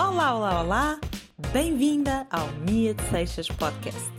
[0.00, 1.00] Olá, olá, olá!
[1.52, 4.10] Bem-vinda ao Mia de Seixas Podcast,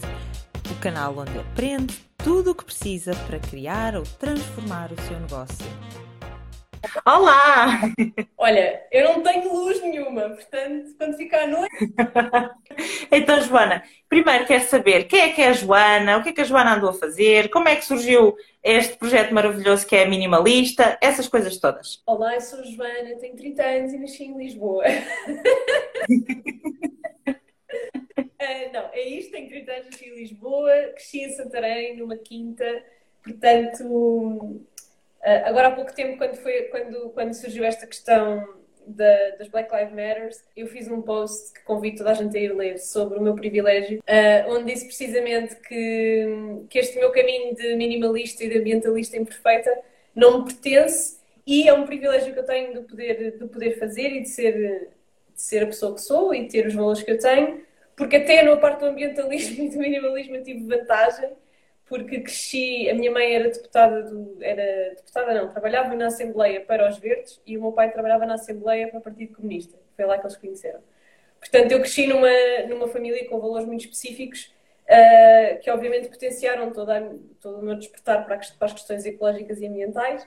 [0.69, 5.65] o canal onde aprende tudo o que precisa para criar ou transformar o seu negócio.
[7.05, 7.81] Olá!
[8.37, 11.75] Olha, eu não tenho luz nenhuma, portanto, quando ficar à noite.
[13.11, 16.41] então, Joana, primeiro quero saber quem é que é a Joana, o que é que
[16.41, 20.97] a Joana andou a fazer, como é que surgiu este projeto maravilhoso que é Minimalista,
[21.01, 22.01] essas coisas todas.
[22.05, 24.83] Olá, eu sou a Joana, tenho 30 anos e nasci em Lisboa.
[27.27, 32.65] uh, não, é isto, tenho 30 anos, nasci em Lisboa, cresci em Santarém, numa quinta,
[33.23, 34.65] portanto
[35.23, 39.93] agora há pouco tempo, quando, foi, quando, quando surgiu esta questão da, das Black Lives
[39.93, 43.21] Matter, eu fiz um post que convido toda a gente a ir ler sobre o
[43.21, 46.25] meu privilégio, uh, onde disse precisamente que,
[46.69, 49.71] que este meu caminho de minimalista e de ambientalista imperfeita
[50.15, 54.09] não me pertence e é um privilégio que eu tenho de poder, de poder fazer
[54.09, 54.89] e de ser,
[55.33, 57.61] de ser a pessoa que sou e de ter os valores que eu tenho,
[57.95, 61.29] porque até na parte do ambientalismo e do minimalismo eu tive vantagem
[61.91, 66.89] porque cresci, a minha mãe era deputada do, era deputada não, trabalhava na Assembleia para
[66.89, 69.77] os Verdes e o meu pai trabalhava na Assembleia para o Partido Comunista.
[69.93, 70.79] Foi lá que eles conheceram.
[71.37, 72.29] Portanto, eu cresci numa,
[72.69, 74.53] numa família com valores muito específicos
[74.85, 79.67] uh, que obviamente potenciaram toda todo o meu despertar para, para as questões ecológicas e
[79.67, 80.25] ambientais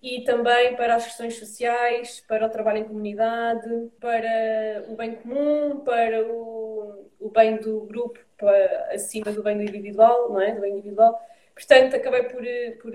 [0.00, 5.80] e também para as questões sociais, para o trabalho em comunidade, para o bem comum,
[5.80, 10.54] para o, o bem do grupo para, acima do bem do individual, não é?
[10.54, 11.20] Do bem individual.
[11.54, 12.42] Portanto, acabei por,
[12.80, 12.92] por,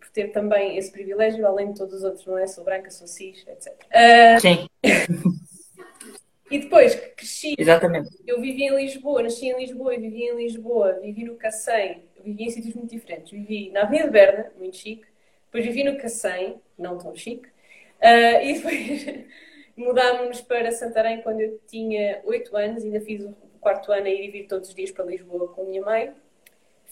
[0.00, 2.46] por ter também esse privilégio, além de todos os outros, não é?
[2.46, 3.68] Sou branca, sou cis, etc.
[3.68, 3.86] Uh...
[3.92, 4.66] Ah, Sim.
[6.50, 7.54] e depois cresci.
[7.58, 8.08] Exatamente.
[8.26, 12.44] Eu vivi em Lisboa, nasci em Lisboa e vivi em Lisboa, vivi no Cacém, vivi
[12.44, 13.30] em sítios muito diferentes.
[13.30, 15.04] Vivi na Avenida Berna, muito chique,
[15.44, 19.26] depois vivi no Cacém, não tão chique, uh, e depois
[19.76, 24.24] mudámos-nos para Santarém quando eu tinha 8 anos, ainda fiz o quarto ano a ir
[24.24, 26.12] e vir todos os dias para Lisboa com a minha mãe.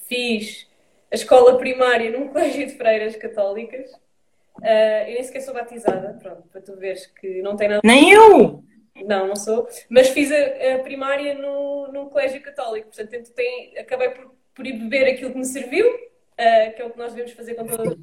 [0.08, 0.68] Fiz
[1.10, 3.90] a escola primária num colégio de freiras católicas.
[4.58, 7.82] Uh, eu nem sequer sou batizada, pronto, para tu veres que não tem nada.
[7.84, 8.64] Nem eu!
[9.04, 9.68] Não, não sou.
[9.90, 14.72] Mas fiz a, a primária no, num colégio católico, portanto, tem, acabei por, por ir
[14.72, 17.88] beber aquilo que me serviu, uh, que é o que nós devemos fazer com todas
[17.88, 17.98] as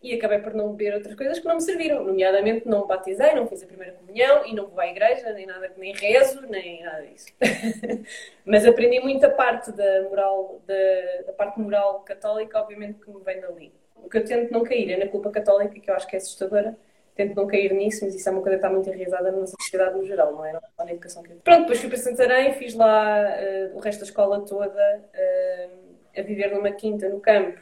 [0.00, 2.04] e acabei por não beber outras coisas que não me serviram.
[2.04, 5.72] Nomeadamente, não batizei, não fiz a primeira comunhão e não vou à igreja, nem nada,
[5.76, 7.26] nem rezo, nem nada disso.
[8.46, 13.40] Mas aprendi muita parte da moral, da, da, parte moral católica, obviamente, que me vem
[13.40, 13.72] dali.
[13.96, 16.18] O que eu tento não cair é na culpa católica, que eu acho que é
[16.18, 16.76] assustadora.
[17.16, 19.96] Tento não cair nisso, mas isso é uma coisa que está muito enraizada na sociedade
[19.96, 20.52] no geral, não é?
[20.52, 24.00] Não na educação que eu Pronto, depois fui para Santarém, fiz lá uh, o resto
[24.00, 27.58] da escola toda uh, a viver numa quinta no campo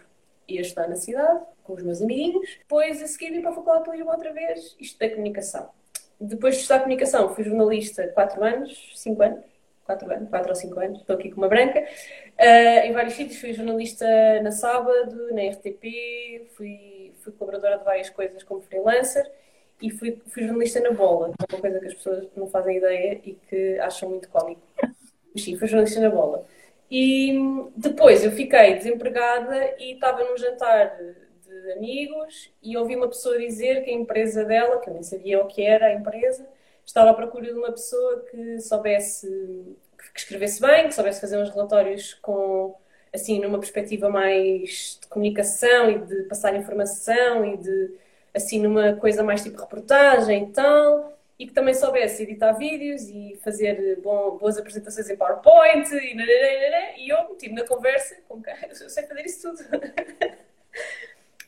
[0.49, 2.59] e a estudar na cidade com os meus amiguinhos.
[2.59, 5.71] Depois, a seguir, vim para a Faculdade de Lisboa outra vez e estudei comunicação.
[6.21, 9.45] Depois de estudar comunicação, fui jornalista 4 anos, 5 anos,
[9.85, 13.41] 4 anos, 4 ou 5 anos, estou aqui com uma branca, uh, em vários sítios.
[13.41, 14.07] Fui jornalista
[14.43, 19.29] na Sábado, na RTP, fui, fui colaboradora de várias coisas como freelancer
[19.81, 22.77] e fui, fui jornalista na Bola, que é uma coisa que as pessoas não fazem
[22.77, 24.63] ideia e que acham muito cómico.
[25.35, 26.47] Mas sim, fui jornalista na Bola.
[26.95, 27.33] E
[27.75, 30.95] depois eu fiquei desempregada e estava num jantar
[31.43, 35.41] de amigos e ouvi uma pessoa dizer que a empresa dela, que eu nem sabia
[35.41, 36.47] o que era a empresa,
[36.85, 39.27] estava à procura de uma pessoa que soubesse,
[40.13, 42.77] que escrevesse bem, que soubesse fazer uns relatórios com,
[43.11, 47.95] assim, numa perspectiva mais de comunicação e de passar informação e de,
[48.35, 53.37] assim, numa coisa mais tipo reportagem e tal, e que também soubesse editar vídeos e
[53.43, 56.15] fazer bom, boas apresentações em PowerPoint e,
[56.99, 59.65] e eu meti-me na conversa com eu sei fazer isso tudo.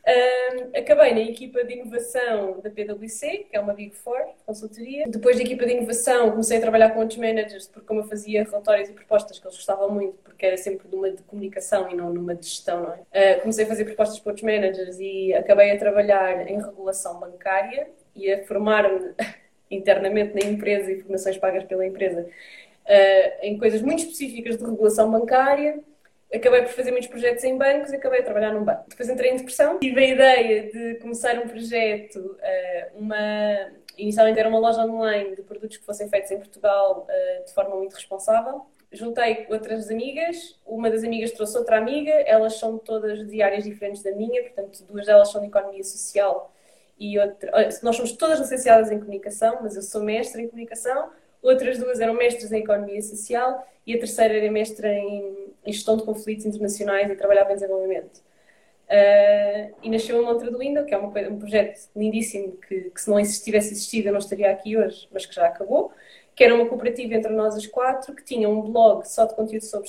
[0.07, 5.07] Um, acabei na equipa de inovação da PwC, que é uma Big Four, consultoria.
[5.09, 8.45] Depois da equipa de inovação, comecei a trabalhar com outros managers, porque como eu fazia
[8.45, 12.13] relatórios e propostas que eles gostavam muito, porque era sempre numa de comunicação e não
[12.13, 13.37] numa de gestão, não é?
[13.37, 17.89] Uh, comecei a fazer propostas para outros managers e acabei a trabalhar em regulação bancária
[18.15, 19.15] e a formar-me
[19.75, 25.11] internamente na empresa e formações pagas pela empresa uh, em coisas muito específicas de regulação
[25.11, 25.81] bancária
[26.37, 28.85] acabei por fazer muitos projetos em bancos e acabei a trabalhar num banco.
[28.89, 33.17] Depois entrei em depressão, tive a ideia de começar um projeto, eh, uma
[33.97, 37.77] inicialmente era uma loja online de produtos que fossem feitos em Portugal eh, de forma
[37.77, 38.67] muito responsável.
[38.91, 44.03] Juntei outras amigas, uma das amigas trouxe outra amiga, elas são todas de áreas diferentes
[44.03, 46.54] da minha, portanto, duas delas são de economia social
[46.99, 47.51] e outra.
[47.83, 51.11] Nós somos todas licenciadas em comunicação, mas eu sou mestre em comunicação,
[51.43, 55.97] outras duas eram mestres em economia social e a terceira era mestra em em gestão
[55.97, 58.23] de conflitos internacionais e trabalhava em desenvolvimento.
[58.85, 63.01] Uh, e nasceu a Montra do Window, que é uma, um projeto lindíssimo que, que,
[63.01, 65.91] se não tivesse existido eu não estaria aqui hoje, mas que já acabou.
[66.37, 69.65] que era uma cooperativa entre nós as quatro, que tinha um blog só de conteúdo
[69.65, 69.89] sobre,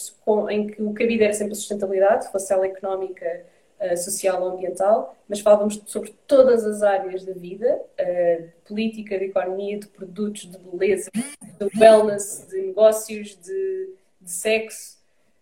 [0.53, 3.45] em que o cabido era sempre a sustentabilidade, fosse ela económica,
[3.80, 9.18] uh, social ou ambiental, mas falávamos sobre todas as áreas da vida, uh, de política,
[9.18, 14.98] de economia, de produtos, de beleza, de wellness, de negócios, de, de sexo,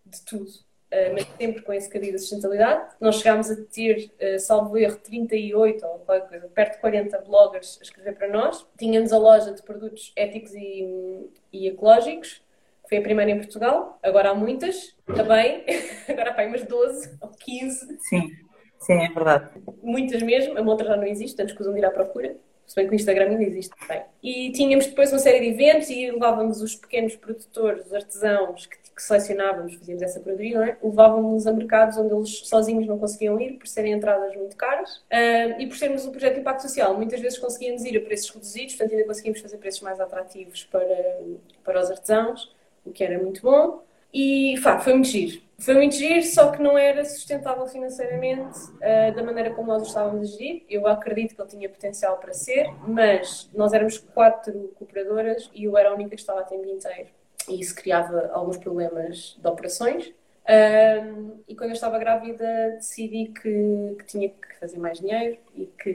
[0.06, 0.50] de tudo.
[0.92, 2.96] Uh, mas sempre com esse cabido de sustentabilidade.
[3.00, 7.84] Nós chegámos a ter, salvo erro, 38 ou qualquer coisa, perto de 40 bloggers a
[7.84, 8.66] escrever para nós.
[8.78, 12.44] Tínhamos a loja de produtos éticos e, e ecológicos,
[12.88, 15.64] foi a primeira em Portugal, agora há muitas também,
[16.08, 17.98] agora há umas 12 ou 15.
[18.02, 18.32] Sim,
[18.80, 19.50] sim, é verdade.
[19.82, 22.36] Muitas mesmo, a montra já não existe, antes que usam de ir à procura.
[22.66, 24.04] Se bem que o Instagram ainda existe bem.
[24.22, 28.78] E tínhamos depois uma série de eventos e levávamos os pequenos produtores, os artesãos que,
[28.78, 30.78] que selecionávamos, fazíamos essa curadoria, não é?
[30.82, 34.98] Levávamos a mercados onde eles sozinhos não conseguiam ir, por serem entradas muito caras.
[35.12, 38.30] Uh, e por sermos um projeto de impacto social, muitas vezes conseguíamos ir a preços
[38.30, 41.20] reduzidos, portanto ainda conseguimos fazer preços mais atrativos para,
[41.66, 42.50] para os artesãos
[42.86, 43.84] o que era muito bom.
[44.14, 45.42] E pá, foi muito giro.
[45.58, 50.34] Foi muito giro, só que não era sustentável financeiramente uh, da maneira como nós estávamos
[50.34, 50.64] a gerir.
[50.70, 55.78] Eu acredito que ele tinha potencial para ser, mas nós éramos quatro cooperadoras e eu
[55.78, 57.10] era a única que estava a tempo inteiro.
[57.48, 60.08] E isso criava alguns problemas de operações.
[60.08, 65.66] Uh, e quando eu estava grávida, decidi que, que, tinha que fazer mais dinheiro e
[65.66, 65.90] que,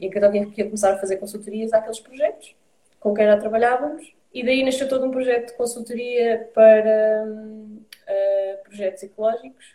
[0.00, 2.56] e que então tinha que começar a fazer consultorias àqueles projetos
[2.98, 9.02] com quem já trabalhávamos e daí nasceu todo um projeto de consultoria para uh, projetos
[9.02, 9.74] ecológicos,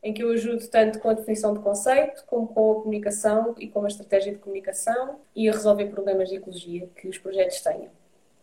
[0.00, 3.66] em que eu ajudo tanto com a definição de conceito, como com a comunicação e
[3.66, 7.90] com a estratégia de comunicação e a resolver problemas de ecologia que os projetos tenham.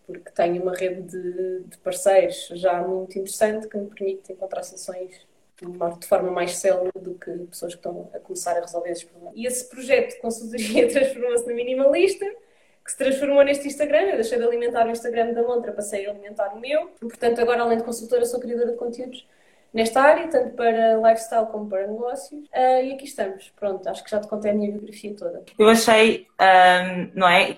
[0.05, 5.25] Porque tenho uma rede de, de parceiros já muito interessante que me permite encontrar soluções
[5.61, 9.33] de forma mais célere do que pessoas que estão a começar a resolver esses problemas.
[9.33, 12.25] E esse projeto de consultoria transformou-se no Minimalista
[12.83, 14.01] que se transformou neste Instagram.
[14.01, 16.87] Eu deixei de alimentar o Instagram da Montra, passei a alimentar o meu.
[16.99, 19.25] Portanto, agora, além de consultora, sou criadora de conteúdos
[19.73, 22.45] nesta área, tanto para lifestyle como para negócios.
[22.49, 23.51] Uh, e aqui estamos.
[23.59, 25.43] Pronto, acho que já te contei a minha biografia toda.
[25.57, 27.55] Eu achei, um, não é?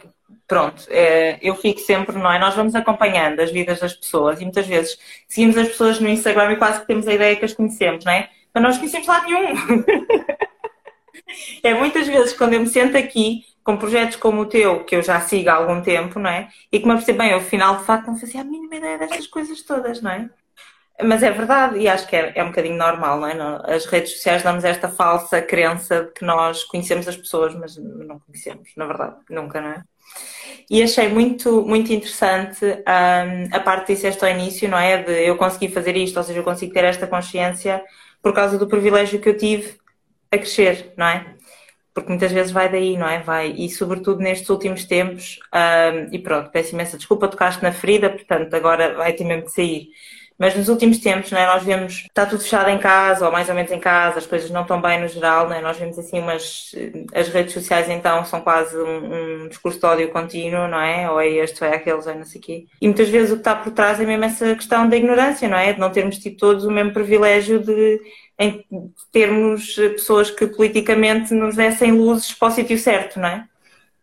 [0.47, 2.37] Pronto, é, eu fico sempre, não é?
[2.37, 6.53] Nós vamos acompanhando as vidas das pessoas e muitas vezes seguimos as pessoas no Instagram
[6.53, 8.29] e quase que temos a ideia que as conhecemos, não é?
[8.53, 9.55] Mas nós conhecemos lá nenhum.
[11.63, 15.01] é muitas vezes quando eu me sento aqui com projetos como o teu, que eu
[15.01, 16.49] já sigo há algum tempo, não é?
[16.71, 19.25] E que me apercebo, bem, eu afinal de facto não fazia a mínima ideia destas
[19.25, 20.29] coisas todas, não é?
[21.03, 23.75] Mas é verdade, e acho que é, é um bocadinho normal, não é?
[23.75, 28.19] As redes sociais dão-nos esta falsa crença de que nós conhecemos as pessoas, mas não
[28.19, 29.83] conhecemos, na verdade, nunca, não é?
[30.69, 35.01] E achei muito, muito interessante um, a parte que disseste ao início, não é?
[35.01, 37.83] De eu conseguir fazer isto, ou seja, eu consigo ter esta consciência
[38.21, 39.75] por causa do privilégio que eu tive
[40.31, 41.35] a crescer, não é?
[41.95, 43.21] Porque muitas vezes vai daí, não é?
[43.21, 48.09] Vai, e sobretudo nestes últimos tempos, um, e pronto, peço imensa desculpa, tocaste na ferida,
[48.09, 49.87] portanto agora vai ter mesmo de sair.
[50.37, 51.45] Mas nos últimos tempos, não é?
[51.45, 54.49] Nós vemos, está tudo fechado em casa, ou mais ou menos em casa, as coisas
[54.51, 55.61] não estão bem no geral, não é?
[55.61, 56.75] Nós vemos assim umas,
[57.13, 61.09] as redes sociais então são quase um, um discurso de ódio contínuo, não é?
[61.09, 62.65] Ou é este, ou é aqueles, ou é não sei o quê.
[62.81, 65.57] E muitas vezes o que está por trás é mesmo essa questão da ignorância, não
[65.57, 65.71] é?
[65.71, 68.01] De não termos tido todos o mesmo privilégio de
[68.37, 68.65] em
[69.11, 73.47] termos pessoas que politicamente nos dessem luzes para o sítio certo, não é?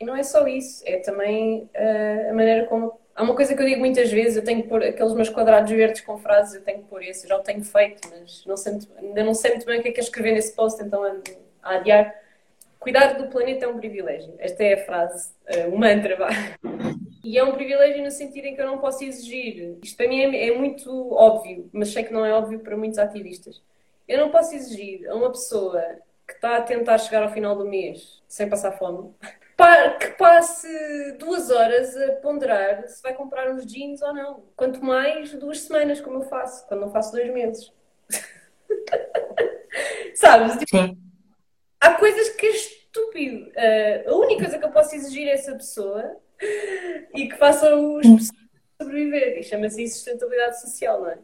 [0.00, 3.00] E não é só isso, é também uh, a maneira como.
[3.14, 5.70] Há uma coisa que eu digo muitas vezes, eu tenho que pôr aqueles meus quadrados
[5.70, 8.72] verdes com frases, eu tenho que pôr esse, já o tenho feito, mas não sei
[8.72, 11.04] muito, ainda não sei muito bem o que é que é escrever nesse post, então
[11.04, 11.22] ando
[11.62, 12.14] a adiar.
[12.80, 14.34] Cuidar do planeta é um privilégio.
[14.38, 16.30] Esta é a frase, uh, um mantra, vá.
[17.22, 19.78] E é um privilégio no sentido em que eu não posso exigir.
[19.84, 22.98] Isto para mim é, é muito óbvio, mas sei que não é óbvio para muitos
[22.98, 23.62] ativistas
[24.12, 25.82] eu não posso exigir a uma pessoa
[26.26, 29.14] que está a tentar chegar ao final do mês sem passar fome
[30.00, 30.66] que passe
[31.18, 34.44] duas horas a ponderar se vai comprar uns jeans ou não.
[34.56, 37.72] Quanto mais duas semanas, como eu faço, quando não faço dois meses.
[40.14, 40.58] Sabes?
[40.68, 40.98] Sim.
[41.80, 43.50] Há coisas que é estúpido.
[43.50, 46.16] Uh, a única coisa que eu posso exigir a essa pessoa
[47.14, 48.30] e que faça os
[48.80, 49.38] sobreviver.
[49.38, 51.18] E chama-se sustentabilidade social, não é?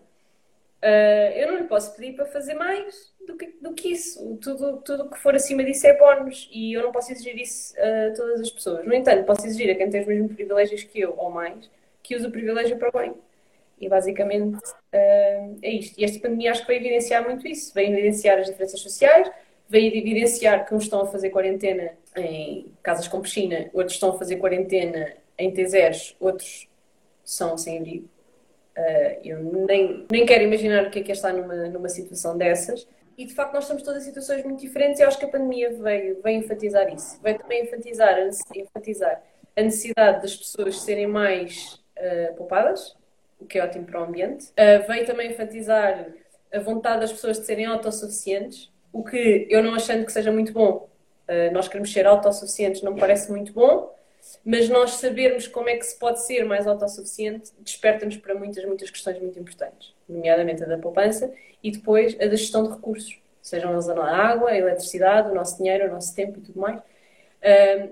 [0.83, 4.37] Uh, eu não lhe posso pedir para fazer mais do que, do que isso.
[4.41, 8.15] Tudo, tudo que for acima disso é bónus e eu não posso exigir isso a
[8.15, 8.87] todas as pessoas.
[8.87, 11.69] No entanto, posso exigir a quem tem os mesmos privilégios que eu ou mais
[12.03, 13.15] que use o privilégio para o bem.
[13.81, 15.99] E basicamente uh, é isto.
[16.01, 17.75] E esta pandemia acho que veio evidenciar muito isso.
[17.75, 19.31] Veio evidenciar as diferenças sociais,
[19.69, 24.19] veio evidenciar que uns estão a fazer quarentena em casas com piscina, outros estão a
[24.19, 26.69] fazer quarentena em T0, outros
[27.25, 28.09] são sem abrigo
[28.79, 32.39] Uh, eu nem, nem quero imaginar o que é que é estar numa, numa situação
[32.39, 32.87] dessas.
[33.17, 35.71] E de facto, nós estamos todas em situações muito diferentes e acho que a pandemia
[35.71, 37.21] veio, veio enfatizar isso.
[37.21, 38.17] Veio também enfatizar,
[38.55, 39.21] enfatizar
[39.57, 42.97] a necessidade das pessoas serem mais uh, poupadas,
[43.41, 44.47] o que é ótimo para o ambiente.
[44.51, 46.07] Uh, veio também enfatizar
[46.55, 50.53] a vontade das pessoas de serem autossuficientes, o que eu não achando que seja muito
[50.53, 50.89] bom,
[51.29, 53.93] uh, nós queremos ser autossuficientes, não me parece muito bom,
[54.45, 58.91] mas nós sabermos como é que se pode ser mais autossuficiente desperta-nos para muitas, muitas
[58.91, 61.33] questões muito importantes, nomeadamente a da poupança
[61.63, 65.57] e depois a da gestão de recursos, sejam eles a água, a eletricidade, o nosso
[65.59, 66.81] dinheiro, o nosso tempo e tudo mais.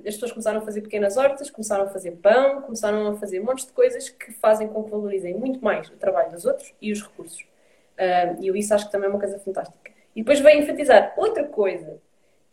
[0.07, 3.67] as pessoas começaram a fazer pequenas hortas, começaram a fazer pão, começaram a fazer montes
[3.67, 7.03] de coisas que fazem com que valorizem muito mais o trabalho dos outros e os
[7.03, 7.45] recursos.
[8.41, 9.91] E eu isso acho que também é uma coisa fantástica.
[10.15, 11.99] E depois veio enfatizar outra coisa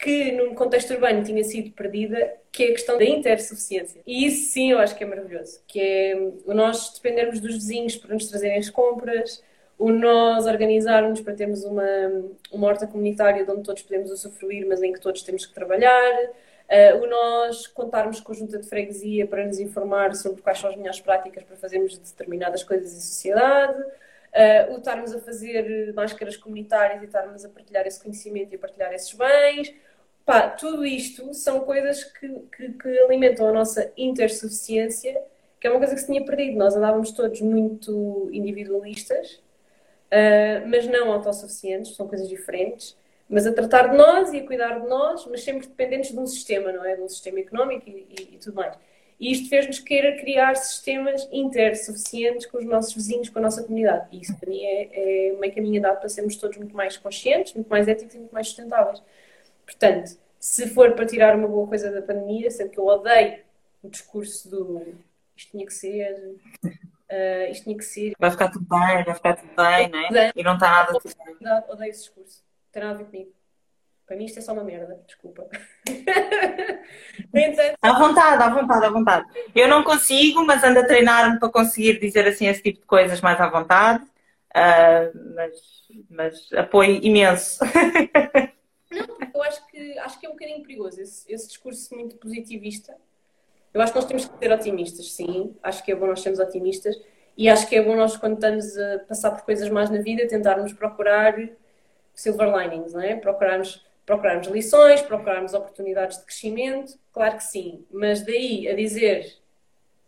[0.03, 4.01] que num contexto urbano tinha sido perdida, que é a questão da intersuficiência.
[4.05, 6.13] E isso sim eu acho que é maravilhoso, que é
[6.45, 9.41] o nós dependermos dos vizinhos para nos trazerem as compras,
[9.79, 11.85] o nós organizarmos para termos uma,
[12.51, 16.13] uma horta comunitária de onde todos podemos usufruir, mas em que todos temos que trabalhar,
[16.25, 20.69] uh, o nós contarmos com a junta de freguesia para nos informar sobre quais são
[20.69, 26.35] as melhores práticas para fazermos determinadas coisas em sociedade, uh, o estarmos a fazer máscaras
[26.35, 29.73] comunitárias e estarmos a partilhar esse conhecimento e a partilhar esses bens,
[30.25, 35.21] Pá, tudo isto são coisas que, que, que, alimentam a nossa intersuficiência,
[35.59, 36.57] que é uma coisa que se tinha perdido.
[36.57, 39.33] Nós andávamos todos muito individualistas,
[40.11, 42.97] uh, mas não autossuficientes, são coisas diferentes.
[43.29, 46.27] Mas a tratar de nós e a cuidar de nós, mas sempre dependentes de um
[46.27, 46.95] sistema, não é?
[46.95, 48.77] De um sistema económico e, e, e tudo mais.
[49.19, 54.07] E isto fez-nos querer criar sistemas intersuficientes com os nossos vizinhos, com a nossa comunidade.
[54.11, 57.53] E isso para mim é, é meio caminho andado para sermos todos muito mais conscientes,
[57.53, 59.01] muito mais éticos e muito mais sustentáveis.
[59.73, 63.39] Portanto, se for para tirar uma boa coisa da pandemia, sendo que eu odeio
[63.81, 64.95] o discurso do
[65.35, 68.13] isto tinha que ser, uh, isto tinha que ser.
[68.19, 70.31] Vai ficar tudo bem, vai ficar tudo bem, não é?
[70.35, 71.35] E não está nada tudo bem.
[71.69, 72.43] Odeio esse discurso.
[72.65, 73.31] Não tem nada a ver comigo.
[74.05, 75.47] Para mim isto é só uma merda, desculpa.
[77.81, 79.25] à vontade, à vontade, à vontade.
[79.55, 83.21] Eu não consigo, mas ando a treinar-me para conseguir dizer assim esse tipo de coisas
[83.21, 84.03] mais à vontade.
[84.55, 85.51] Uh, mas,
[86.09, 87.59] mas apoio imenso.
[88.93, 92.15] Não, porque eu acho que, acho que é um bocadinho perigoso esse, esse discurso muito
[92.17, 92.95] positivista.
[93.73, 95.55] Eu acho que nós temos que ser otimistas, sim.
[95.63, 96.95] Acho que é bom nós sermos otimistas.
[97.35, 100.27] E acho que é bom nós, quando estamos a passar por coisas mais na vida,
[100.27, 101.35] tentarmos procurar
[102.13, 103.15] silver linings, não é?
[103.15, 106.93] Procurarmos, procurarmos lições, procurarmos oportunidades de crescimento.
[107.11, 107.85] Claro que sim.
[107.91, 109.41] Mas daí a dizer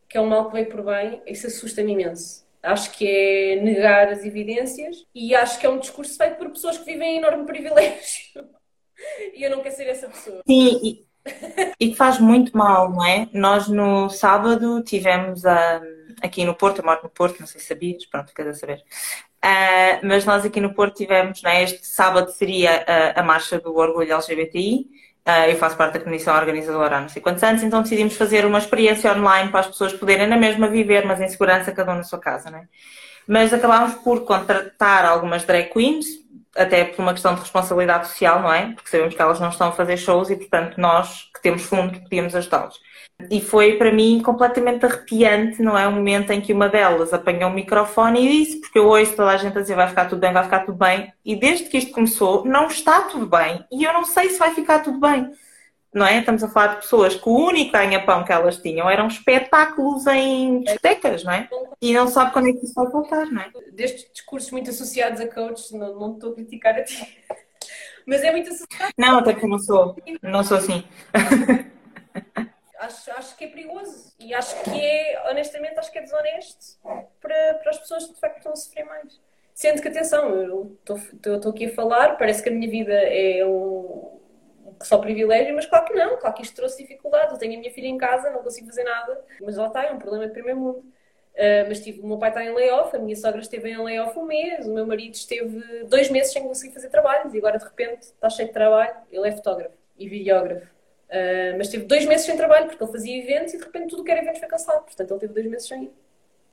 [0.07, 2.45] que é um mal que veio por bem, isso assusta-me imenso.
[2.61, 6.77] Acho que é negar as evidências e acho que é um discurso feito por pessoas
[6.77, 8.47] que vivem em enorme privilégio.
[9.35, 10.41] E eu não quero ser essa pessoa.
[10.47, 11.05] Sim, e,
[11.79, 13.27] e faz muito mal, não é?
[13.33, 15.81] Nós no sábado tivemos a,
[16.21, 18.83] aqui no Porto, eu moro no Porto, não sei se sabias, pronto, ficas a saber.
[19.43, 21.63] Uh, mas nós aqui no Porto tivemos, é?
[21.63, 24.87] este sábado seria a, a marcha do orgulho LGBTI.
[25.27, 28.15] Uh, ah, eu faço parte da comissão organizadora há não sei quantos anos, então decidimos
[28.15, 31.93] fazer uma experiência online para as pessoas poderem na mesma viver, mas em segurança, cada
[31.93, 32.67] um na sua casa, não é?
[33.27, 36.05] Mas acabámos por contratar algumas drag queens,
[36.55, 38.71] até por uma questão de responsabilidade social, não é?
[38.73, 41.99] Porque sabemos que elas não estão a fazer shows e, portanto, nós que temos fundo
[41.99, 42.79] podíamos ajudá-los.
[43.29, 45.87] E foi para mim completamente arrepiante, não é?
[45.87, 49.31] Um momento em que uma delas apanhou um microfone e disse, porque eu ouço toda
[49.31, 51.77] a gente a dizer vai ficar tudo bem, vai ficar tudo bem, e desde que
[51.77, 53.63] isto começou, não está tudo bem.
[53.71, 55.31] E eu não sei se vai ficar tudo bem
[55.95, 56.19] não é?
[56.19, 60.59] Estamos a falar de pessoas que o único ganha-pão que elas tinham eram espetáculos em
[60.59, 61.47] discotecas, não é?
[61.81, 63.49] E não sabe quando é que isso vai voltar, não é?
[63.71, 67.17] Destes discursos muito associados a coaches, não, não estou a criticar a ti.
[68.05, 68.91] Mas é muito associado.
[68.97, 69.95] Não, até que não sou.
[70.21, 70.83] Não sou assim.
[72.77, 74.13] acho, acho que é perigoso.
[74.19, 76.77] E acho que é, honestamente, acho que é desonesto
[77.21, 79.19] para, para as pessoas que de facto estão a sofrer mais.
[79.53, 84.14] Sendo que, atenção, eu estou aqui a falar, parece que a minha vida é um,
[84.81, 87.31] só privilégio, mas claro que não, claro que isto trouxe dificuldades.
[87.31, 89.91] Eu tenho a minha filha em casa, não consigo fazer nada, mas lá está, é
[89.91, 90.79] um problema de primeiro mundo.
[90.79, 94.17] Uh, mas tive, o meu pai está em layoff, a minha sogra esteve em layoff
[94.17, 97.65] um mês, o meu marido esteve dois meses sem conseguir fazer trabalhos e agora de
[97.65, 98.95] repente está cheio de trabalho.
[99.11, 100.65] Ele é fotógrafo e videógrafo.
[100.65, 104.03] Uh, mas teve dois meses sem trabalho porque ele fazia eventos e de repente tudo
[104.03, 104.85] que era eventos foi cancelado.
[104.85, 105.91] Portanto, ele teve dois meses sem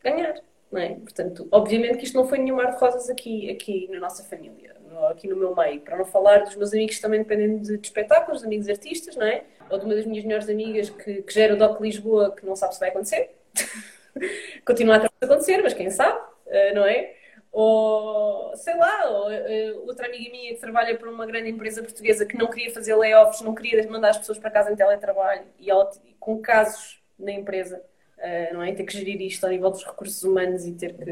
[0.03, 0.35] ganhar.
[0.71, 0.95] Não é?
[0.95, 4.72] Portanto, obviamente que isto não foi nenhum mar de rosas aqui, aqui na nossa família
[5.09, 7.87] aqui no meu meio, para não falar dos meus amigos que também dependem de, de
[7.87, 9.45] espetáculos, amigos artistas, não é?
[9.71, 12.57] Ou de uma das minhas melhores amigas que, que gera o DOC Lisboa, que não
[12.57, 13.31] sabe se vai acontecer.
[14.65, 17.15] Continua a acontecer, mas quem sabe, uh, não é?
[17.51, 22.25] Ou, sei lá, ou, uh, outra amiga minha que trabalha para uma grande empresa portuguesa
[22.25, 25.71] que não queria fazer layoffs, não queria mandar as pessoas para casa em teletrabalho e
[25.71, 27.83] ela, com casos na empresa
[28.23, 28.73] Uh, não é?
[28.73, 31.05] Ter que gerir isto ao nível dos recursos humanos e ter que,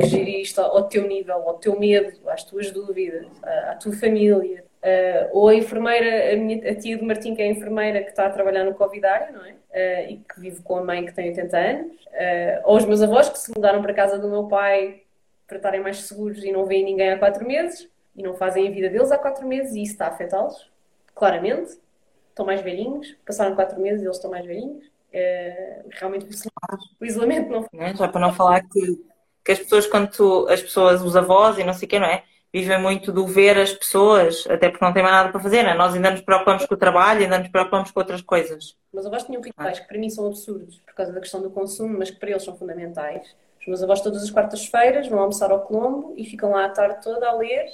[0.00, 3.74] que gerir isto ao, ao, teu nível, ao teu medo, às tuas dúvidas, à, à
[3.74, 4.64] tua família.
[4.82, 8.26] Uh, ou a enfermeira, a, minha, a tia do Martim, que é enfermeira que está
[8.26, 9.52] a trabalhar no Covidário, não é?
[9.52, 12.04] uh, e que vive com a mãe que tem 80 anos,
[12.64, 15.02] ou os meus avós que se mudaram para a casa do meu pai
[15.46, 18.70] para estarem mais seguros e não veem ninguém há 4 meses e não fazem a
[18.70, 20.70] vida deles há 4 meses e isso está a afetá-los,
[21.14, 21.78] claramente.
[22.28, 24.90] Estão mais velhinhos, passaram 4 meses e eles estão mais velhinhos.
[25.14, 26.26] Uh, realmente
[27.00, 27.68] o isolamento não.
[27.80, 28.80] É, já para não falar que,
[29.44, 32.06] que as pessoas, quando tu, as pessoas, os avós e não sei o que, não
[32.06, 32.24] é?
[32.54, 35.74] vivem muito do ver as pessoas, até porque não tem mais nada para fazer, né?
[35.74, 38.76] Nós ainda nos preocupamos com o trabalho, ainda nos preocupamos com outras coisas.
[38.92, 41.98] Mas avós tinham rituais que para mim são absurdos por causa da questão do consumo,
[41.98, 43.34] mas que para eles são fundamentais.
[43.60, 47.02] Os meus avós todas as quartas-feiras vão almoçar ao Colombo e ficam lá a tarde
[47.02, 47.66] toda a ler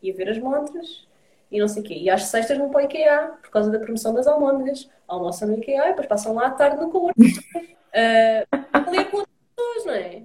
[0.00, 1.08] e a ver as montras
[1.50, 1.94] e não sei o quê.
[1.94, 4.88] E às sextas vão para o IKEA por causa da promoção das almôndegas.
[5.08, 7.14] Almoçam no IKEA e depois passam lá à tarde no Colombo.
[7.18, 10.22] Uh, a ler com outras pessoas, não é?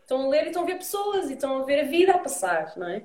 [0.00, 2.18] Estão a ler e estão a ver pessoas e estão a ver a vida a
[2.18, 3.02] passar, não é?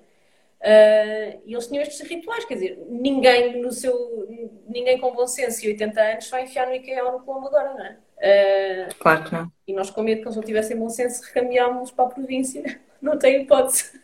[0.61, 4.27] Uh, e eles tinham estes rituais, quer dizer, ninguém no seu,
[4.67, 7.73] ninguém com bom senso e 80 anos vai enfiar no IKEA ou no Colombo agora,
[7.73, 7.97] não é?
[8.21, 9.51] Uh, claro que não.
[9.67, 12.79] E nós, com medo que eles não tivessem bom senso, recambiámos para a província.
[13.01, 13.99] Não tem hipótese.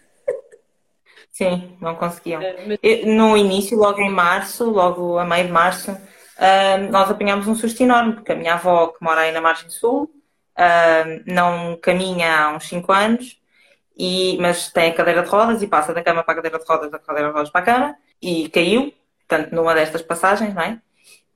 [1.37, 2.41] Sim, não conseguiam.
[2.41, 3.05] Uh, mas...
[3.05, 5.95] No início, logo em março, logo a meio de março,
[6.89, 10.09] nós apanhámos um susto enorme, porque a minha avó, que mora aí na margem sul,
[11.27, 13.39] não caminha há uns 5 anos
[13.95, 16.65] e, mas tem a cadeira de rodas e passa da cama para a cadeira de
[16.65, 18.91] rodas, da cadeira de rodas para a cama e caiu,
[19.27, 20.81] portanto, numa destas passagens, não é?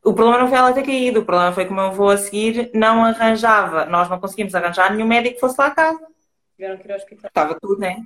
[0.04, 2.18] O problema não foi ela ter caído, o problema foi que o meu avô a
[2.18, 6.08] seguir não arranjava, nós não conseguimos arranjar nenhum médico que fosse lá a casa.
[6.56, 7.28] Tiveram que ir ao hospital.
[7.28, 7.98] Estava tudo, né?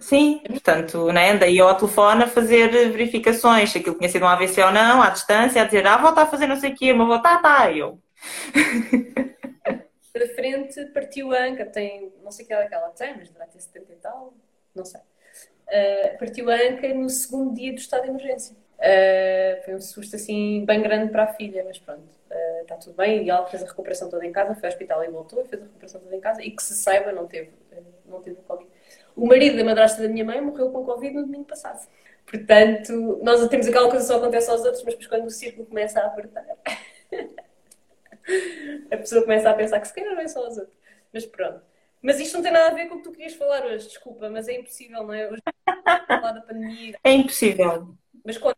[0.00, 4.62] Sim, portanto, né, daí ao telefone a fazer verificações, se aquilo tinha sido um AVC
[4.62, 6.92] ou não, à distância, a dizer, ah, vou estar a fazer não sei o quê,
[6.92, 7.98] o meu avô, tá, eu.
[10.18, 13.46] da frente partiu a anca, tem, não sei que ela, que ela tem, mas deverá
[13.46, 14.34] ter 70 e tal,
[14.74, 15.00] não sei.
[15.00, 18.56] Uh, partiu a anca no segundo dia do estado de emergência.
[18.78, 22.94] Uh, foi um susto assim bem grande para a filha, mas pronto, uh, está tudo
[22.94, 23.24] bem.
[23.24, 25.64] E ela fez a recuperação toda em casa, foi ao hospital e voltou, fez a
[25.64, 26.42] recuperação toda em casa.
[26.42, 27.50] E que se saiba, não teve,
[28.06, 28.68] não teve Covid.
[29.18, 31.84] O marido da madrasta da minha mãe morreu com Covid no domingo passado.
[32.24, 35.66] Portanto, nós temos aquela coisa que só acontece aos outros, mas depois quando o círculo
[35.66, 36.44] começa a apertar.
[38.92, 40.76] a pessoa começa a pensar que se calhar não é só as outras.
[41.12, 41.60] Mas pronto.
[42.00, 44.30] Mas isto não tem nada a ver com o que tu querias falar hoje, desculpa,
[44.30, 45.28] mas é impossível, não é?
[45.28, 45.42] Hoje
[46.06, 46.96] falar da pandemia.
[47.02, 47.88] É impossível.
[48.24, 48.56] Mas conta,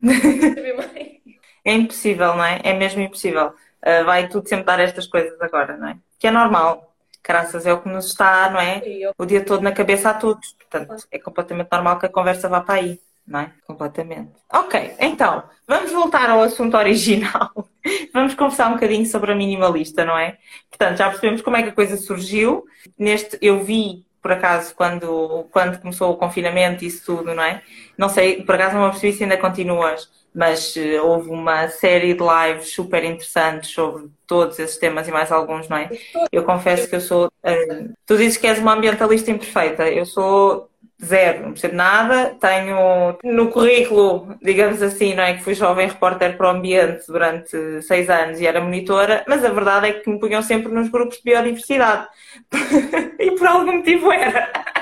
[0.55, 1.21] saber mais.
[1.65, 2.61] É impossível, não é?
[2.65, 3.55] É mesmo impossível.
[3.83, 5.99] Uh, vai tudo sempre dar estas coisas agora, não é?
[6.19, 6.90] Que é normal.
[7.23, 8.83] Graças é o que nos está, não é?
[9.19, 10.53] O dia todo na cabeça a todos.
[10.53, 12.99] Portanto, é completamente normal que a conversa vá para aí
[13.31, 13.53] não é?
[13.65, 14.33] Completamente.
[14.53, 17.53] Ok, então, vamos voltar ao assunto original.
[18.13, 20.37] vamos conversar um bocadinho sobre a minimalista, não é?
[20.69, 22.65] Portanto, já percebemos como é que a coisa surgiu.
[22.99, 27.63] Neste, eu vi, por acaso, quando, quando começou o confinamento e isso tudo, não é?
[27.97, 32.25] Não sei, por acaso não percebi se ainda continuas, mas uh, houve uma série de
[32.25, 35.91] lives super interessantes sobre todos esses temas e mais alguns, não é?
[36.31, 37.27] Eu confesso que eu sou.
[37.27, 39.89] Uh, tu dizes que és uma ambientalista imperfeita.
[39.89, 40.71] Eu sou
[41.05, 42.37] Zero, não percebo nada.
[42.39, 45.35] Tenho no currículo, digamos assim, não é?
[45.35, 49.49] Que fui jovem repórter para o ambiente durante seis anos e era monitora, mas a
[49.49, 52.07] verdade é que me punham sempre nos grupos de biodiversidade.
[53.19, 54.49] e por algum motivo era.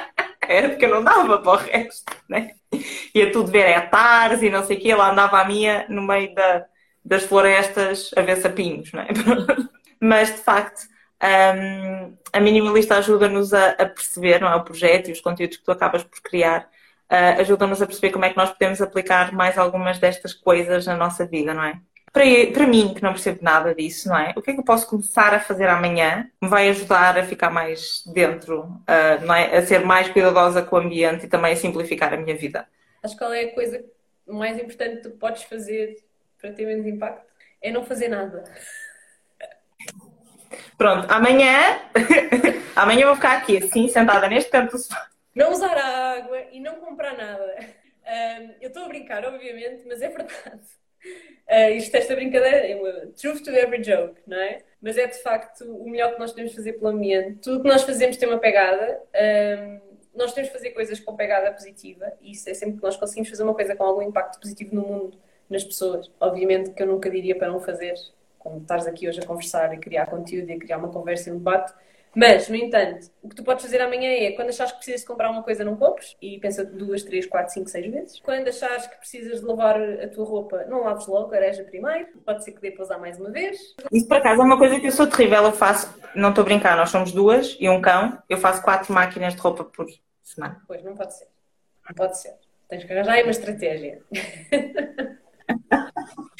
[0.50, 2.52] Era porque eu não dava para o resto, né?
[3.14, 4.94] Ia tudo ver hectares e não sei o quê.
[4.94, 6.64] Lá andava a minha no meio da,
[7.08, 9.08] das florestas a ver sapinhos, não é?
[10.00, 10.82] mas de facto
[11.22, 14.56] um, a minimalista ajuda-nos a, a, perceber, não é?
[14.56, 16.68] O projeto e os conteúdos que tu acabas por criar
[17.10, 20.96] uh, ajudam-nos a perceber como é que nós podemos aplicar mais algumas destas coisas na
[20.96, 21.80] nossa vida, não é?
[22.12, 24.32] Para, para mim, que não percebo nada disso, não é?
[24.36, 27.50] O que é que eu posso começar a fazer amanhã me vai ajudar a ficar
[27.50, 29.56] mais dentro, uh, não é?
[29.56, 32.66] A ser mais cuidadosa com o ambiente e também a simplificar a minha vida?
[33.02, 33.84] Acho que qual é a coisa
[34.26, 35.96] mais importante que tu podes fazer
[36.40, 37.26] para ter menos impacto?
[37.60, 38.44] É não fazer nada.
[40.76, 41.80] Pronto, amanhã,
[42.76, 45.08] amanhã eu vou ficar aqui, assim, sentada neste canto do sofá.
[45.34, 47.58] Não usar a água e não comprar nada.
[48.08, 50.62] Um, eu estou a brincar, obviamente, mas é verdade.
[51.48, 54.62] Uh, isto, esta brincadeira é uma truth to every joke, não é?
[54.80, 57.40] Mas é de facto o melhor que nós podemos fazer pelo ambiente.
[57.40, 59.00] Tudo que nós fazemos tem uma pegada.
[59.14, 59.80] Um,
[60.14, 63.28] nós temos que fazer coisas com pegada positiva e isso é sempre que nós conseguimos
[63.28, 65.18] fazer uma coisa com algum impacto positivo no mundo,
[65.48, 66.10] nas pessoas.
[66.20, 67.94] Obviamente que eu nunca diria para não fazer
[68.38, 71.38] como estás aqui hoje a conversar e criar conteúdo e criar uma conversa e um
[71.38, 71.72] debate.
[72.14, 75.06] Mas, no entanto, o que tu podes fazer amanhã é, quando achares que precisas de
[75.06, 76.16] comprar uma coisa, não compres.
[76.20, 78.20] E pensa duas, três, quatro, cinco, seis vezes.
[78.20, 82.08] Quando achares que precisas de lavar a tua roupa, não laves logo, areja primeiro.
[82.24, 83.58] Pode ser que dê para usar mais uma vez.
[83.92, 85.44] Isso, por acaso, é uma coisa que eu sou terrível.
[85.44, 88.20] Eu faço, não estou a brincar, nós somos duas e um cão.
[88.28, 89.86] Eu faço quatro máquinas de roupa por
[90.22, 90.60] semana.
[90.66, 91.28] Pois, não pode ser.
[91.86, 92.34] Não pode ser.
[92.68, 94.02] Tens que arranjar aí uma estratégia.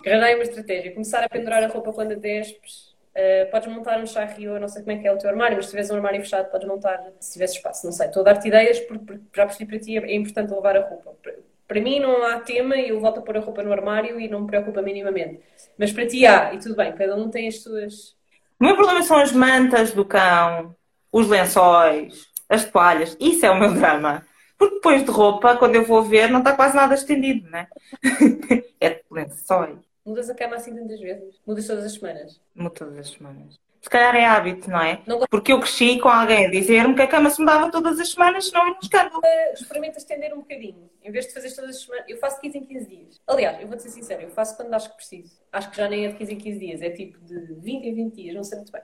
[0.07, 0.93] Arranjar uma estratégia.
[0.93, 4.69] Começar a pendurar a roupa quando a despes Uh, podes montar um charrio, eu não
[4.69, 6.69] sei como é que é o teu armário, mas se tiveres um armário fechado, podes
[6.69, 8.07] montar, se tiveres espaço, não sei.
[8.07, 11.17] Estou a dar-te ideias, porque, porque já percebi para ti é importante levar a roupa.
[11.21, 11.35] Para,
[11.67, 14.29] para mim não há tema e eu volto a pôr a roupa no armário e
[14.29, 15.41] não me preocupa minimamente.
[15.77, 18.15] Mas para ti há, e tudo bem, cada um tem as suas.
[18.61, 20.77] O meu problema são as mantas do cão,
[21.11, 23.17] os lençóis, as toalhas.
[23.19, 24.25] Isso é o meu drama.
[24.59, 27.69] Porque depois de roupa, quando eu vou ver, não está quase nada estendido, né?
[28.81, 29.79] é lençóis.
[30.05, 31.41] Mudas a cama assim tantas vezes?
[31.47, 32.41] Mudas todas as semanas?
[32.55, 33.59] Mudo todas as semanas.
[33.81, 35.01] Se calhar é hábito, não é?
[35.07, 35.21] Não...
[35.31, 38.47] Porque eu cresci com alguém a dizer-me que a cama se mudava todas as semanas,
[38.47, 39.19] senão eu não escândalo.
[39.19, 40.91] Uh, experimenta estender um bocadinho.
[41.03, 43.21] Em vez de fazer todas as semanas, eu faço 15 em 15 dias.
[43.27, 45.39] Aliás, eu vou-te ser sincera, eu faço quando acho que preciso.
[45.53, 47.95] Acho que já nem é de 15 em 15 dias, é tipo de 20 em
[47.95, 48.83] 20 dias, não sei muito bem.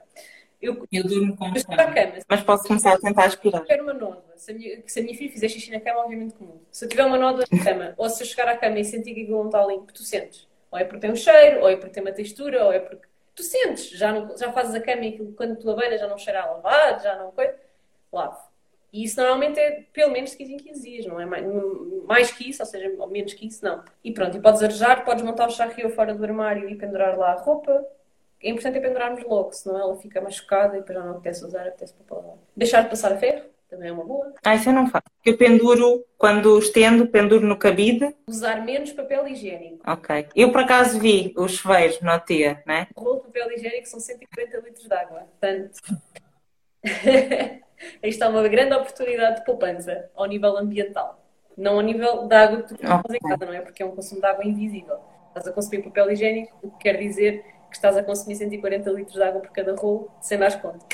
[0.65, 2.13] Eu, eu durmo com a cama.
[2.27, 3.65] Mas posso começar a tentar aspirar.
[3.65, 6.01] Se eu uma nódoa, se a, minha, se a minha filha fizer xixi na cama,
[6.01, 6.59] obviamente comum.
[6.71, 9.13] Se eu tiver uma nódoa na cama, ou se eu chegar à cama e sentir
[9.13, 10.47] que aquilo não está limpo, tu sentes.
[10.71, 13.07] Ou é porque tem um cheiro, ou é porque tem uma textura, ou é porque
[13.35, 16.17] tu sentes, já, não, já fazes a cama e aquilo, quando tu abelhas já não
[16.17, 17.55] cheira a lavado, já não coisa,
[18.11, 18.37] lave.
[18.91, 21.45] E isso normalmente é pelo menos de 15 em 15 dias, não é mais,
[22.05, 23.83] mais que isso, ou seja, ou menos que isso, não.
[24.01, 27.33] E pronto, e podes arejar, podes montar o charrio fora do armário e pendurar lá
[27.33, 27.85] a roupa.
[28.45, 31.61] É importante é pendurarmos logo, senão ela fica machucada e depois já não apetece usar,
[31.61, 32.35] apetece para lavar.
[32.55, 34.35] Deixar de passar a ferro, também é uma boa.
[34.43, 35.07] Ah, isso eu não faço.
[35.25, 38.15] Eu penduro, quando estendo, penduro no cabide.
[38.27, 39.79] Usar menos papel higiênico.
[39.89, 40.27] Ok.
[40.35, 42.85] Eu, por acaso, vi os chuveiros no dia, né?
[42.95, 45.21] O rolo de papel higiênico são 140 litros de água.
[45.21, 45.81] Portanto,
[48.03, 51.19] aí está uma grande oportunidade de poupança ao nível ambiental.
[51.57, 53.17] Não ao nível da água que tu okay.
[53.17, 53.61] em casa, não é?
[53.61, 54.99] Porque é um consumo de água invisível.
[55.29, 59.15] Estás a consumir papel higiênico, o que quer dizer que estás a consumir 140 litros
[59.15, 60.85] de água por cada rolo, sem dar conta.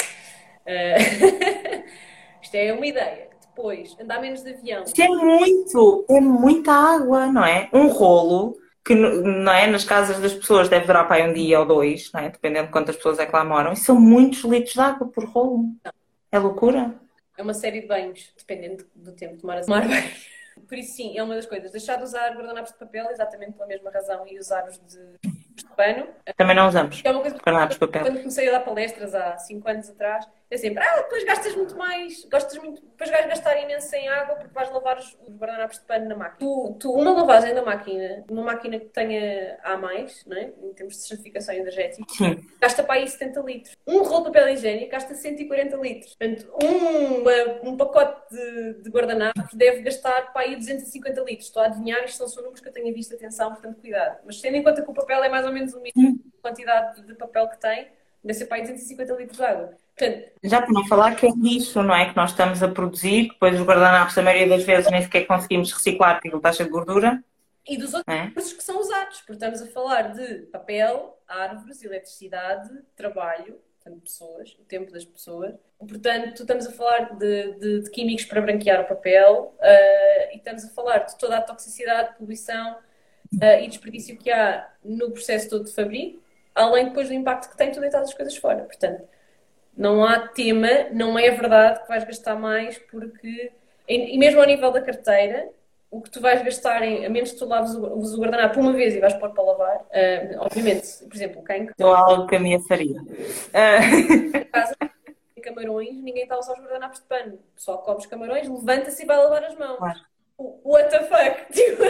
[0.66, 1.82] Uh...
[2.42, 3.30] Isto é uma ideia.
[3.56, 4.84] Depois, andar menos de avião.
[4.84, 7.70] Isto é muito, é muita água, não é?
[7.72, 11.60] Um rolo que não é, nas casas das pessoas deve durar para aí um dia
[11.60, 12.30] ou dois, não é?
[12.30, 15.24] dependendo de quantas pessoas é que lá moram, e são muitos litros de água por
[15.26, 15.66] rolo.
[15.86, 15.92] Não.
[16.32, 16.96] É loucura.
[17.38, 20.12] É uma série de banhos, dependendo do tempo que demoras a tomar banho.
[20.68, 21.72] Por isso, sim, é uma das coisas.
[21.72, 25.31] Deixar de usar guardanapos de papel, exatamente pela mesma razão, e usar os de, de
[25.76, 26.08] pano.
[26.38, 27.02] Também não usamos.
[27.04, 28.02] É uma coisa de papel.
[28.02, 31.78] Quando comecei a dar palestras há 5 anos atrás, é sempre, ah, depois gastas muito
[31.78, 35.80] mais, gostas muito, depois vais gastar imenso em água porque vais lavar os, os guardanapos
[35.80, 36.40] de pano na máquina.
[36.40, 40.52] Tu, tu, uma lavagem da máquina, uma máquina que tenha A mais, não é?
[40.62, 42.46] em termos de certificação energética, Sim.
[42.60, 43.78] gasta para aí 70 litros.
[43.88, 46.16] Um rolo de papel higiênico gasta 140 litros.
[46.16, 51.48] Portanto, um, um pacote de, de guardanapos deve gastar para aí 250 litros.
[51.48, 54.20] Estou a adivinhar, isto são só números que eu tenha visto, atenção, portanto, cuidado.
[54.26, 57.14] Mas tendo em conta que o papel é mais ou menos o mesmo quantidade de
[57.16, 57.88] papel que tem,
[58.24, 59.78] deve ser para aí 250 litros de água.
[59.98, 62.10] Portanto, Já para não falar que é lixo, não é?
[62.10, 65.72] Que nós estamos a produzir, depois os guardanapos, a maioria das vezes, nem sequer conseguimos
[65.72, 67.24] reciclar está cheio de gordura.
[67.68, 68.24] E dos outros é?
[68.24, 74.58] recursos que são usados, porque estamos a falar de papel, árvores, eletricidade, trabalho, portanto, pessoas,
[74.60, 75.54] o tempo das pessoas.
[75.78, 80.64] Portanto, estamos a falar de, de, de químicos para branquear o papel uh, e estamos
[80.64, 82.78] a falar de toda a toxicidade, poluição
[83.36, 86.22] uh, e desperdício que há no processo todo de fabrico,
[86.54, 88.64] além depois do impacto que tem tu deitar as coisas fora.
[88.64, 89.08] Portanto,
[89.76, 93.52] não há tema, não é verdade que vais gastar mais, porque,
[93.88, 95.50] e mesmo ao nível da carteira,
[95.90, 98.72] o que tu vais gastar, em, a menos que tu laves o, o guardanapo uma
[98.72, 101.74] vez e vais pôr para lavar, uh, obviamente, por exemplo, quem que.
[101.78, 103.02] Não algo que a minha faria.
[103.02, 104.46] Uh...
[104.52, 104.76] casa,
[105.42, 107.34] camarões, ninguém está a usar os guardanapos de pano.
[107.34, 109.78] O pessoal come os camarões, levanta-se e vai lavar as mãos.
[109.78, 110.00] Claro.
[110.38, 111.52] What the fuck?
[111.54, 111.84] Tipo...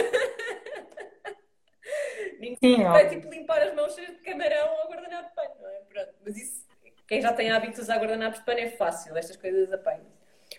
[2.40, 5.70] ninguém Sim, vai tipo, limpar as mãos cheias de camarão ao guardanapo de pano, não
[5.70, 5.80] é?
[5.88, 6.64] Pronto, mas isso
[7.06, 10.06] quem já tem hábitos a guardanapos de pano é fácil, estas coisas apanham.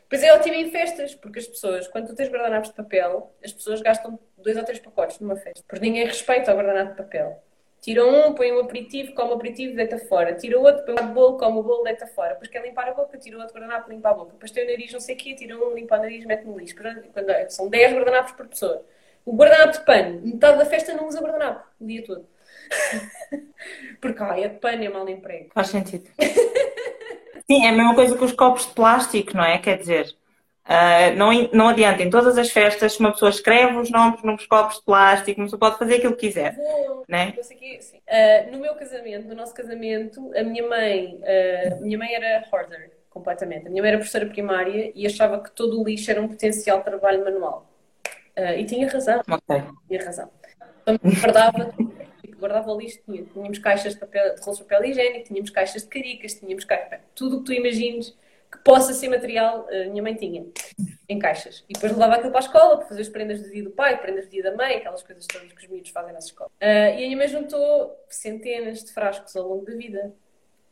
[0.09, 3.51] Pois é ótimo em festas, porque as pessoas, quando tu tens guardanapos de papel, as
[3.51, 5.63] pessoas gastam dois ou três pacotes numa festa.
[5.67, 7.43] Porque ninguém respeita o guardanapo de papel.
[7.83, 10.33] Tira um, põe um aperitivo, come o aperitivo, deita fora.
[10.33, 12.29] Tira outro, põe um bolo, come o bolo, deita fora.
[12.29, 14.31] Depois quer limpar a boca, tira outro guardanapo, limpa a boca.
[14.31, 16.57] Depois tem o nariz, não sei o quê, tira um, limpa o nariz, mete no
[16.57, 16.75] lixo.
[16.87, 18.85] É, são 10 guardanapos por pessoa.
[19.25, 22.25] O guardanapo de pano, metade da festa não usa guardanapo o dia todo.
[24.01, 25.49] Porque, é de pano, é mau emprego.
[25.53, 26.09] Faz sentido.
[27.49, 29.57] Sim, é a mesma coisa que os copos de plástico, não é?
[29.57, 30.15] Quer dizer,
[30.65, 34.77] uh, não, não adianta, em todas as festas, uma pessoa escreve os nomes nos copos
[34.77, 36.55] de plástico, uma pessoa pode fazer aquilo que quiser.
[36.55, 37.33] Vou, né?
[37.37, 42.45] Aqui, uh, no meu casamento, no nosso casamento, a minha mãe, uh, minha mãe era
[42.51, 43.67] hoarder, completamente.
[43.67, 46.81] A minha mãe era professora primária e achava que todo o lixo era um potencial
[46.81, 47.69] trabalho manual.
[48.57, 49.19] e tinha razão.
[49.19, 49.63] Okay.
[49.87, 50.29] Tinha razão.
[50.81, 51.73] Então, guardava
[52.43, 56.33] guardava lixo, tínhamos caixas de, papel, de rolos de papel higiênico, tínhamos caixas de caricas,
[56.33, 58.15] tínhamos caixas, tudo o que tu imagines
[58.51, 60.45] que possa ser material, a minha mãe tinha
[61.09, 61.63] em caixas.
[61.67, 63.99] E depois levava aquilo para a escola para fazer as prendas do dia do pai,
[63.99, 66.51] prendas do dia da mãe, aquelas coisas todas que os miúdos fazem na escola.
[66.61, 70.13] Uh, e a minha mãe juntou centenas de frascos ao longo da vida.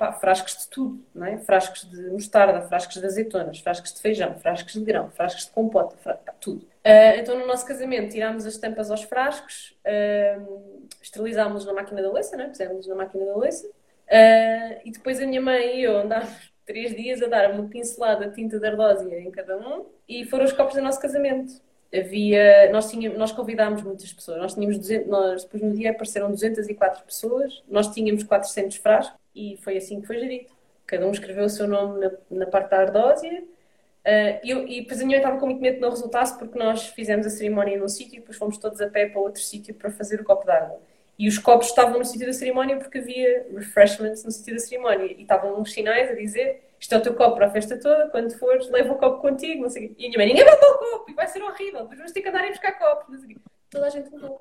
[0.02, 1.38] Pá, frascos de tudo, não é?
[1.38, 5.96] Frascos de mostarda, frascos de azeitonas, frascos de feijão, frascos de grão, frascos de compota,
[6.04, 6.64] pá, tudo.
[6.64, 12.10] Uh, então, no nosso casamento, tirámos as tampas aos frascos, uh, esterilizámos na máquina da
[12.10, 12.48] louça, não é?
[12.48, 13.68] Pusemos na máquina da louça.
[13.68, 18.28] Uh, e depois a minha mãe e eu andámos três dias a dar uma pincelada
[18.28, 21.62] de tinta de ardósia em cada um e foram os copos do nosso casamento
[21.94, 26.30] havia, nós, tínhamos, nós convidámos muitas pessoas, nós tínhamos 200, nós, depois no dia apareceram
[26.32, 30.52] 204 pessoas, nós tínhamos 400 frascos e foi assim que foi gerido.
[30.86, 34.82] Cada um escreveu o seu nome na, na parte da ardósia uh, e, eu, e
[34.82, 37.78] depois a minha estava com muito medo de não resultasse porque nós fizemos a cerimónia
[37.78, 40.46] num sítio e depois fomos todos a pé para outro sítio para fazer o copo
[40.46, 40.80] d'água.
[41.18, 45.06] E os copos estavam no sítio da cerimónia porque havia refreshments no sítio da cerimónia
[45.06, 48.10] e estavam uns sinais a dizer isto é o teu copo para a festa toda,
[48.10, 50.78] quando fores, leva o copo contigo, não sei E a minha mãe, ninguém vai o
[50.80, 53.38] copo, e vai ser horrível, depois vamos ter que andar a buscar copos, não sei
[53.72, 54.40] Toda a gente levou.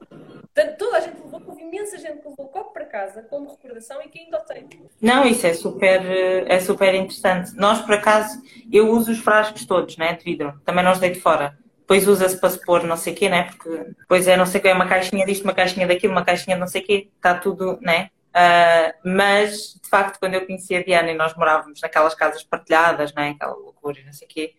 [0.77, 4.03] Toda a gente levou, houve imensa gente que levou o copo para casa como recordação
[4.03, 4.69] e que ainda o tem.
[5.01, 6.03] Não, isso é super,
[6.51, 7.55] é super interessante.
[7.57, 10.61] Nós, por acaso, eu uso os frascos todos, né, de vidro.
[10.65, 11.57] Também não os deito fora.
[11.79, 13.45] Depois usa-se para se pôr não sei o quê, né?
[13.45, 13.69] Porque
[14.01, 16.57] depois é não sei o quê, é uma caixinha disto, uma caixinha daquilo, uma caixinha
[16.57, 17.09] de não sei o quê.
[17.15, 18.11] Está tudo, né?
[18.31, 23.13] Uh, mas, de facto, quando eu conheci a Diana e nós morávamos naquelas casas partilhadas,
[23.15, 23.31] né?
[23.31, 24.55] aquela loucura e não sei o quê,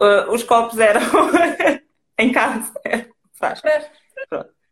[0.00, 1.00] uh, os copos eram
[2.18, 2.72] em casa.
[3.34, 3.60] Faz.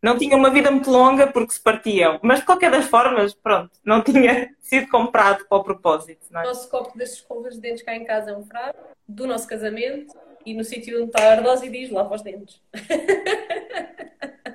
[0.02, 3.70] Não tinha uma vida muito longa porque se partiam, mas de qualquer das formas, pronto,
[3.84, 6.26] não tinha sido comprado para o propósito.
[6.28, 6.44] Não é?
[6.44, 9.46] O nosso copo das escovas de dentes cá em casa é um fraco do nosso
[9.46, 10.12] casamento
[10.44, 12.60] e no sítio onde está a ardose diz lava os dentes.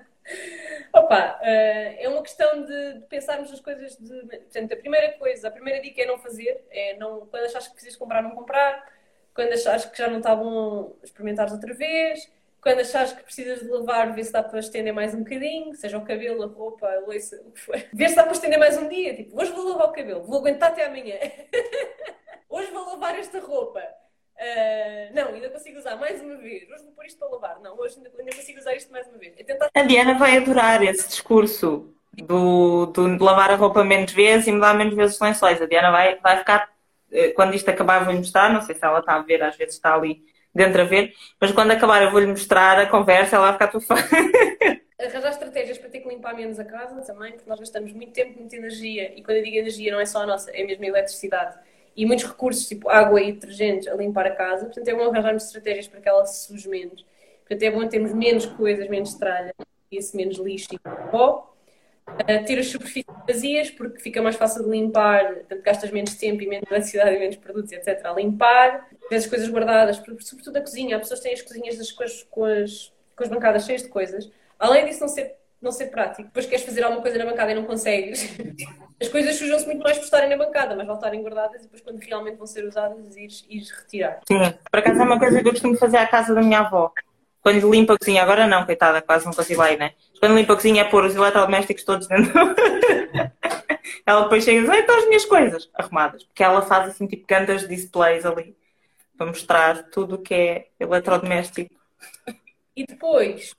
[0.93, 4.19] Opa, uh, é uma questão de, pensarmos as coisas de.
[4.25, 7.73] Portanto, a primeira coisa, a primeira dica é não fazer, é não, quando achares que
[7.73, 8.83] precisas comprar, não comprar,
[9.33, 12.29] quando achares que já não está bom, experimentares outra vez,
[12.67, 15.97] quando achares que precisas de lavar, ver se dá para estender mais um bocadinho, seja
[15.97, 17.81] o cabelo, a roupa, a louça, o que for.
[17.93, 20.39] Ver se dá para estender mais um dia, tipo, hoje vou lavar o cabelo, vou
[20.39, 21.15] aguentar até amanhã.
[22.49, 23.79] hoje vou lavar esta roupa.
[23.79, 26.69] Uh, não, ainda consigo usar mais uma vez.
[26.69, 27.59] Hoje vou pôr isto para lavar.
[27.61, 29.33] Não, hoje ainda, ainda consigo usar isto mais uma vez.
[29.37, 29.69] É tentar...
[29.73, 34.73] A Diana vai adorar esse discurso do, do, lavar a roupa menos vezes e mudar
[34.73, 35.61] menos vezes os lençóis.
[35.61, 36.69] A Diana vai, vai ficar,
[37.13, 38.51] eh, quando isto acabar, vou-lhe mostrar.
[38.51, 40.21] Não sei se ela está a ver, às vezes está ali
[40.57, 43.35] dentro a ver, mas quando acabar, eu vou-lhe mostrar a conversa.
[43.35, 43.95] Ela vai ficar tudo fã.
[44.99, 48.39] Arranjar estratégias para ter que limpar menos a casa também, porque nós gastamos muito tempo,
[48.39, 49.13] muita energia.
[49.15, 51.55] E quando eu digo energia, não é só a nossa, é mesmo a eletricidade
[51.95, 54.65] e muitos recursos, tipo água e detergentes, a limpar a casa.
[54.65, 57.03] Portanto, é bom arranjarmos estratégias para que ela se suje menos.
[57.39, 59.53] Portanto, é bom termos menos coisas, menos tralha,
[59.91, 60.79] e esse menos lixo e
[61.11, 61.56] pó.
[62.45, 66.47] Ter as superfícies vazias, porque fica mais fácil de limpar, portanto, gastas menos tempo e
[66.47, 68.05] menos eletricidade e menos produtos, etc.
[68.05, 68.87] a limpar.
[69.09, 70.97] Ter as coisas guardadas, sobretudo a cozinha.
[70.97, 73.89] Há pessoas têm as cozinhas das, com, as, com, as, com as bancadas cheias de
[73.89, 74.29] coisas.
[74.59, 76.23] Além disso, não ser não ser prático.
[76.23, 78.37] Depois queres fazer alguma coisa na bancada e não consegues.
[78.99, 81.99] As coisas sujam-se muito mais por estarem na bancada, mas voltarem guardadas e depois quando
[81.99, 84.21] realmente vão ser usadas, ires, ires retirar.
[84.27, 84.39] Sim,
[84.71, 86.91] por acaso é uma coisa que eu costumo fazer à casa da minha avó.
[87.41, 89.91] Quando limpa a cozinha, agora não, coitada, quase não consigo lá ir, né?
[90.19, 92.33] Quando limpa a cozinha é pôr os eletrodomésticos todos dentro.
[94.05, 96.23] ela depois chega e diz, estão as minhas coisas arrumadas.
[96.23, 98.55] Porque ela faz assim, tipo, grandes displays ali
[99.17, 101.75] para mostrar tudo o que é eletrodoméstico.
[102.75, 103.55] E depois,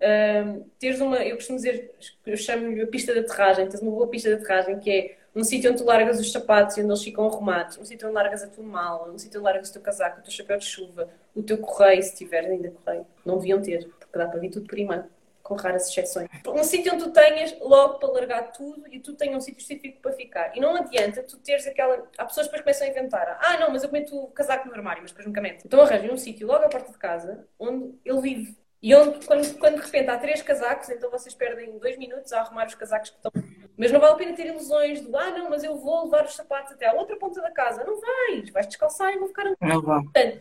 [0.00, 1.92] um, teres uma, eu costumo dizer,
[2.24, 5.42] eu chamo-lhe a pista de aterragem, tens uma boa pista de aterragem que é um
[5.42, 8.44] sítio onde tu largas os sapatos e onde eles ficam arrumados, um sítio onde largas
[8.44, 11.10] a tua mala, um sítio onde largas o teu casaco, o teu chapéu de chuva,
[11.34, 13.04] o teu correio, se tiveres ainda correio.
[13.24, 15.04] Não deviam ter, porque dá para vir tudo por imã,
[15.46, 16.28] com raras exceções.
[16.46, 20.00] Um sítio onde tu tenhas logo para largar tudo e tu tenhas um sítio específico
[20.02, 20.56] para ficar.
[20.56, 22.08] E não adianta tu teres aquela.
[22.18, 23.38] Há pessoas que depois começam a inventar.
[23.40, 25.64] Ah, não, mas eu meto o casaco no armário, mas depois nunca meto.
[25.64, 29.58] Então arranjem um sítio logo à porta de casa onde ele vive e onde, quando,
[29.58, 33.10] quando de repente há três casacos, então vocês perdem dois minutos a arrumar os casacos
[33.10, 33.32] que estão.
[33.76, 36.34] Mas não vale a pena ter ilusões de, ah, não, mas eu vou levar os
[36.34, 37.84] sapatos até à outra ponta da casa.
[37.84, 39.44] Não vais, vais descalçar e vão ficar.
[39.60, 40.02] Não vão.
[40.02, 40.40] Portanto,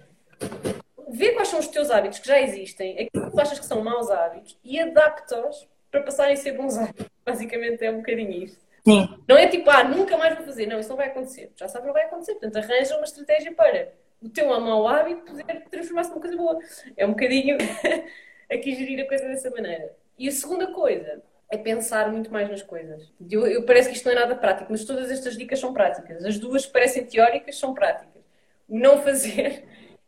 [1.10, 3.84] vê quais são os teus hábitos que já existem, aquilo que tu achas que são
[3.84, 7.06] maus hábitos e adapta-os para passarem a ser bons hábitos.
[7.26, 8.66] Basicamente é um bocadinho isto.
[8.88, 9.10] Sim.
[9.28, 10.68] Não é tipo, ah, nunca mais vou fazer.
[10.68, 11.52] Não, isso não vai acontecer.
[11.56, 12.34] Já sabe que não vai acontecer.
[12.34, 16.60] Portanto, arranja uma estratégia para o teu mau hábito poder transformar-se numa coisa boa.
[16.96, 17.58] É um bocadinho
[18.52, 19.96] aqui gerir a coisa dessa maneira.
[20.18, 23.12] E a segunda coisa é pensar muito mais nas coisas.
[23.30, 26.24] Eu, eu, parece que isto não é nada prático, mas todas estas dicas são práticas.
[26.24, 28.24] As duas parecem teóricas, são práticas.
[28.68, 29.64] O não fazer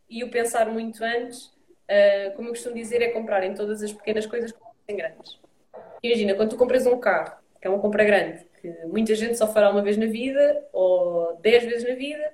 [0.08, 3.92] e o pensar muito antes, uh, como eu costumo dizer, é comprar em todas as
[3.92, 5.38] pequenas coisas como em grandes.
[6.02, 9.46] Imagina, quando tu compras um carro, que é uma compra grande, que muita gente só
[9.46, 12.32] fará uma vez na vida, ou dez vezes na vida,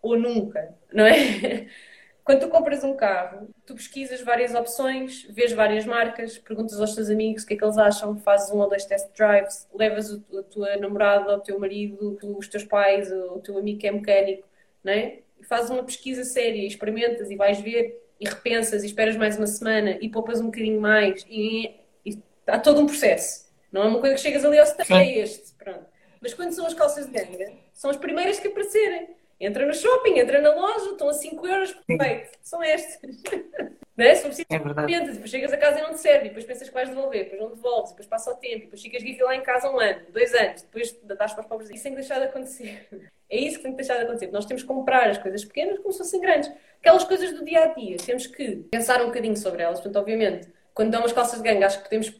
[0.00, 1.66] ou nunca, não é?
[2.24, 7.10] Quando tu compras um carro, tu pesquisas várias opções, vês várias marcas, perguntas aos teus
[7.10, 10.42] amigos o que é que eles acham, fazes um ou dois test drives, levas a
[10.44, 14.46] tua namorada, o teu marido, os teus pais, o teu amigo que é mecânico,
[14.84, 15.18] não é?
[15.48, 19.98] Fazes uma pesquisa séria, experimentas e vais ver e repensas e esperas mais uma semana
[20.00, 21.74] e poupas um bocadinho mais e,
[22.06, 23.50] e há todo um processo.
[23.70, 25.86] Não é uma coisa que chegas ali ao step, é este, pronto.
[26.20, 29.08] Mas quando são as calças de ganga, são as primeiras que aparecerem.
[29.42, 32.38] Entra no shopping, entra na loja, estão a 5 euros, perfeito.
[32.40, 33.00] São estas.
[33.96, 34.14] Não é?
[34.14, 35.00] Se preciso, é verdade.
[35.12, 37.50] depois chegas a casa e não te serve, depois pensas que vais devolver, depois não
[37.50, 40.62] devolves, depois passa o tempo, depois ficas aqui lá em casa um ano, dois anos,
[40.62, 41.68] depois dás para os pobres.
[41.68, 42.88] Isso tem que deixar de acontecer.
[43.28, 44.30] É isso que tem que deixar de acontecer.
[44.30, 46.52] Nós temos que comprar as coisas pequenas como se fossem grandes.
[46.80, 49.80] Aquelas coisas do dia a dia, temos que pensar um bocadinho sobre elas.
[49.80, 52.12] Portanto, obviamente, quando dão umas calças de gangue, acho que podemos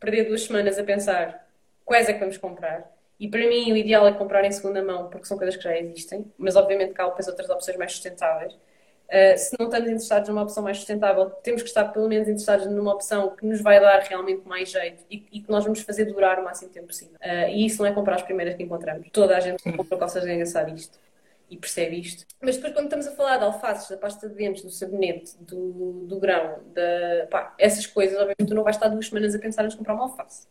[0.00, 1.48] perder duas semanas a pensar
[1.84, 5.08] quais é que vamos comprar e para mim o ideal é comprar em segunda mão,
[5.08, 8.52] porque são coisas que já existem, mas obviamente cá há depois outras opções mais sustentáveis.
[9.06, 12.66] Uh, se não estamos interessados numa opção mais sustentável, temos que estar pelo menos interessados
[12.66, 16.06] numa opção que nos vai dar realmente mais jeito e, e que nós vamos fazer
[16.06, 17.14] durar o máximo tempo possível.
[17.22, 19.08] Uh, e isso não é comprar as primeiras que encontramos.
[19.12, 20.98] Toda a gente que compra calças de ganga sabe isto
[21.48, 22.26] e percebe isto.
[22.40, 26.04] Mas depois, quando estamos a falar de alfaces, da pasta de dentes, do sabonete, do,
[26.06, 29.64] do grão, da, pá, essas coisas, obviamente tu não vais estar duas semanas a pensar
[29.64, 30.48] em comprar uma alface.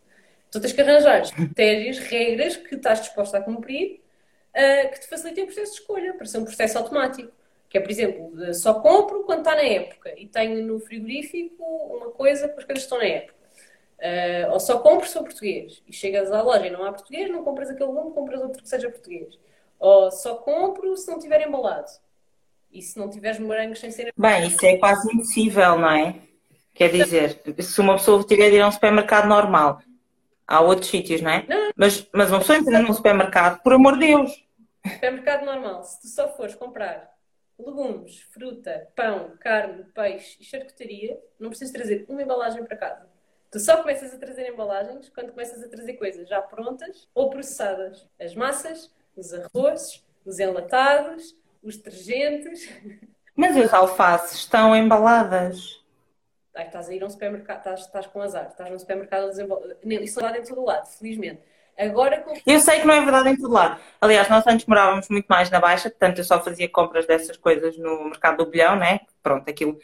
[0.55, 3.99] Tu tens que arranjar critérios, regras que estás disposta a cumprir
[4.55, 7.29] uh, que te facilitem o processo de escolha, para ser um processo automático.
[7.67, 12.11] Que é, por exemplo, só compro quando está na época e tenho no frigorífico uma
[12.11, 13.35] coisa que as coisas estão na época.
[13.99, 17.29] Uh, ou só compro se for português e chegas à loja e não há português,
[17.29, 19.37] não compras aquele lume, compras outro que seja português.
[19.77, 21.91] Ou só compro se não tiver embalado.
[22.71, 26.15] E se não tiveres morangos sem ser Bem, isso é quase impossível, não é?
[26.73, 29.81] Quer dizer, se uma pessoa tiver de ir a um supermercado normal
[30.47, 31.45] Há outros sítios, não é?
[31.47, 31.71] Não.
[31.75, 34.45] Mas, mas uma pessoa entra num supermercado, por amor de Deus.
[34.87, 37.15] Supermercado normal, se tu só fores comprar
[37.57, 43.07] legumes, fruta, pão, carne, peixe e charcutaria, não precisas trazer uma embalagem para casa.
[43.49, 48.05] Tu só começas a trazer embalagens quando começas a trazer coisas já prontas ou processadas.
[48.19, 52.69] As massas, os arrozes, os enlatados, os detergentes.
[53.35, 55.84] Mas as alfaces estão embaladas.
[56.55, 59.27] Ai, estás a ir a um supermercado, estás, estás com azar, estás num supermercado a
[59.27, 59.77] desenvolver.
[59.83, 61.41] Isso é verdade em todo lado, felizmente.
[61.77, 62.33] Agora com...
[62.45, 63.77] Eu sei que não é verdade em todo lado.
[63.99, 67.77] Aliás, nós antes morávamos muito mais na Baixa, portanto eu só fazia compras dessas coisas
[67.77, 69.01] no mercado do bilhão, né?
[69.21, 69.77] Pronto, aquilo.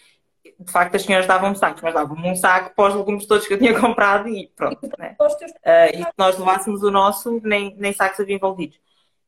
[0.58, 3.54] De facto, as senhoras davam-me sacos, mas davam-me um saco para os legumes todos que
[3.54, 5.18] eu tinha comprado e pronto, né?
[5.20, 8.80] Uh, e se nós levássemos o nosso, nem, nem sacos havia envolvidos.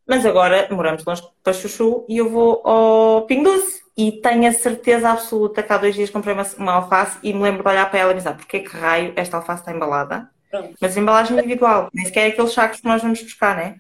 [0.08, 4.52] Mas agora moramos longe para Chuchu e eu vou ao Pingo Doce e tenho a
[4.52, 7.90] certeza absoluta que há dois dias comprei uma, uma alface e me lembro de olhar
[7.90, 10.30] para ela e dizer porque é que raio esta alface está embalada?
[10.50, 10.76] Pronto.
[10.80, 13.78] Mas embalagem individual, nem sequer é aqueles sacos que nós vamos buscar, né?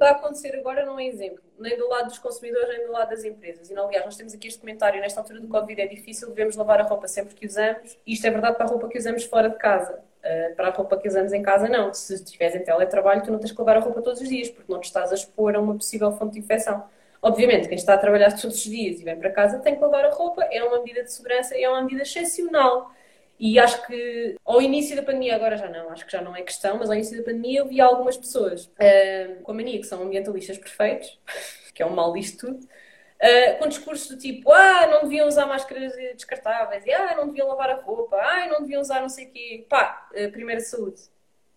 [0.00, 3.22] Vai acontecer agora não é exemplo, nem do lado dos consumidores, nem do lado das
[3.22, 3.68] empresas.
[3.68, 6.80] E, aliás, nós temos aqui este comentário, nesta altura do Covid é difícil, devemos lavar
[6.80, 7.98] a roupa sempre que usamos.
[8.06, 10.02] Isto é verdade para a roupa que usamos fora de casa.
[10.24, 11.92] Uh, para a roupa que usamos em casa, não.
[11.92, 14.72] Se estiveres em teletrabalho, tu não tens que lavar a roupa todos os dias, porque
[14.72, 16.82] não te estás a expor a uma possível fonte de infecção.
[17.22, 20.06] Obviamente, quem está a trabalhar todos os dias e vem para casa tem que lavar
[20.06, 22.90] a roupa, é uma medida de segurança e é uma medida excepcional.
[23.38, 26.42] E acho que ao início da pandemia, agora já não, acho que já não é
[26.42, 29.86] questão, mas ao início da pandemia eu vi algumas pessoas uh, com a mania que
[29.86, 31.18] são ambientalistas perfeitos,
[31.74, 35.46] que é um mal disto tudo, uh, com discursos do tipo, ah, não deviam usar
[35.46, 39.26] máscaras descartáveis, e ah, não deviam lavar a roupa, ah, não deviam usar não sei
[39.26, 39.66] o quê.
[39.68, 41.00] Pá, uh, primeira saúde.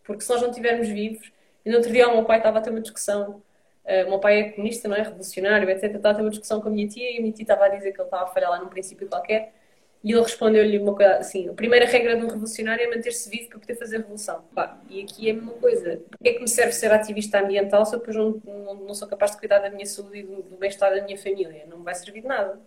[0.04, 1.32] Porque se nós não estivermos vivos,
[1.66, 3.42] e no outro dia o meu pai estava a ter uma discussão
[3.86, 5.02] Uh, o meu pai é comunista, não é?
[5.02, 5.96] Revolucionário, etc.
[5.96, 7.70] Estava a ter uma discussão com a minha tia e a minha tia estava a
[7.70, 9.54] dizer que ele estava a falhar lá num princípio qualquer.
[10.04, 13.50] E ele respondeu-lhe uma coisa assim: a primeira regra de um revolucionário é manter-se vivo
[13.50, 14.44] para poder fazer revolução.
[14.54, 16.02] Pá, e aqui é a mesma coisa.
[16.12, 18.94] Por que é que me serve ser ativista ambiental se eu depois não, não, não
[18.94, 21.66] sou capaz de cuidar da minha saúde e do, do bem-estar da minha família?
[21.70, 22.60] Não me vai servir de nada.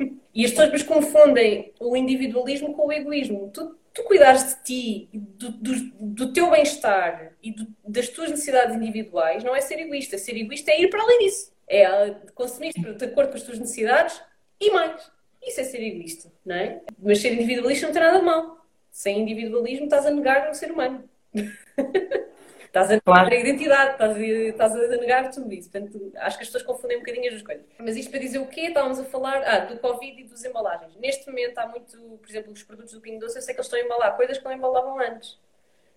[0.34, 3.50] e as pessoas confundem o individualismo com o egoísmo.
[3.52, 8.76] Tu, tu cuidares de ti, do, do, do teu bem-estar e do, das tuas necessidades
[8.76, 10.16] individuais, não é ser egoísta.
[10.16, 11.52] Ser egoísta é ir para além disso.
[11.68, 14.22] É consumir de acordo com as tuas necessidades
[14.60, 15.10] e mais.
[15.42, 16.80] Isso é ser egoísta, não é?
[16.98, 18.64] Mas ser individualista não tem nada de mal.
[18.90, 21.08] Sem individualismo estás a negar o ser humano.
[22.68, 23.34] Estás a negar claro.
[23.34, 25.70] a identidade, estás a, estás a negar tudo isso.
[25.70, 27.64] Portanto, acho que as pessoas confundem um bocadinho as coisas.
[27.78, 28.62] Mas isto para dizer o quê?
[28.62, 30.94] Estávamos a falar ah, do Covid e dos embalagens.
[30.96, 33.66] Neste momento há muito, por exemplo, os produtos do Pingo Doce, eu sei que eles
[33.66, 35.38] estão a embalar coisas que não embalavam antes.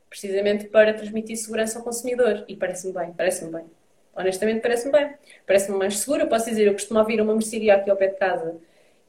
[0.09, 2.45] Precisamente para transmitir segurança ao consumidor.
[2.47, 3.65] E parece-me bem, parece-me bem.
[4.15, 5.13] Honestamente, parece-me bem.
[5.45, 6.21] Parece-me mais seguro.
[6.21, 8.55] Eu posso dizer, eu costumo vir a uma mercearia aqui ao pé de casa,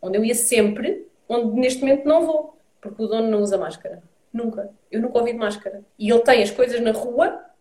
[0.01, 4.03] onde eu ia sempre, onde neste momento não vou, porque o dono não usa máscara.
[4.33, 4.71] Nunca.
[4.91, 5.85] Eu nunca ouvi de máscara.
[5.99, 7.52] E ele tem as coisas na rua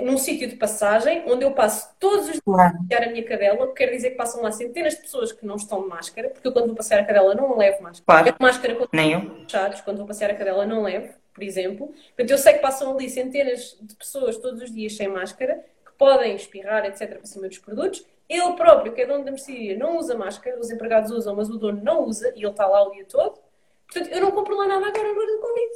[0.00, 2.74] num sítio de passagem onde eu passo todos os dias Claro.
[2.76, 5.56] a passear a minha cadela, quer dizer que passam lá centenas de pessoas que não
[5.56, 8.04] estão de máscara, porque eu quando vou passear a cadela não levo máscara.
[8.06, 8.24] Claro.
[8.24, 9.34] Levo máscara quando Nem eu.
[9.42, 11.88] fechados, quando vou passear a cadela não levo, por exemplo.
[11.88, 15.92] Portanto, eu sei que passam ali centenas de pessoas todos os dias sem máscara, que
[15.98, 18.04] podem espirrar, etc., para cima dos produtos.
[18.28, 21.58] Ele próprio, que é dono da mercearia, não usa máscara, os empregados usam, mas o
[21.58, 23.38] dono não usa, e ele está lá o dia todo.
[23.86, 25.72] Portanto, eu não compro lá nada agora agora do Covid.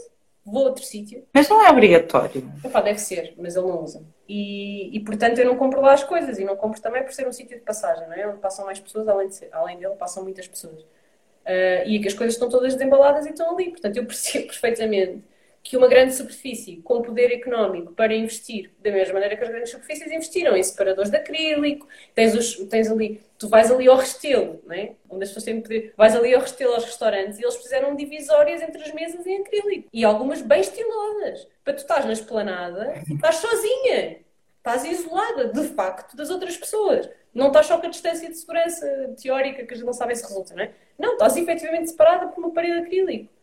[0.47, 1.26] Vou a outro sítio.
[1.34, 2.49] Mas não é obrigatório.
[2.64, 4.01] Epá, deve ser, mas ele não usa.
[4.28, 7.26] E, e, portanto eu não compro lá as coisas e não compro também por ser
[7.26, 8.28] um sítio de passagem, não é?
[8.28, 10.82] Onde passam mais pessoas, além, de ser, além dele, passam muitas pessoas.
[10.82, 13.70] Uh, e que as coisas estão todas desembaladas e estão ali.
[13.70, 15.24] Portanto, eu percebo perfeitamente
[15.69, 19.71] que uma grande superfície com poder económico para investir, da mesma maneira que as grandes
[19.71, 24.62] superfícies investiram em separadores de acrílico, tens, os, tens ali, tu vais ali ao Restelo,
[24.64, 24.93] não é?
[25.11, 28.62] onde as pessoas têm poder, vais ali ao Restelo aos restaurantes e eles fizeram divisórias
[28.62, 33.37] entre as mesas em acrílico e algumas bem estilosas, para tu estás na esplanada, estás
[33.37, 34.19] sozinha,
[34.59, 37.09] estás isolada, de facto, das outras pessoas.
[37.35, 40.55] Não estás só com a distância de segurança teórica que gente não sabe se resulta,
[40.55, 40.71] não é?
[40.99, 43.36] Não, estás efetivamente separada por uma parede de acrílico.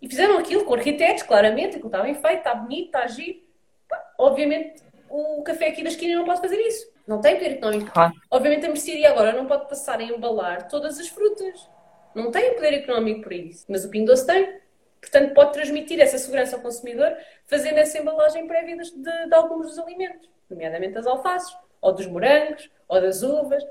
[0.00, 3.40] E fizeram aquilo com arquitetos, claramente, aquilo está bem feito, está bonito, está giro.
[4.16, 6.86] Obviamente, o café aqui da esquina não pode fazer isso.
[7.06, 7.90] Não tem poder económico.
[8.30, 11.68] Obviamente, a mercearia agora não pode passar a embalar todas as frutas.
[12.14, 13.64] Não tem poder económico para isso.
[13.68, 14.60] Mas o Pingo Doce tem.
[15.00, 19.78] Portanto, pode transmitir essa segurança ao consumidor fazendo essa embalagem prévia de, de alguns dos
[19.78, 23.64] alimentos, nomeadamente das alfaces, ou dos morangos, ou das uvas.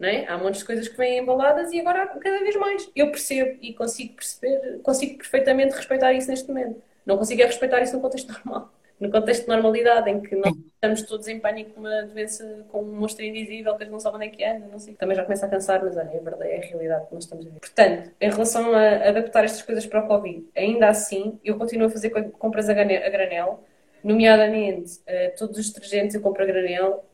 [0.00, 0.26] É?
[0.26, 2.90] Há montes de coisas que vêm embaladas e agora cada vez mais.
[2.94, 6.82] Eu percebo e consigo perceber, consigo perfeitamente respeitar isso neste momento.
[7.06, 8.72] Não consigo é respeitar isso no contexto normal.
[9.00, 12.82] No contexto de normalidade, em que nós estamos todos em pânico com uma doença, com
[12.82, 14.94] um monstro invisível que gente não sabe onde é que anda, não sei.
[14.94, 17.46] Também já começa a cansar, mas olha, é verdade, é a realidade que nós estamos
[17.46, 17.58] a ver.
[17.60, 21.90] Portanto, em relação a adaptar estas coisas para o Covid, ainda assim, eu continuo a
[21.90, 23.64] fazer compras a granel,
[24.02, 25.00] nomeadamente
[25.36, 27.04] todos os detergentes eu compro a granel,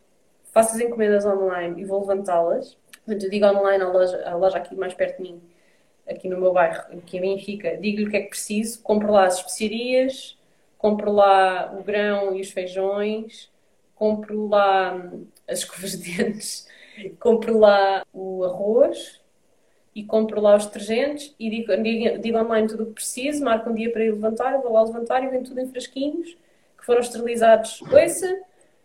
[0.53, 2.76] faço as encomendas online e vou levantá-las.
[3.05, 5.42] Portanto, eu digo online à loja, à loja aqui mais perto de mim,
[6.09, 9.26] aqui no meu bairro, aqui em Benfica, digo-lhe o que é que preciso, compro lá
[9.26, 10.38] as especiarias,
[10.76, 13.51] compro lá o grão e os feijões,
[13.94, 16.68] compro lá hum, as escovas de dentes,
[17.18, 19.20] compro lá o arroz
[19.94, 23.70] e compro lá os detergentes e digo, digo, digo online tudo o que preciso, marco
[23.70, 26.36] um dia para ir levantar, vou lá levantar e vem tudo em frasquinhos
[26.78, 28.40] que foram esterilizados, ouça,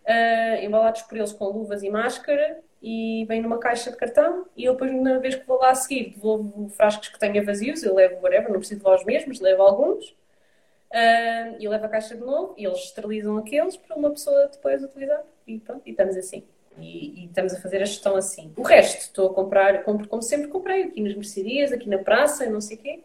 [0.05, 4.65] uh, embalados por eles com luvas e máscara e vem numa caixa de cartão e
[4.65, 7.95] eu depois, na vez que vou lá a seguir, devolvo frascos que tenha vazios, eu
[7.95, 12.15] levo whatever, não preciso levar os mesmos, levo alguns uh, e eu levo a caixa
[12.15, 16.15] de novo e eles esterilizam aqueles para uma pessoa depois utilizar e pronto, e estamos
[16.15, 16.43] assim.
[16.77, 18.51] E, e, estamos a fazer a gestão assim.
[18.57, 22.49] O resto, estou a comprar, compro como sempre comprei, aqui nas mercearias, aqui na praça,
[22.49, 22.99] não sei o quê.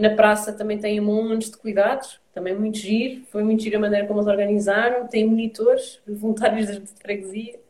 [0.00, 3.22] Na praça também tem um monte de cuidados, também muito giro.
[3.26, 5.06] Foi muito giro a maneira como eles organizaram.
[5.06, 7.60] Tem monitores, voluntários de freguesia,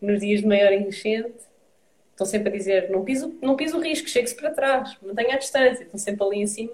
[0.00, 1.34] nos dias de maior enchente.
[2.12, 5.38] Estão sempre a dizer: não piso, não piso o risco, chegue-se para trás, mantenha a
[5.38, 5.82] distância.
[5.82, 6.70] Estão sempre ali em cima.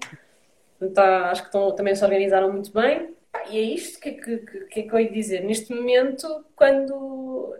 [0.79, 3.15] Então, acho que estão, também se organizaram muito bem.
[3.51, 5.43] E é isto que, que, que, que eu ia dizer.
[5.43, 7.57] Neste momento, quando.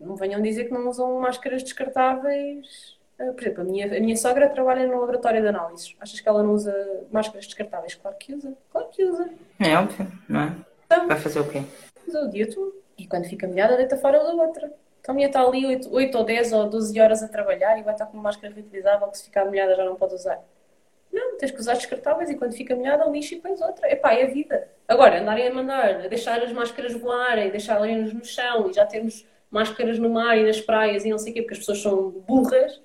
[0.00, 4.48] Não venham dizer que não usam máscaras descartáveis por exemplo, a minha, a minha sogra
[4.48, 5.94] trabalha no laboratório de análises.
[6.00, 6.74] Achas que ela não usa
[7.10, 7.94] máscaras descartáveis?
[7.94, 8.52] Claro que usa.
[8.70, 9.30] Claro que usa.
[9.58, 10.54] É óbvio, não é?
[10.86, 11.62] Então, Vai fazer o quê?
[12.06, 12.74] usa o dia todo.
[12.98, 14.72] E quando fica molhada, deita fora da outra.
[15.00, 17.82] Então a minha está ali 8, 8 ou 10 ou 12 horas a trabalhar e
[17.82, 20.40] vai estar com uma máscara reutilizável que se ficar molhada já não pode usar.
[21.12, 23.90] Não, tens que usar descartáveis e quando fica molhada, lixa e pões outra.
[23.90, 24.68] Epá, é a vida.
[24.88, 29.24] Agora, andarem a mandar, a deixar as máscaras voarem, deixarem-nos no chão e já termos
[29.50, 32.10] máscaras no mar e nas praias e não sei o quê, porque as pessoas são
[32.10, 32.82] burras,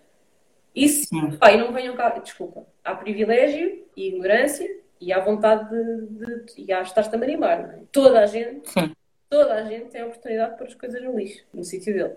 [0.76, 4.70] isso, pá, e não venham cá, desculpa, há privilégio e ignorância
[5.00, 7.80] e há vontade de, de e há estar-se a marimbar, não é?
[7.92, 8.96] Toda a gente, Sim.
[9.30, 12.16] toda a gente tem a oportunidade de pôr as coisas no lixo, no sítio dele.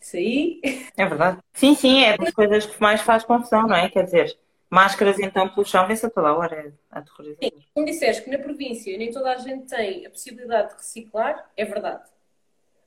[0.00, 0.60] Isso aí,
[0.96, 1.38] É verdade.
[1.52, 3.88] Sim, sim, é das coisas que mais faz confusão, não é?
[3.88, 4.38] Quer dizer,
[4.68, 6.56] máscaras então pelo chão, vê-se a toda a hora.
[6.56, 7.52] É aterrorizador.
[7.72, 11.64] como disseste que na província nem toda a gente tem a possibilidade de reciclar, é
[11.64, 12.02] verdade.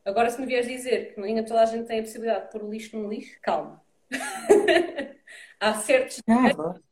[0.03, 2.63] Agora, se me vieres dizer que nem toda a gente tem a possibilidade de pôr
[2.63, 3.81] o lixo no lixo, calma.
[5.59, 6.31] Há certos que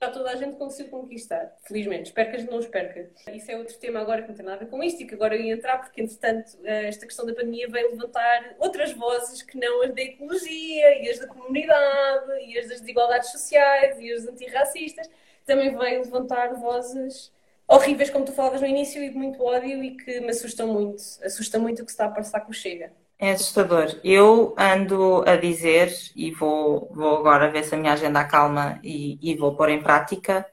[0.01, 1.55] já toda a gente conseguiu conquistar.
[1.67, 2.07] Felizmente.
[2.07, 3.11] Espero que a gente não os perca.
[3.31, 5.13] Isso é outro tema agora que não tem nada a ver com isto e que
[5.13, 9.43] agora eu ia entrar porque, entretanto, eh, esta questão da pandemia veio levantar outras vozes
[9.43, 14.11] que não as da ecologia e as da comunidade e as das desigualdades sociais e
[14.11, 15.07] as antirracistas.
[15.45, 17.31] Também veio levantar vozes
[17.67, 21.03] horríveis, como tu falavas no início, e de muito ódio e que me assustam muito.
[21.23, 22.91] Assusta muito o que se está a passar com o Chega.
[23.17, 23.99] É assustador.
[24.03, 29.17] Eu ando a dizer, e vou, vou agora ver se a minha agenda acalma e,
[29.21, 30.45] e vou pôr em prática,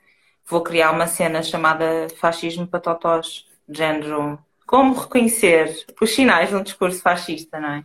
[0.46, 6.56] vou criar uma cena chamada Fascismo para Totós, de género como reconhecer os sinais de
[6.56, 7.84] um discurso fascista, não é?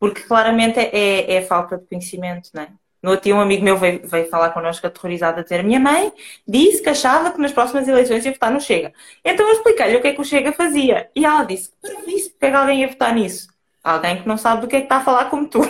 [0.00, 2.68] Porque claramente é, é falta de conhecimento, não é?
[3.02, 6.12] No outro dia um amigo meu veio, veio falar connosco aterrorizado a dizer minha mãe
[6.46, 8.92] disse que achava que nas próximas eleições ia votar no Chega.
[9.24, 11.08] Então eu expliquei-lhe o que é que o Chega fazia.
[11.14, 13.48] E ela disse, para isso, que alguém ia votar nisso?
[13.82, 15.60] Alguém que não sabe do que é que está a falar como tu.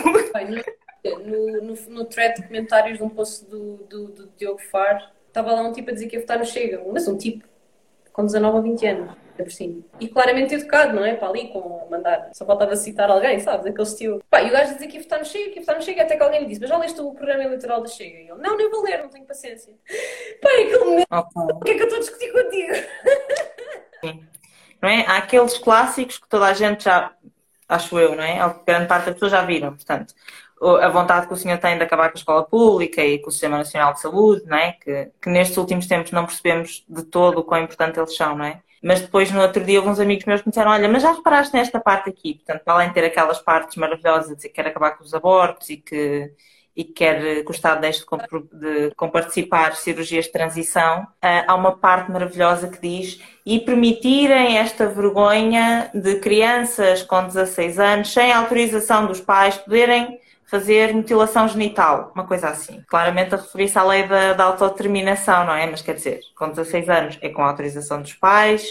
[1.03, 5.53] No, no, no thread de comentários de um post do, do, do Diogo Far, estava
[5.53, 6.83] lá um tipo a dizer que ia votar no Chega.
[6.91, 7.47] Mas um tipo
[8.11, 9.11] com 19 ou 20 anos
[9.43, 9.81] por cima.
[9.99, 11.15] E claramente educado, não é?
[11.15, 12.29] Para ali, com mandar.
[12.33, 13.65] Só faltava citar alguém, sabes?
[13.65, 14.23] Aquele estilo.
[14.29, 16.01] Pá, e o gajo dizia que ia votar no Chega, que ia votar no Chega,
[16.03, 18.17] até que alguém lhe disse: Mas já leste o programa eleitoral da Chega?
[18.17, 19.73] E ele: Não, nem vou ler, não tenho paciência.
[20.41, 21.07] Pá, é aquele momento.
[21.11, 21.55] Okay.
[21.55, 22.73] O que é que eu estou a discutir contigo?
[24.03, 24.27] Sim.
[24.81, 25.05] Não é?
[25.05, 27.13] Há aqueles clássicos que toda a gente já.
[27.69, 28.37] Acho eu, não é?
[28.65, 30.13] Grande parte das pessoas já viram, portanto
[30.61, 33.31] a vontade que o senhor tem de acabar com a escola pública e com o
[33.31, 34.73] Sistema Nacional de Saúde, não é?
[34.73, 38.45] que, que nestes últimos tempos não percebemos de todo o quão importante eles são, não
[38.45, 38.61] é?
[38.81, 41.81] Mas depois, no outro dia, alguns amigos meus me disseram: Olha, mas já reparaste nesta
[41.81, 42.35] parte aqui?
[42.35, 45.69] Portanto, além de ter aquelas partes maravilhosas de dizer que quer acabar com os abortos
[45.69, 46.31] e que,
[46.79, 48.05] e que quer que o Estado deixe
[48.53, 54.87] de, comparticipar cirurgias de transição, uh, há uma parte maravilhosa que diz: e permitirem esta
[54.87, 62.25] vergonha de crianças com 16 anos, sem autorização dos pais, poderem fazer mutilação genital, uma
[62.25, 62.81] coisa assim.
[62.87, 65.67] Claramente a referir-se à lei da, da, autodeterminação, não é?
[65.67, 68.65] Mas quer dizer, com 16 anos é com a autorização dos pais,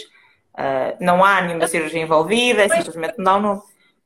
[0.55, 3.61] uh, não há nenhuma cirurgia envolvida, é simplesmente não, não.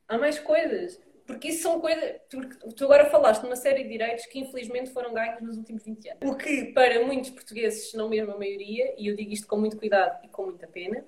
[0.06, 1.02] Há mais coisas.
[1.26, 2.16] Porque isso são coisas.
[2.28, 6.30] Tu agora falaste numa série de direitos que infelizmente foram ganhos nos últimos 20 anos.
[6.30, 9.76] O que, para muitos portugueses, não mesmo a maioria, e eu digo isto com muito
[9.78, 11.04] cuidado e com muita pena,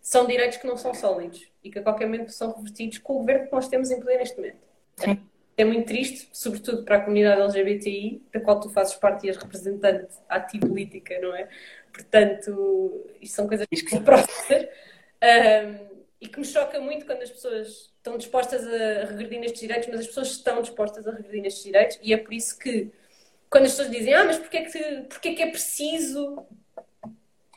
[0.00, 3.18] são direitos que não são sólidos e que a qualquer momento são revertidos com o
[3.20, 4.58] governo que nós temos em poder neste momento.
[4.96, 9.28] Sim é muito triste, sobretudo para a comunidade LGBTI, da qual tu fazes parte e
[9.28, 11.48] és representante ativa política, não é?
[11.92, 14.68] Portanto, isto são coisas que são próximas.
[15.22, 15.91] Um,
[16.22, 20.00] e que me choca muito quando as pessoas estão dispostas a regredir nestes direitos, mas
[20.00, 22.92] as pessoas estão dispostas a regredir nestes direitos, e é por isso que,
[23.50, 26.46] quando as pessoas dizem, ah, mas porquê é que, porquê é, que é preciso,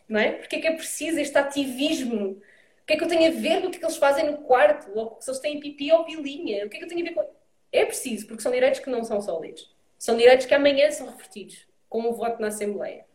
[0.10, 0.32] não é?
[0.32, 2.32] Porquê é que é preciso este ativismo?
[2.32, 4.32] O que é que eu tenho a ver com o que, é que eles fazem
[4.32, 4.92] no quarto?
[4.98, 6.66] Ou se eles têm pipi ou pilinha?
[6.66, 7.36] O que é que eu tenho a ver com
[7.72, 9.72] é preciso, porque são direitos que não são sólidos.
[10.00, 13.06] São direitos que amanhã são revertidos, com o voto na Assembleia.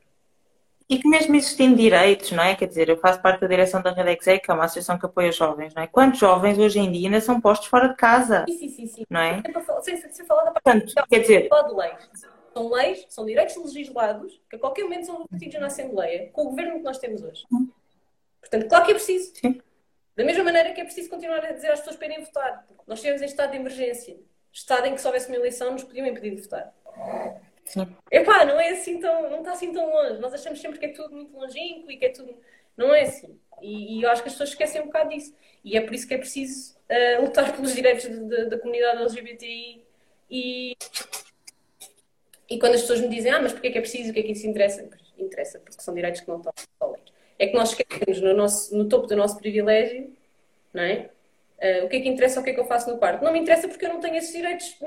[0.91, 2.57] E que mesmo existindo direitos, não é?
[2.57, 5.31] Quer dizer, eu faço parte da direção da Redexe, que é uma associação que apoia
[5.31, 5.87] jovens, não é?
[5.87, 8.45] Quantos jovens hoje em dia ainda são postos fora de casa?
[8.49, 8.87] Sim, sim, sim.
[8.89, 9.05] sim.
[9.09, 9.41] Não é?
[9.83, 11.49] Sem, sem falar da parte Portanto, quer dizer...
[11.49, 12.11] de leis.
[12.53, 16.51] São leis, são direitos legislados, que a qualquer momento são revertidos na Assembleia, com o
[16.51, 17.45] governo que nós temos hoje.
[17.53, 17.69] Hum.
[18.41, 19.33] Portanto, claro que é preciso.
[19.37, 19.61] Sim.
[20.17, 22.67] Da mesma maneira que é preciso continuar a dizer às pessoas para irem votar.
[22.85, 24.17] Nós temos em estado de emergência.
[24.53, 26.75] Estado em que se houvesse uma eleição nos podiam impedir de votar.
[28.11, 30.21] Epá, não é assim tão, não está assim tão longe.
[30.21, 32.35] Nós achamos sempre que é tudo muito longínquo e que é tudo.
[32.77, 33.39] Não é assim.
[33.63, 35.35] E, e eu acho que as pessoas esquecem um bocado disso.
[35.65, 39.03] E é por isso que é preciso uh, lutar pelos direitos de, de, da comunidade
[39.03, 39.85] LGBTI
[40.31, 40.77] e,
[42.49, 44.21] e quando as pessoas me dizem, ah, mas porquê é que é preciso, o que
[44.21, 44.89] é que isso interessa?
[45.19, 47.13] Interessa, porque são direitos que não estão sólidos.
[47.39, 50.13] É que nós esquecemos no, nosso, no topo do nosso privilégio,
[50.73, 51.11] não é?
[51.59, 53.23] Uh, o que é que interessa o que é que eu faço no quarto?
[53.23, 54.79] Não me interessa porque eu não tenho esses direitos.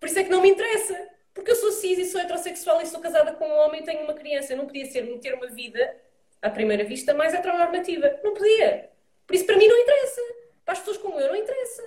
[0.00, 0.96] Por isso é que não me interessa.
[1.32, 4.02] Porque eu sou cis e sou heterossexual e sou casada com um homem e tenho
[4.02, 4.52] uma criança.
[4.52, 5.94] Eu não podia ser ter uma vida,
[6.42, 8.18] à primeira vista, mais heteronormativa.
[8.24, 8.90] Não podia.
[9.26, 10.20] Por isso, para mim, não interessa.
[10.64, 11.82] Para as pessoas como eu, não interessa.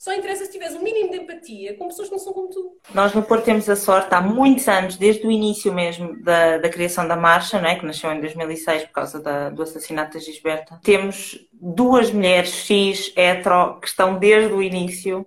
[0.00, 2.78] Só interessa se tiveres um mínimo de empatia com pessoas que não são como tu.
[2.94, 6.70] Nós no Porto temos a sorte, há muitos anos, desde o início mesmo da, da
[6.70, 7.74] criação da marcha, não é?
[7.74, 13.12] que nasceu em 2006 por causa da, do assassinato da Gisberta, temos duas mulheres cis,
[13.14, 15.26] hetero, que estão desde o início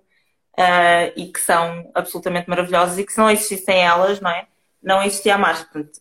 [0.58, 4.46] uh, e que são absolutamente maravilhosas e que se não existissem elas, não é?
[4.82, 5.64] Não existia a marcha.
[5.64, 6.00] Portanto,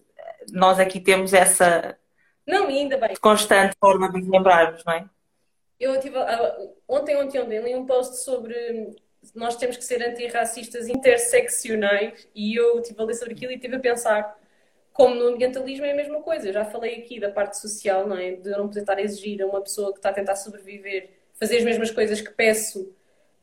[0.51, 1.97] nós aqui temos essa
[2.45, 3.15] não, ainda bem.
[3.21, 5.05] constante forma de nos lembrarmos, não é?
[5.79, 6.17] Eu tive,
[6.87, 8.95] ontem, ontem, ontem, li um post sobre
[9.33, 13.75] nós temos que ser antirracistas interseccionais e eu estive a ler sobre aquilo e estive
[13.77, 14.37] a pensar
[14.91, 16.47] como no ambientalismo é a mesma coisa.
[16.47, 18.33] Eu já falei aqui da parte social, não é?
[18.33, 21.09] De eu não poder estar a exigir a uma pessoa que está a tentar sobreviver
[21.33, 22.93] fazer as mesmas coisas que peço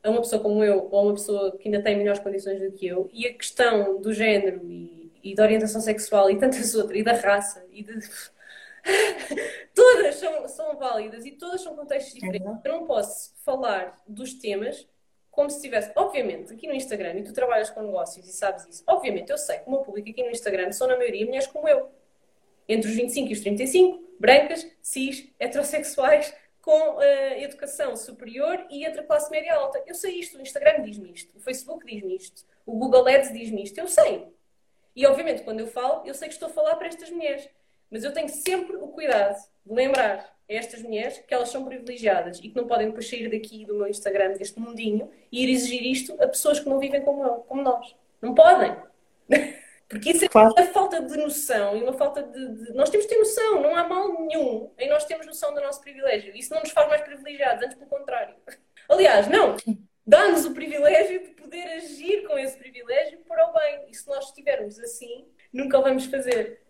[0.03, 2.71] a uma pessoa como eu ou a uma pessoa que ainda tem melhores condições do
[2.71, 3.09] que eu.
[3.13, 7.13] E a questão do género e, e da orientação sexual e tantas outras, e da
[7.13, 7.93] raça e de
[9.75, 12.47] todas são, são válidas e todas são contextos diferentes.
[12.47, 12.61] Uhum.
[12.63, 14.87] Eu não posso falar dos temas
[15.29, 18.83] como se estivesse, obviamente, aqui no Instagram, e tu trabalhas com negócios e sabes isso,
[18.85, 21.69] obviamente eu sei que o meu público aqui no Instagram são na maioria mulheres como
[21.69, 21.89] eu,
[22.67, 27.01] entre os 25 e os 35, brancas, cis, heterossexuais, com uh,
[27.37, 29.83] educação superior e entre a classe média alta.
[29.85, 33.63] Eu sei isto, o Instagram diz-me isto, o Facebook diz-me isto, o Google Ads diz-me
[33.63, 34.27] isto, eu sei.
[34.95, 37.49] E obviamente, quando eu falo, eu sei que estou a falar para estas mulheres.
[37.89, 42.39] Mas eu tenho sempre o cuidado de lembrar a estas mulheres que elas são privilegiadas
[42.39, 45.83] e que não podem depois sair daqui do meu Instagram, deste mundinho, e ir exigir
[45.85, 47.95] isto a pessoas que não vivem como, eu, como nós.
[48.21, 48.75] Não podem.
[49.91, 50.53] Porque isso é claro.
[50.57, 53.75] uma falta de noção e uma falta de, de, Nós temos de ter noção, não
[53.75, 56.33] há mal nenhum em nós termos noção do nosso privilégio.
[56.33, 58.33] Isso não nos faz mais privilegiados, antes pelo contrário.
[58.87, 59.57] Aliás, não,
[60.07, 63.89] dá-nos o privilégio de poder agir com esse privilégio para o bem.
[63.89, 66.61] E se nós estivermos assim, nunca o vamos fazer.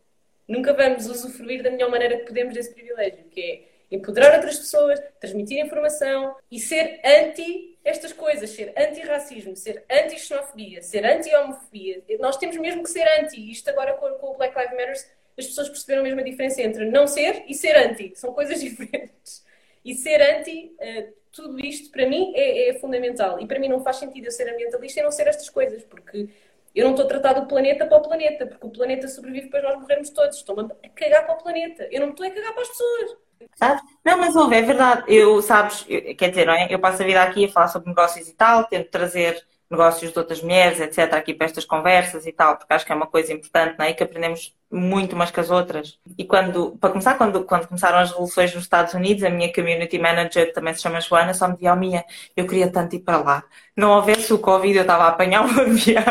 [0.47, 4.99] Nunca vamos usufruir da melhor maneira que podemos desse privilégio, que é empoderar outras pessoas,
[5.19, 12.58] transmitir informação e ser anti estas coisas, ser anti-racismo, ser anti-xenofobia, ser anti-homofobia, nós temos
[12.58, 13.52] mesmo que ser anti.
[13.52, 14.96] Isto agora com, com o Black Lives Matter,
[15.38, 18.14] as pessoas perceberam mesmo a diferença entre não ser e ser anti.
[18.16, 19.44] São coisas diferentes.
[19.84, 23.40] E ser anti, uh, tudo isto para mim é, é, fundamental.
[23.42, 26.30] E para mim não faz sentido eu ser ambientalista e não ser estas coisas, porque
[26.76, 29.64] eu não estou a tratar do planeta para o planeta, porque o planeta sobrevive para
[29.64, 30.38] nós morrermos todos.
[30.38, 31.88] Estou-me a cagar para o planeta.
[31.92, 33.18] Eu não me estou a cagar para as pessoas.
[33.56, 33.82] Sabes?
[34.04, 35.04] Não, mas ouve, é verdade.
[35.08, 36.68] Eu, sabes, eu, quer dizer, não é?
[36.70, 40.20] Eu passo a vida aqui a falar sobre negócios e tal, tento trazer negócios de
[40.20, 43.32] outras mulheres, etc., aqui para estas conversas e tal, porque acho que é uma coisa
[43.32, 43.94] importante, não é?
[43.94, 45.98] Que aprendemos muito umas com as outras.
[46.18, 49.98] E quando, para começar, quando, quando começaram as revoluções nos Estados Unidos, a minha community
[49.98, 52.04] manager, que também se chama Joana, só me dizia, oh, minha,
[52.36, 53.44] eu queria tanto ir para lá.
[53.76, 56.04] Não houvesse o Covid, eu estava a apanhar um avião.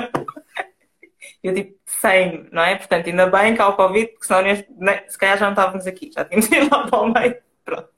[1.42, 2.76] Eu tipo, sem, não é?
[2.76, 5.86] Portanto, ainda bem que há o Covid, porque senão né, se calhar já não estávamos
[5.86, 7.36] aqui, já tínhamos ido lá para o meio.
[7.64, 7.88] Pronto.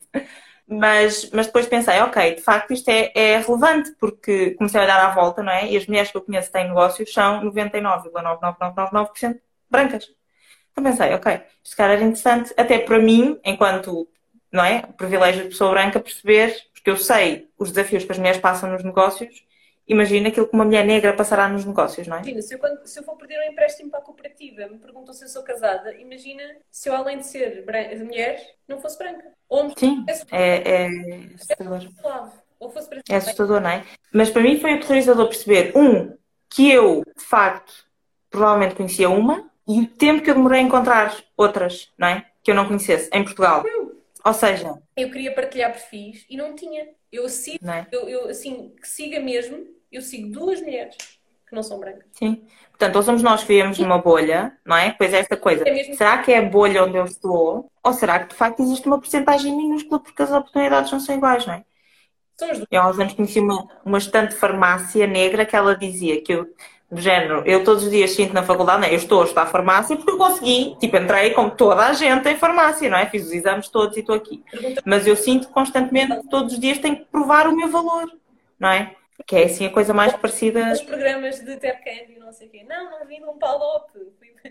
[0.67, 5.01] Mas, mas depois pensei, ok, de facto isto é, é relevante, porque comecei a olhar
[5.01, 5.71] à volta, não é?
[5.71, 10.09] E as mulheres que eu conheço que têm negócios são 99,99999% brancas.
[10.71, 14.09] Então pensei, ok, isto cara era interessante, até para mim, enquanto,
[14.51, 14.83] não é?
[14.97, 18.83] Privilégio de pessoa branca, perceber, porque eu sei os desafios que as mulheres passam nos
[18.83, 19.45] negócios
[19.93, 22.21] imagina aquilo que uma mulher negra passará nos negócios, não é?
[22.21, 25.15] Imagina, se eu, quando, se eu for perder um empréstimo para a cooperativa, me perguntam
[25.15, 28.99] se eu sou casada, imagina se eu, além de ser branca, de mulher, não fosse
[28.99, 29.25] branca.
[29.49, 30.87] Ou Sim, é, é
[31.35, 31.89] assustador.
[32.59, 33.85] Ou fosse é assustador, não é?
[34.13, 36.17] Mas para mim foi aterrorizador perceber, um,
[36.49, 37.73] que eu, de facto,
[38.31, 42.27] provavelmente conhecia uma, e o tempo que eu demorei a encontrar outras, não é?
[42.43, 43.65] Que eu não conhecesse, em Portugal.
[44.25, 44.75] Ou seja...
[44.97, 46.89] Eu queria partilhar perfis e não tinha.
[47.13, 47.87] Eu sigo, é?
[47.93, 50.97] eu, eu, assim, que siga mesmo, eu sigo duas mulheres
[51.47, 52.07] que não são brancas.
[52.13, 52.47] Sim.
[52.71, 54.93] Portanto, ou somos nós que vivemos numa bolha, não é?
[54.93, 55.69] Pois é esta coisa.
[55.69, 57.71] É será que é a bolha onde eu estou?
[57.85, 61.45] Ou será que de facto existe uma porcentagem minúscula porque as oportunidades não são iguais,
[61.45, 61.65] não é?
[62.71, 66.33] Eu há uns anos conheci uma, uma estante de farmácia negra que ela dizia que
[66.33, 66.49] eu,
[66.93, 68.93] do género, eu todos os dias sinto na faculdade, não, é?
[68.93, 72.37] eu estou a estudar farmácia porque eu consegui, tipo, entrei como toda a gente em
[72.37, 73.07] farmácia, não é?
[73.07, 74.45] Fiz os exames todos e estou aqui.
[74.85, 78.13] Mas eu sinto constantemente que todos os dias tenho que provar o meu valor,
[78.61, 78.95] não é?
[79.27, 80.71] Que é assim a coisa mais parecida.
[80.71, 82.67] Os programas de Ted Candy, não sei o quê.
[82.69, 83.89] Não, não vim de um palop.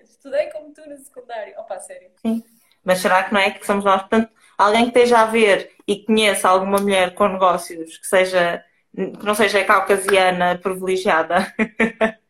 [0.04, 1.54] Estudei como tu no secundário.
[1.60, 2.10] Opa, sério.
[2.26, 2.44] Sim.
[2.84, 4.02] Mas será que não é que somos nós?
[4.02, 8.64] Portanto, alguém que esteja a ver e conheça alguma mulher com negócios que seja
[8.94, 11.54] que não seja caucasiana privilegiada,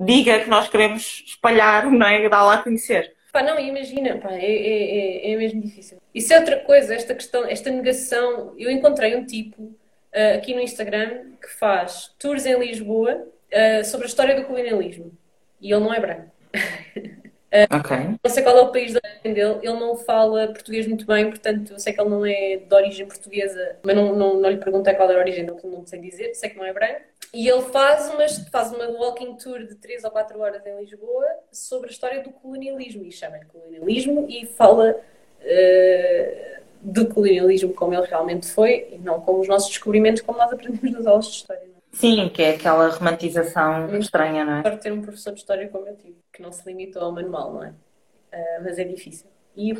[0.00, 2.28] diga que nós queremos espalhar, não é?
[2.28, 3.14] Dá lá a conhecer.
[3.32, 5.98] Pá, não, imagina, pá, é, é, é, é mesmo difícil.
[6.12, 8.54] Isso é outra coisa, esta questão, esta negação.
[8.58, 13.14] Eu encontrei um tipo uh, aqui no Instagram que faz tours em Lisboa
[13.52, 15.12] uh, sobre a história do colonialismo.
[15.60, 16.30] E ele não é branco.
[16.56, 17.96] uh, ok.
[18.22, 19.60] Não sei qual é o país de origem dele.
[19.62, 23.06] Ele não fala português muito bem, portanto, eu sei que ele não é de origem
[23.06, 26.50] portuguesa, mas não, não, não lhe perguntei qual é a origem não sei dizer, sei
[26.50, 27.02] que não é branco.
[27.32, 31.26] E ele faz uma, faz uma walking tour de 3 ou 4 horas em Lisboa
[31.52, 33.04] sobre a história do colonialismo.
[33.04, 39.40] E chama-lhe colonialismo e fala uh, do colonialismo como ele realmente foi e não como
[39.40, 41.62] os nossos descobrimentos como nós aprendemos nas aulas de história.
[41.62, 41.76] Não?
[41.76, 41.80] É?
[41.92, 44.62] Sim, que é aquela romantização Muito estranha, não é?
[44.62, 47.52] Para ter um professor de história como eu tive, que não se limitou ao manual,
[47.52, 47.68] não é?
[47.68, 49.26] Uh, mas é difícil.
[49.56, 49.76] E uh,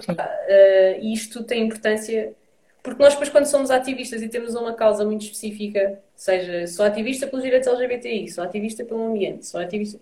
[1.00, 2.34] isto tem importância
[2.82, 7.26] porque nós depois quando somos ativistas e temos uma causa muito específica, seja, sou ativista
[7.26, 9.98] pelos direitos LGBTI, sou ativista pelo ambiente, sou ativista...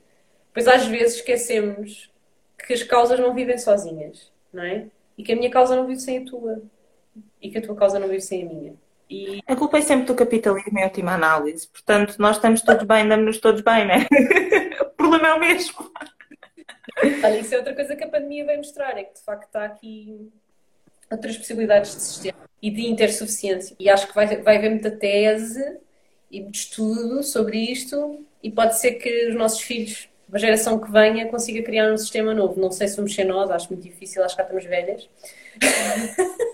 [0.52, 2.10] Pois às vezes esquecemos
[2.66, 4.86] que as causas não vivem sozinhas, não é?
[5.16, 6.60] E que a minha causa não vive sem a tua
[7.40, 8.74] e que a tua causa não vive sem a minha.
[9.08, 9.40] E...
[9.46, 11.68] A culpa é sempre do capitalismo em última análise.
[11.68, 14.06] Portanto, nós estamos todos bem, andamos todos bem, não é?
[14.82, 15.92] o problema é o mesmo.
[17.22, 19.64] Olha, isso é outra coisa que a pandemia vai mostrar, é que de facto está
[19.64, 20.32] aqui
[21.08, 23.76] outras possibilidades de sistema e de intersuficiência.
[23.78, 25.78] E acho que vai, vai haver muita tese
[26.30, 30.90] e de estudo sobre isto e pode ser que os nossos filhos, a geração que
[30.90, 32.60] venha, consiga criar um sistema novo.
[32.60, 35.08] Não sei se vamos ser nós, acho muito difícil, acho que já estamos velhas.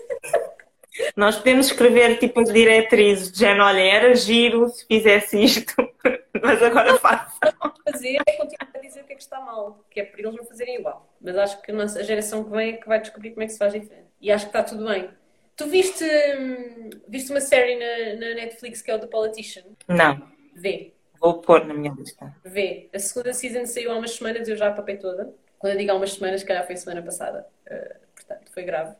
[1.15, 5.75] Nós podemos escrever tipo as diretrizes de género, olha, era giro se fizesse isto,
[6.41, 7.51] mas agora façam.
[7.83, 10.35] Fazer é continuar a dizer o que é que está mal, que é para eles
[10.35, 11.13] não fazerem igual.
[11.21, 13.57] Mas acho que a geração que vem é que vai descobrir como é que se
[13.57, 14.07] faz diferente.
[14.21, 15.09] E acho que está tudo bem.
[15.55, 19.63] Tu viste, hum, viste uma série na, na Netflix que é o The Politician?
[19.87, 20.29] Não.
[20.53, 20.93] Vê.
[21.19, 22.35] Vou pôr na minha lista.
[22.43, 22.89] Vê.
[22.93, 25.33] A segunda season saiu há umas semanas, eu já papei toda.
[25.57, 27.47] Quando eu digo há umas semanas, calhar foi semana passada.
[27.65, 28.95] Uh, portanto, foi grave.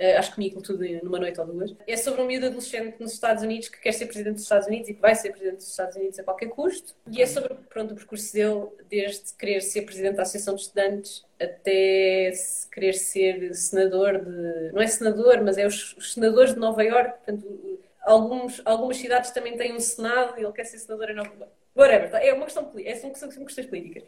[0.00, 1.76] Uh, acho que aquilo tudo numa noite ou duas.
[1.86, 4.88] É sobre um miúdo adolescente nos Estados Unidos que quer ser presidente dos Estados Unidos
[4.88, 6.94] e que vai ser presidente dos Estados Unidos a qualquer custo.
[7.10, 11.22] E é sobre pronto, o percurso dele, desde querer ser presidente da Associação de Estudantes
[11.38, 12.32] até
[12.72, 14.72] querer ser senador de.
[14.72, 17.18] Não é senador, mas é os, os senadores de Nova York.
[17.18, 21.30] Portanto, alguns, algumas cidades também têm um Senado e ele quer ser senador em Nova
[21.38, 21.59] York.
[21.76, 22.24] Whatever, tá?
[22.24, 24.02] é uma questão, é, são, são questões políticas.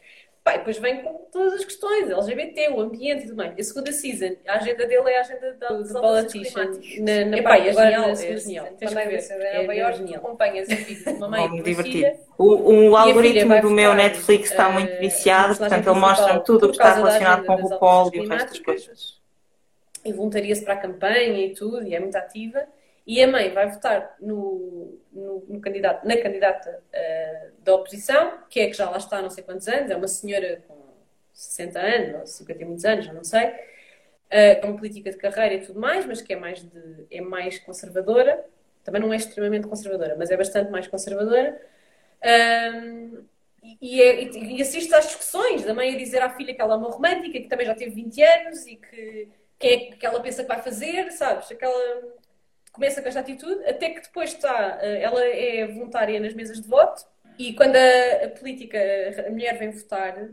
[0.45, 3.57] Pai, depois vem com todas as questões, LGBT, o ambiente e tudo mais.
[3.57, 6.65] A segunda season, a agenda dele é a agenda da, do Politician.
[6.99, 8.67] Na, na, Epá, é agora genial, na é genial.
[8.77, 9.45] Tens que ver.
[9.45, 10.17] É, Nova é York, genial.
[10.17, 11.93] acompanhas a vida de uma mãe divertir.
[11.93, 12.21] filha.
[12.37, 16.41] O, o filha algoritmo do meu Netflix está eh, muito viciado, personagem portanto ele mostra
[16.41, 19.21] tudo o que está relacionado com o das RuPaul e o resto das coisas.
[20.05, 22.67] e voluntaria-se para a campanha e tudo, e é muito ativa.
[23.07, 28.61] E a mãe vai votar no, no, no candidato, na candidata eh, da oposição, que
[28.61, 30.77] é que já lá está há não sei quantos anos, é uma senhora com
[31.33, 33.53] 60 anos, ou 50 e muitos anos, já não sei,
[34.31, 37.59] eh, com política de carreira e tudo mais, mas que é mais, de, é mais
[37.59, 38.45] conservadora.
[38.85, 41.61] Também não é extremamente conservadora, mas é bastante mais conservadora.
[42.23, 43.25] Ahm,
[43.81, 46.75] e, é- e, e assiste às discussões da mãe a dizer à filha que ela
[46.75, 49.29] é uma romântica, que também já teve 20 anos e que,
[49.59, 51.51] que é que ela pensa que vai fazer, sabes?
[51.51, 52.03] Aquela,
[52.73, 56.69] começa com esta atitude, até que depois está, eh, ela é voluntária nas mesas de
[56.69, 57.07] voto
[57.39, 58.79] e quando a, política,
[59.27, 60.29] a mulher vem votar,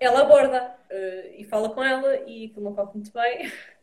[0.00, 3.50] ela aborda eh, e fala com ela e aquilo não corre muito bem.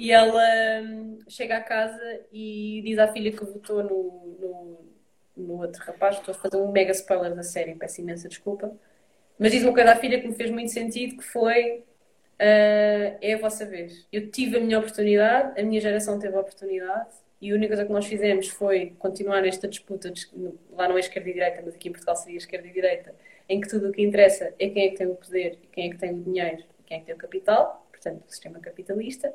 [0.00, 0.40] E ela
[0.80, 4.80] hum, chega à casa e diz à filha que votou no, no,
[5.36, 6.16] no outro rapaz.
[6.16, 8.72] Estou a fazer um mega spoiler da série, peço imensa desculpa.
[9.36, 11.84] Mas diz uma coisa à filha que me fez muito sentido, que foi
[12.38, 14.06] ah, é a vossa vez.
[14.12, 17.10] Eu tive a minha oportunidade, a minha geração teve a oportunidade
[17.40, 20.12] e a única coisa que nós fizemos foi continuar esta disputa,
[20.72, 23.14] lá não é esquerda e direita, mas aqui em Portugal seria esquerda e direita,
[23.48, 25.90] em que tudo o que interessa é quem é que tem o poder, quem é
[25.90, 29.32] que tem o dinheiro, quem é que tem o capital, portanto, o sistema capitalista.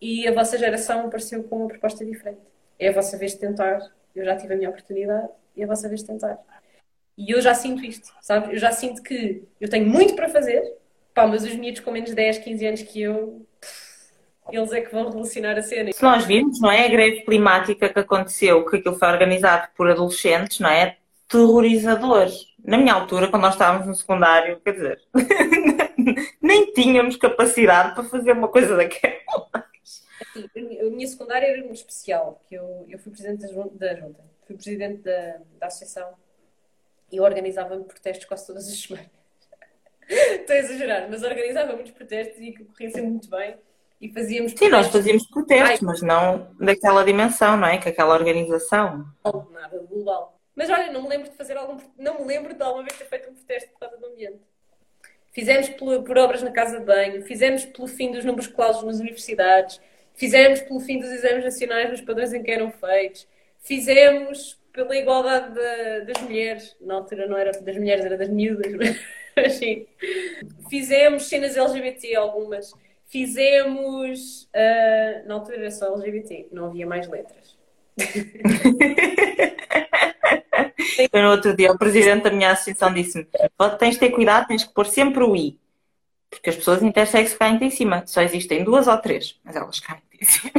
[0.00, 2.40] E a vossa geração apareceu com uma proposta diferente.
[2.78, 3.80] É a vossa vez de tentar.
[4.14, 6.38] Eu já tive a minha oportunidade e é a vossa vez de tentar.
[7.16, 8.54] E eu já sinto isto, sabe?
[8.54, 10.76] Eu já sinto que eu tenho muito para fazer,
[11.16, 13.46] pá, mas os miúdos com menos de 10, 15 anos que eu,
[14.52, 15.90] eles é que vão revolucionar a cena.
[15.90, 16.84] Se nós virmos, não é?
[16.84, 20.98] A greve climática que aconteceu, que aquilo foi organizado por adolescentes, não é?
[21.26, 22.28] Terrorizador.
[22.62, 25.02] Na minha altura, quando nós estávamos no secundário, quer dizer,
[26.40, 29.48] nem tínhamos capacidade para fazer uma coisa daquela.
[30.20, 33.94] Assim, a minha secundária era muito especial, que eu, eu fui presidente da jun- da
[33.94, 36.10] junta, fui presidente da, da associação
[37.10, 39.08] e eu organizava protestos quase todas as semanas.
[40.40, 43.56] Estou a exagerar, mas organizava muitos protestos e que corriam sempre muito bem
[44.00, 47.78] e fazíamos Sim, nós fazíamos protestos, mas não daquela dimensão, não é?
[47.78, 49.06] Que aquela organização.
[49.52, 50.38] nada global.
[50.54, 53.04] Mas olha, não me lembro de fazer algum, não me lembro de alguma vez ter
[53.06, 54.40] feito um protesto por causa do ambiente.
[55.32, 58.98] Fizemos por, por obras na casa de banho, fizemos pelo fim dos números clausos nas
[59.00, 59.78] universidades,
[60.14, 63.28] fizemos pelo fim dos exames nacionais nos padrões em que eram feitos,
[63.60, 68.72] fizemos pela igualdade da- das mulheres, na altura não era das mulheres, era das miúdas,
[68.74, 68.98] mas
[69.50, 69.86] sim.
[70.70, 72.72] Fizemos cenas LGBT algumas,
[73.06, 77.56] fizemos, ah, na altura era só LGBT, não havia mais letras.
[81.12, 83.26] Eu, no outro dia, o presidente da minha associação disse-me:
[83.58, 85.58] "Ó, tens de ter cuidado, tens que pôr sempre o I.
[86.30, 88.04] Porque as pessoas intersexo caem em cima.
[88.06, 90.52] Só existem duas ou três, mas elas caem em cima.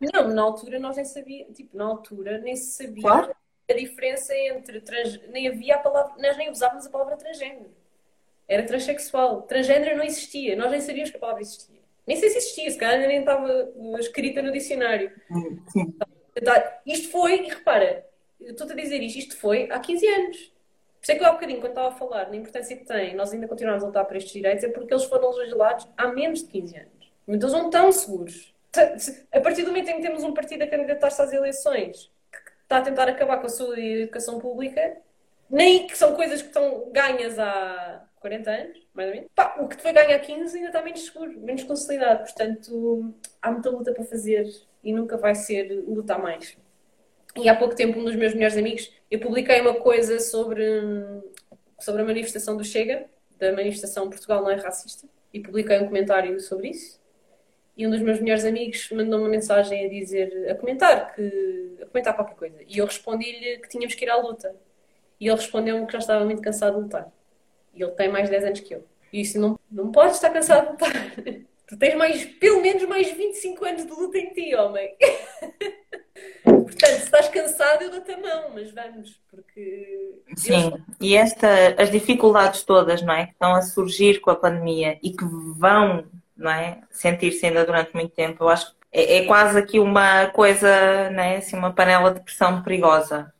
[0.00, 3.34] Não, na altura nós nem sabíamos, tipo, na altura nem se sabia Claro.
[3.70, 7.70] a diferença entre trans, nem havia a palavra, nós nem usávamos a palavra transgênero.
[8.48, 9.42] Era transexual.
[9.42, 11.80] Transgênero não existia, nós nem sabíamos que a palavra existia.
[12.06, 13.48] Nem sei se existia, se calhar nem estava
[13.98, 15.10] escrita no dicionário.
[15.72, 15.94] Sim.
[16.44, 18.04] Tá, Isto foi, e repara,
[18.40, 20.36] estou-te a dizer isto, isto foi há 15 anos.
[20.36, 23.14] Por isso é que eu há bocadinho, quando estava a falar na importância que tem,
[23.14, 26.40] nós ainda continuamos a lutar por estes direitos, é porque eles foram legislados há menos
[26.40, 27.12] de 15 anos.
[27.28, 28.54] Então eles não estão seguros.
[29.32, 32.78] A partir do momento em que temos um partido a candidatar-se às eleições que está
[32.78, 34.96] a tentar acabar com a saúde e a educação pública,
[35.48, 39.68] nem que são coisas que estão ganhas há 40 anos, mais ou menos, pá, o
[39.68, 42.22] que te foi ganho há 15 ainda está menos seguro, menos consolidado.
[42.22, 44.50] Portanto, há muita luta para fazer
[44.82, 46.56] e nunca vai ser lutar mais.
[47.36, 50.64] E há pouco tempo, um dos meus melhores amigos, eu publiquei uma coisa sobre,
[51.78, 53.04] sobre a manifestação do Chega,
[53.38, 56.98] da manifestação Portugal não é racista, e publiquei um comentário sobre isso.
[57.76, 61.86] e um dos meus melhores amigos mandou uma mensagem a dizer, a comentar, que, a
[61.86, 62.56] comentar qualquer coisa.
[62.66, 64.56] E eu respondi-lhe que tínhamos que ir à luta.
[65.20, 67.12] E ele respondeu-me que já estava muito cansado de lutar.
[67.74, 68.84] E ele tem mais 10 anos que eu.
[69.12, 70.92] E disse, não, não podes estar cansado de lutar.
[71.66, 74.94] Tu tens mais, pelo menos mais 25 anos de luta em ti, homem.
[76.44, 80.22] Portanto, se estás cansado, eu dou-te a mão, mas vamos, porque.
[80.36, 83.26] Sim, e esta, as dificuldades todas, não é?
[83.26, 86.04] Que estão a surgir com a pandemia e que vão,
[86.36, 86.80] não é?
[86.90, 91.22] Sentir-se ainda durante muito tempo, eu acho que é, é quase aqui uma coisa, não
[91.22, 91.38] é?
[91.38, 93.32] Assim, uma panela de pressão perigosa.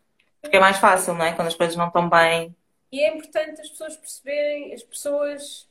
[0.43, 1.33] Porque é mais fácil, não é?
[1.33, 2.55] Quando as coisas não estão bem.
[2.95, 5.69] E é importante as pessoas perceberem, as pessoas,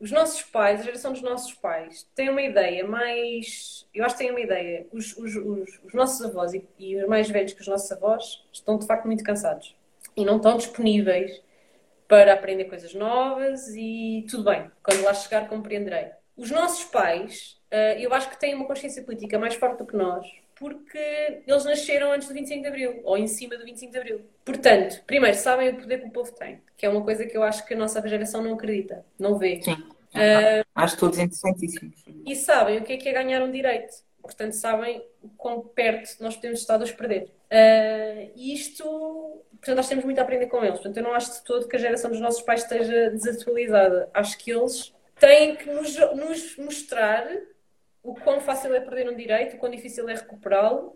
[0.00, 3.86] os nossos pais, a geração dos nossos pais, têm uma ideia mais.
[3.94, 4.84] Eu acho que têm uma ideia.
[4.90, 8.44] Os, os, os, os nossos avós e, e os mais velhos que os nossos avós
[8.52, 9.76] estão de facto muito cansados
[10.16, 11.40] e não estão disponíveis
[12.08, 16.10] para aprender coisas novas e tudo bem, quando lá chegar compreenderei.
[16.36, 19.96] Os nossos pais, eh, eu acho que têm uma consciência política mais forte do que
[19.96, 20.26] nós,
[20.58, 24.20] porque eles nasceram antes do 25 de Abril, ou em cima do 25 de Abril.
[24.44, 27.42] Portanto, primeiro, sabem o poder que o povo tem, que é uma coisa que eu
[27.42, 29.60] acho que a nossa geração não acredita, não vê.
[29.62, 29.72] Sim.
[29.72, 32.04] Uh, acho todos interessantíssimos.
[32.24, 33.94] E sabem o que é que é ganhar um direito.
[34.22, 37.24] Portanto, sabem o quão perto nós podemos estar de os perder.
[37.50, 38.84] Uh, e isto,
[39.50, 40.76] portanto, nós temos muito a aprender com eles.
[40.76, 44.08] Portanto, eu não acho de todo que a geração dos nossos pais esteja desatualizada.
[44.14, 47.26] Acho que eles têm que nos, nos mostrar
[48.04, 50.94] o quão fácil é perder um direito, o quão difícil é recuperá-lo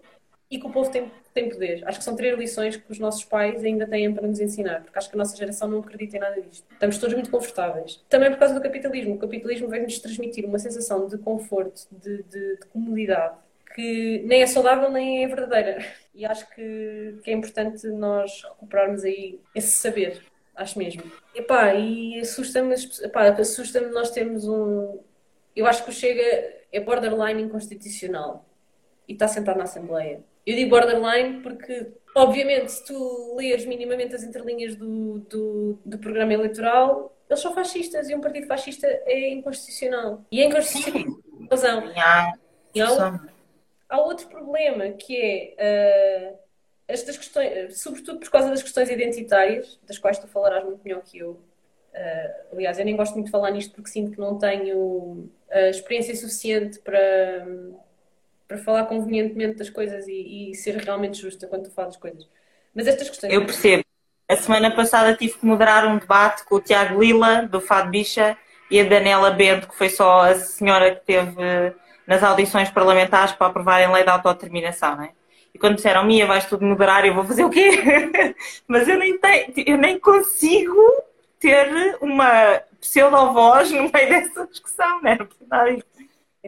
[0.50, 1.82] e que o povo tem, tem poder.
[1.86, 4.98] Acho que são três lições que os nossos pais ainda têm para nos ensinar, porque
[4.98, 6.66] acho que a nossa geração não acredita em nada disto.
[6.70, 8.04] Estamos todos muito confortáveis.
[8.08, 9.14] Também por causa do capitalismo.
[9.14, 13.36] O capitalismo vem-nos transmitir uma sensação de conforto, de, de, de, comodidade,
[13.74, 15.78] que nem é saudável nem é verdadeira.
[16.14, 20.22] E acho que, que é importante nós recuperarmos aí esse saber.
[20.54, 21.02] Acho mesmo.
[21.34, 24.98] Epá, e assusta-me assusta nós temos um.
[25.58, 26.22] Eu acho que o Chega
[26.70, 28.48] é borderline inconstitucional
[29.08, 30.22] e está sentado na Assembleia.
[30.46, 36.32] Eu digo borderline porque, obviamente, se tu leres minimamente as entrelinhas do, do, do programa
[36.32, 40.24] eleitoral, eles são fascistas e um partido fascista é inconstitucional.
[40.30, 41.18] E é inconstitucional.
[41.50, 41.92] Razão.
[42.72, 43.20] E há,
[43.88, 46.38] há outro problema que é uh,
[46.86, 51.18] estas questões, sobretudo por causa das questões identitárias, das quais tu falarás muito melhor que
[51.18, 51.32] eu.
[51.32, 55.70] Uh, aliás, eu nem gosto muito de falar nisto porque sinto que não tenho uh,
[55.70, 57.46] experiência suficiente para
[58.48, 62.26] para falar convenientemente das coisas e, e, ser realmente justa quando tu falas coisas.
[62.74, 63.30] Mas estas questões.
[63.30, 63.84] Eu percebo.
[64.26, 68.38] A semana passada tive que moderar um debate com o Tiago Lila, do Fado Bicha,
[68.70, 71.34] e a Daniela Bento, que foi só a senhora que teve
[72.06, 75.10] nas audições parlamentares para aprovarem a lei da autodeterminação, não é?
[75.54, 77.70] E quando disseram, Mia, vais tudo moderar, eu vou fazer o quê?
[78.66, 80.76] Mas eu nem, tenho, eu nem consigo
[81.38, 85.18] ter uma pseudo-voz no meio dessa discussão, não é?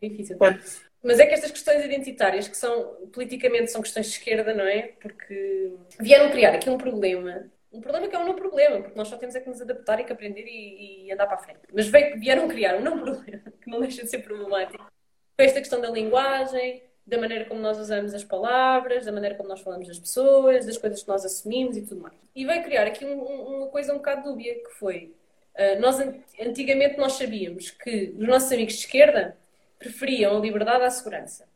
[0.03, 0.37] É difícil.
[0.37, 4.64] Portanto, mas é que estas questões identitárias, que são politicamente são questões de esquerda, não
[4.64, 4.93] é?
[5.01, 7.51] Porque vieram criar aqui um problema.
[7.72, 10.01] Um problema que é um não problema, porque nós só temos é que nos adaptar
[10.01, 11.61] e que aprender e, e andar para a frente.
[11.72, 14.85] Mas vieram criar um não problema, que não deixa de ser problemático.
[14.85, 19.49] Com esta questão da linguagem, da maneira como nós usamos as palavras, da maneira como
[19.49, 22.14] nós falamos das pessoas, das coisas que nós assumimos e tudo mais.
[22.35, 25.14] E veio criar aqui um, uma coisa um bocado dúbia, que foi...
[25.61, 26.01] Uh, nós,
[26.41, 29.37] antigamente nós sabíamos que os nossos amigos de esquerda
[29.79, 31.47] preferiam a liberdade à segurança.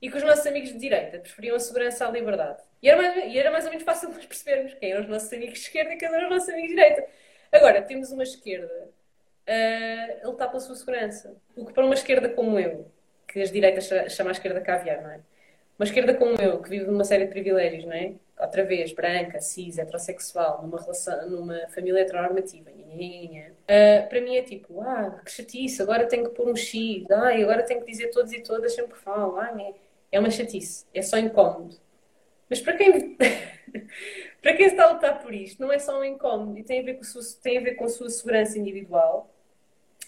[0.00, 2.62] E que os nossos amigos de direita preferiam a segurança à liberdade.
[2.82, 5.30] E era mais, e era mais ou menos fácil nós percebermos quem eram os nossos
[5.30, 7.04] amigos de esquerda e quem eram os nossos amigos de direita.
[7.52, 8.72] Agora, temos uma esquerda,
[9.46, 11.36] uh, ele está pela sua segurança.
[11.54, 12.90] O que para uma esquerda como eu,
[13.28, 15.20] que as direitas chamam a esquerda caviar, não é?
[15.78, 18.14] Uma esquerda como eu, que vive numa série de privilégios, não é?
[18.44, 24.80] Outra vez, branca, cis, heterossexual, numa, relação, numa família heteronormativa, uh, para mim é tipo,
[24.80, 28.32] ah, que chatice, agora tenho que pôr um X, ah, agora tenho que dizer todos
[28.32, 29.74] e todas sempre falo, ah, é,
[30.12, 31.76] é uma chatice, é só incómodo.
[32.48, 33.16] Mas para quem,
[34.42, 36.82] para quem está a lutar por isto, não é só um incómodo, e tem a
[36.82, 39.30] ver com sua, tem a, ver com a sua segurança individual,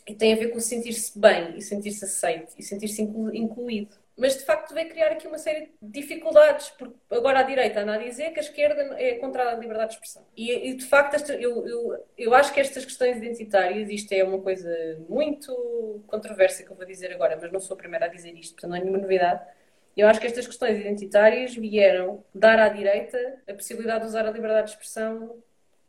[0.07, 4.45] e tem a ver com sentir-se bem, e sentir-se aceito, e sentir-se incluído mas de
[4.45, 8.31] facto vai criar aqui uma série de dificuldades, porque agora a direita anda a dizer
[8.31, 10.25] que a esquerda é contra a liberdade de expressão.
[10.37, 14.23] E, e de facto, esta, eu, eu, eu acho que estas questões identitárias, isto é
[14.23, 14.71] uma coisa
[15.09, 18.55] muito controversa que eu vou dizer agora, mas não sou a primeira a dizer isto,
[18.55, 19.45] portanto não é nenhuma novidade.
[19.97, 24.31] Eu acho que estas questões identitárias vieram dar à direita a possibilidade de usar a
[24.31, 25.37] liberdade de expressão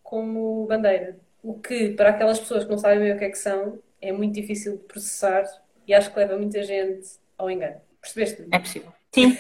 [0.04, 1.18] como bandeira.
[1.44, 4.12] O que, para aquelas pessoas que não sabem bem o que é que são, é
[4.12, 5.46] muito difícil de processar
[5.88, 7.85] e acho que leva muita gente ao engano.
[8.06, 8.48] Percebeste?
[8.52, 8.94] É possível.
[9.12, 9.38] Sim.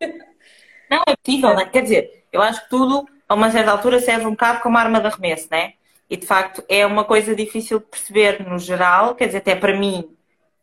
[0.90, 1.66] Não, é possível, né?
[1.66, 5.00] quer dizer, eu acho que tudo, a uma certa altura, serve um bocado como arma
[5.00, 5.74] de arremesso, né?
[6.08, 9.76] E de facto é uma coisa difícil de perceber no geral, quer dizer, até para
[9.76, 10.16] mim,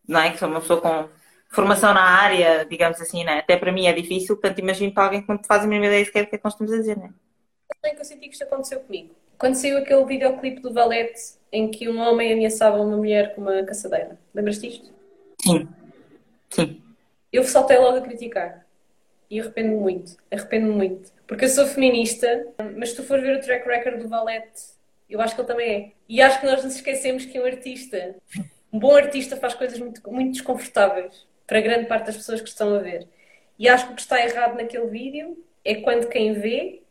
[0.08, 0.32] não é?
[0.32, 1.08] Que sou uma pessoa com
[1.50, 3.40] formação na área, digamos assim, né?
[3.40, 6.04] Até para mim é difícil, portanto imagino para alguém que não faz a mesma ideia
[6.04, 7.14] sequer do que é que nós estamos a dizer, né?
[7.82, 9.14] Também que eu senti que isto aconteceu comigo.
[9.38, 11.20] Quando saiu aquele videoclipe do Valete
[11.52, 14.18] em que um homem ameaçava uma mulher com uma caçadeira.
[14.34, 14.94] Lembras-te disto?
[15.42, 15.68] Sim.
[16.50, 16.85] Sim.
[17.36, 18.66] Eu saltei logo a criticar.
[19.30, 20.16] E arrependo-me muito.
[20.32, 21.12] Arrependo-me muito.
[21.28, 24.62] Porque eu sou feminista, mas se tu fores ver o track record do Valete,
[25.10, 25.92] eu acho que ele também é.
[26.08, 28.16] E acho que nós nos esquecemos que um artista,
[28.72, 32.74] um bom artista, faz coisas muito, muito desconfortáveis para grande parte das pessoas que estão
[32.74, 33.08] a ver.
[33.58, 36.84] E acho que o que está errado naquele vídeo é quando quem vê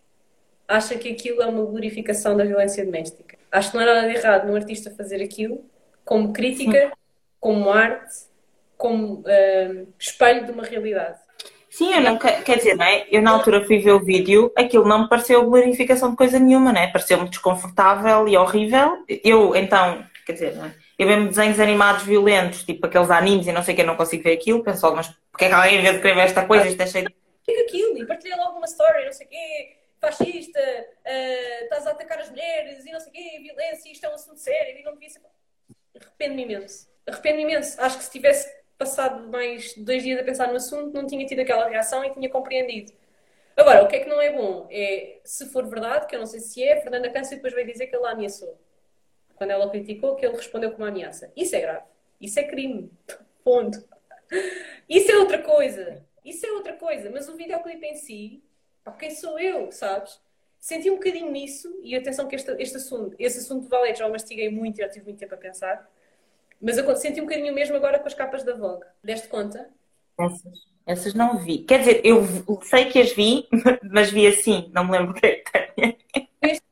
[0.66, 3.38] acha que aquilo é uma glorificação da violência doméstica.
[3.50, 5.64] Acho que não há nada de errado num artista fazer aquilo
[6.04, 6.92] como crítica,
[7.40, 8.14] como arte,
[8.76, 11.18] como uh, espelho de uma realidade.
[11.74, 13.04] Sim, eu não quer dizer, não é?
[13.10, 16.72] Eu na altura fui ver o vídeo, aquilo não me pareceu glorificação de coisa nenhuma,
[16.72, 16.86] não é?
[16.86, 19.04] Pareceu-me desconfortável e horrível.
[19.08, 20.74] Eu, então, quer dizer, não é?
[20.96, 23.96] Eu mesmo desenhos animados violentos, tipo aqueles animes e não sei o que, eu não
[23.96, 26.68] consigo ver aquilo, penso logo, mas porque é que alguém vê escrever esta coisa?
[26.68, 27.60] Isto é cheio de.
[27.62, 32.20] Aquilo e partilha logo uma story, não sei o quê, fascista, uh, estás a atacar
[32.20, 34.92] as mulheres e não sei o quê, violência, isto é um assunto sério e não
[34.92, 35.20] devia ser.
[36.00, 36.88] Arrependo-me imenso.
[37.06, 37.80] Arrependo-me imenso.
[37.80, 38.48] Acho que se tivesse
[38.78, 42.28] passado mais dois dias a pensar no assunto, não tinha tido aquela reação e tinha
[42.28, 42.92] compreendido.
[43.56, 44.66] Agora, o que é que não é bom?
[44.70, 47.86] É, se for verdade, que eu não sei se é, Fernanda Câncer depois veio dizer
[47.86, 48.58] que ele a ameaçou.
[49.36, 51.32] Quando ela criticou, que ele respondeu com uma ameaça.
[51.36, 51.84] Isso é grave.
[52.20, 52.90] Isso é crime.
[53.44, 53.78] Ponto.
[54.88, 56.04] Isso é outra coisa.
[56.24, 57.10] Isso é outra coisa.
[57.10, 58.42] Mas o videoclipe em si,
[58.98, 60.20] quem sou eu, sabes?
[60.58, 64.06] Senti um bocadinho nisso, e atenção que este, este assunto, esse assunto de Valete já
[64.06, 65.90] o mastiguei muito já tive muito tempo a pensar.
[66.60, 68.86] Mas eu senti um bocadinho mesmo agora com as capas da Vogue.
[69.02, 69.68] Deste conta?
[70.18, 70.52] Essas,
[70.86, 71.58] essas não vi.
[71.58, 72.22] Quer dizer, eu
[72.62, 73.48] sei que as vi,
[73.90, 75.98] mas vi assim, não me lembro o que é que
[76.42, 76.64] Este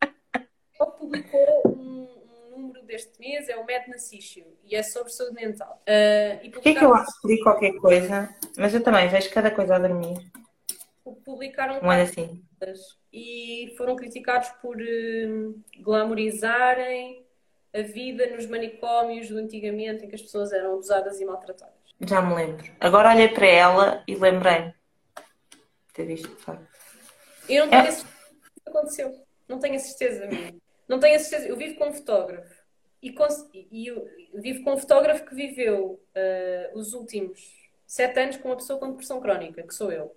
[0.78, 5.82] publicou um, um, número deste mês, é o Madness Issue, e é sobre saúde mental.
[5.88, 9.50] Uh, e Porquê que eu acho que li qualquer coisa, mas eu também vejo cada
[9.50, 10.30] coisa a dormir.
[11.24, 12.42] Publicaram um assim.
[13.12, 17.24] e foram criticados por uh, glamourizarem
[17.74, 21.74] a vida nos manicômios do antigamente em que as pessoas eram abusadas e maltratadas.
[22.00, 22.64] Já me lembro.
[22.80, 24.74] Agora olhei para ela e lembrei-me
[25.86, 26.66] de ter visto, sabe?
[27.48, 27.88] Eu não tenho é.
[27.88, 28.10] a certeza
[28.64, 29.26] que aconteceu.
[29.48, 30.62] Não tenho a certeza mesmo.
[30.88, 31.48] Não tenho a certeza.
[31.48, 32.62] Eu vivo com um fotógrafo.
[33.00, 37.40] E, com, e eu vivo com um fotógrafo que viveu uh, os últimos
[37.86, 40.14] sete anos com uma pessoa com depressão crónica, que sou eu.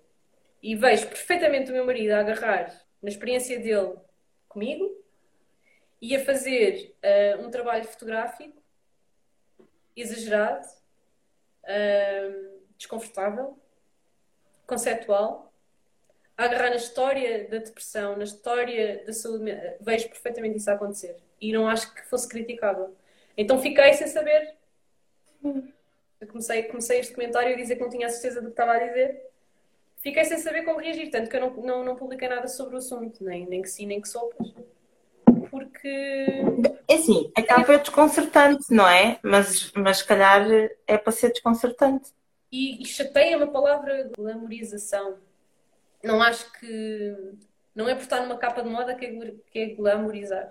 [0.62, 3.94] E vejo perfeitamente o meu marido a agarrar na experiência dele
[4.48, 4.95] comigo
[6.06, 8.62] ia fazer uh, um trabalho fotográfico
[9.96, 10.66] exagerado,
[11.64, 13.58] uh, desconfortável,
[14.66, 15.52] conceptual,
[16.36, 19.44] a agarrar na história da depressão, na história da saúde,
[19.80, 22.94] vejo perfeitamente isso a acontecer e não acho que fosse criticável.
[23.36, 24.54] Então fiquei sem saber.
[26.20, 28.72] Eu comecei, comecei este comentário a dizer que não tinha a certeza do que estava
[28.72, 29.30] a dizer.
[29.96, 32.78] Fiquei sem saber como reagir, tanto que eu não, não, não publiquei nada sobre o
[32.78, 34.54] assunto, nem, nem que sim, nem que sopas
[35.56, 36.42] porque.
[36.86, 39.18] É assim, a capa é desconcertante, não é?
[39.22, 40.46] Mas, mas se calhar
[40.86, 42.10] é para ser desconcertante.
[42.52, 45.16] E, e chateia-me a palavra glamorização.
[46.04, 47.16] Não acho que.
[47.74, 50.50] Não é por estar numa capa de moda que é, que é glamorizar.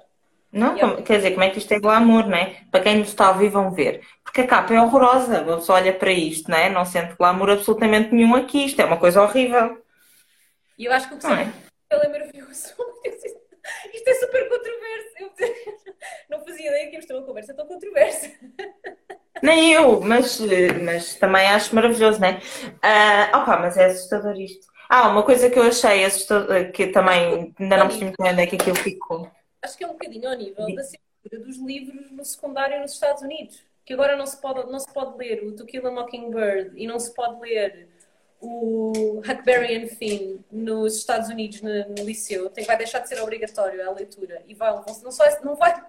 [0.52, 2.62] Não, como, quer dizer, como é que isto é glamour, não é?
[2.72, 4.02] Para quem nos está a ouvir vão ver.
[4.24, 6.70] Porque a capa é horrorosa, pessoa olha para isto, não é?
[6.70, 9.84] Não sente glamour absolutamente nenhum aqui, isto é uma coisa horrível.
[10.78, 11.52] E eu acho que o que é?
[11.92, 12.74] é maravilhoso.
[13.94, 15.16] Isto é super controverso.
[15.20, 15.32] Eu
[16.30, 18.32] não fazia ideia que íamos ter uma conversa tão controversa.
[19.42, 20.40] Nem eu, mas,
[20.84, 22.36] mas também acho maravilhoso, não é?
[22.36, 24.68] Uh, opa, mas é assustador isto.
[24.90, 28.42] Ah, uma coisa que eu achei assustador, que também ainda não percebi muito bem onde
[28.42, 29.30] é que aquilo ficou.
[29.62, 33.22] Acho que é um bocadinho ao nível da censura dos livros no secundário nos Estados
[33.24, 33.64] Unidos.
[33.84, 36.88] Que agora não se pode, não se pode ler o To Kill a Mockingbird e
[36.88, 37.88] não se pode ler
[38.42, 43.88] o Huckberry Finn nos Estados Unidos, no, no liceu, tem, vai deixar de ser obrigatório
[43.88, 45.84] a leitura e vai, não, só, não vai,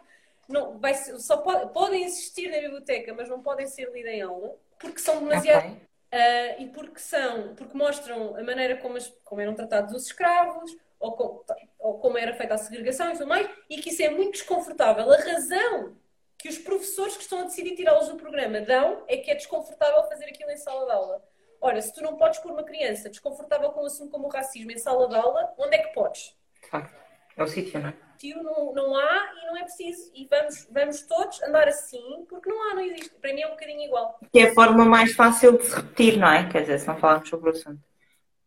[0.49, 4.57] não, vai só pode, podem existir na biblioteca, mas não podem ser lidas em aula
[4.79, 5.79] porque são demasiado okay.
[5.79, 10.77] uh, e porque são, porque mostram a maneira como, as, como eram tratados os escravos
[10.99, 11.45] ou, com,
[11.79, 15.11] ou como era feita a segregação e tudo mais, e que isso é muito desconfortável.
[15.13, 15.97] A razão
[16.39, 20.03] que os professores que estão a decidir tirá-los do programa dão é que é desconfortável
[20.05, 21.25] fazer aquilo em sala de aula.
[21.67, 24.71] Ora, se tu não podes pôr uma criança desconfortável com um assunto como o racismo
[24.71, 26.33] em sala de aula, onde é que podes?
[26.63, 26.95] De facto,
[27.37, 27.95] é o sítio, não é?
[28.41, 30.13] Não, não há e não é preciso.
[30.15, 33.11] E vamos, vamos todos andar assim, porque não há, não existe.
[33.17, 34.17] Para mim é um bocadinho igual.
[34.33, 36.49] Que é a forma mais fácil de se repetir, não é?
[36.49, 37.83] Quer dizer, se não falarmos sobre o assunto.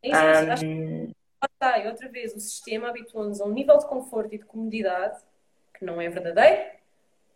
[0.01, 0.51] É isso, um...
[0.53, 5.19] acho que outra vez, o sistema habituou-nos a um nível de conforto e de comodidade
[5.77, 6.71] que não é verdadeiro,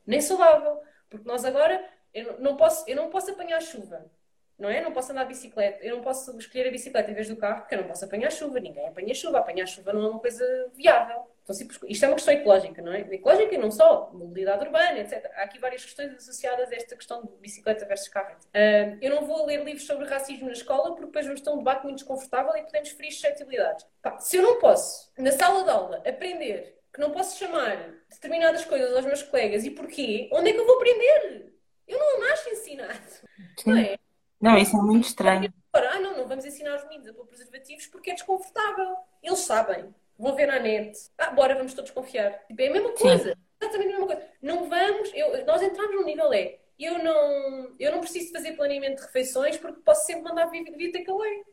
[0.07, 0.81] nem saudável.
[1.09, 4.09] Porque nós agora, eu não posso, eu não posso apanhar chuva
[4.63, 4.81] não é?
[4.81, 7.59] Não posso andar de bicicleta, eu não posso escolher a bicicleta em vez do carro
[7.59, 10.71] porque eu não posso apanhar chuva, ninguém apanha chuva, apanhar chuva não é uma coisa
[10.73, 11.27] viável.
[11.43, 13.01] Então, simples, isto é uma questão ecológica, não é?
[13.01, 15.29] Ecológica e não só, mobilidade urbana, etc.
[15.35, 18.33] Há aqui várias questões associadas a esta questão de bicicleta versus carro.
[18.55, 21.57] Uh, eu não vou ler livros sobre racismo na escola porque depois vamos ter um
[21.57, 23.85] debate muito desconfortável e podemos ferir suscetibilidades.
[24.01, 28.63] Pá, se eu não posso, na sala de aula, aprender que não posso chamar determinadas
[28.63, 31.51] coisas aos meus colegas e porquê, onde é que eu vou aprender?
[31.85, 33.01] Eu não nasço ensinado,
[33.65, 33.97] não é?
[34.43, 35.53] Não, isso é muito estranho.
[35.71, 38.97] Ah, não, não vamos ensinar os meninos a pôr preservativos porque é desconfortável.
[39.23, 39.95] Eles sabem.
[40.19, 40.99] Vão ver na net.
[41.17, 42.43] Ah, bora, vamos todos confiar.
[42.45, 43.37] Tipo, é a mesma coisa.
[43.61, 44.21] Exatamente a mesma coisa.
[44.41, 45.11] Não vamos.
[45.13, 46.57] Eu, nós entramos no nível é.
[46.77, 50.91] Eu não, eu não preciso fazer planeamento de refeições porque posso sempre mandar vir, vir
[50.91, 51.45] takeaway.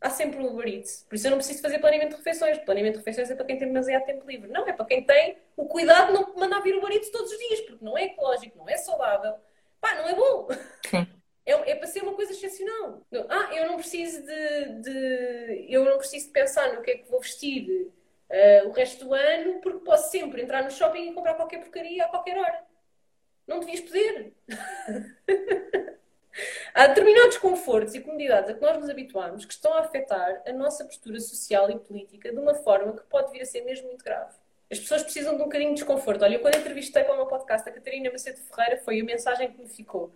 [0.00, 1.04] Há sempre o Uber Eats.
[1.06, 2.56] Por isso eu não preciso fazer planeamento de refeições.
[2.60, 4.50] Planeamento de refeições é para quem tem demasiado tempo livre.
[4.50, 7.30] Não, é para quem tem o cuidado de não mandar vir o Uber Eats todos
[7.30, 9.34] os dias, porque não é ecológico, não é saudável.
[9.82, 10.48] Pá, não é bom.
[10.86, 11.06] Sim.
[11.44, 13.02] É, é para ser uma coisa excepcional.
[13.28, 17.10] Ah, eu não preciso de, de, eu não preciso de pensar no que é que
[17.10, 17.68] vou vestir
[18.30, 22.04] uh, o resto do ano, porque posso sempre entrar no shopping e comprar qualquer porcaria
[22.04, 22.64] a qualquer hora.
[23.46, 24.32] Não devias poder.
[26.74, 30.52] Há determinados confortos e comodidades a que nós nos habituamos que estão a afetar a
[30.52, 34.02] nossa postura social e política de uma forma que pode vir a ser mesmo muito
[34.02, 34.34] grave.
[34.70, 36.24] As pessoas precisam de um bocadinho de desconforto.
[36.24, 39.52] Olha, eu quando entrevistei para o meu podcast a Catarina Macedo Ferreira, foi a mensagem
[39.52, 40.10] que me ficou.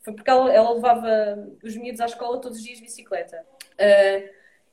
[0.00, 3.44] Foi porque ela, ela levava os miúdos à escola todos os dias de bicicleta.
[3.74, 4.28] Uh,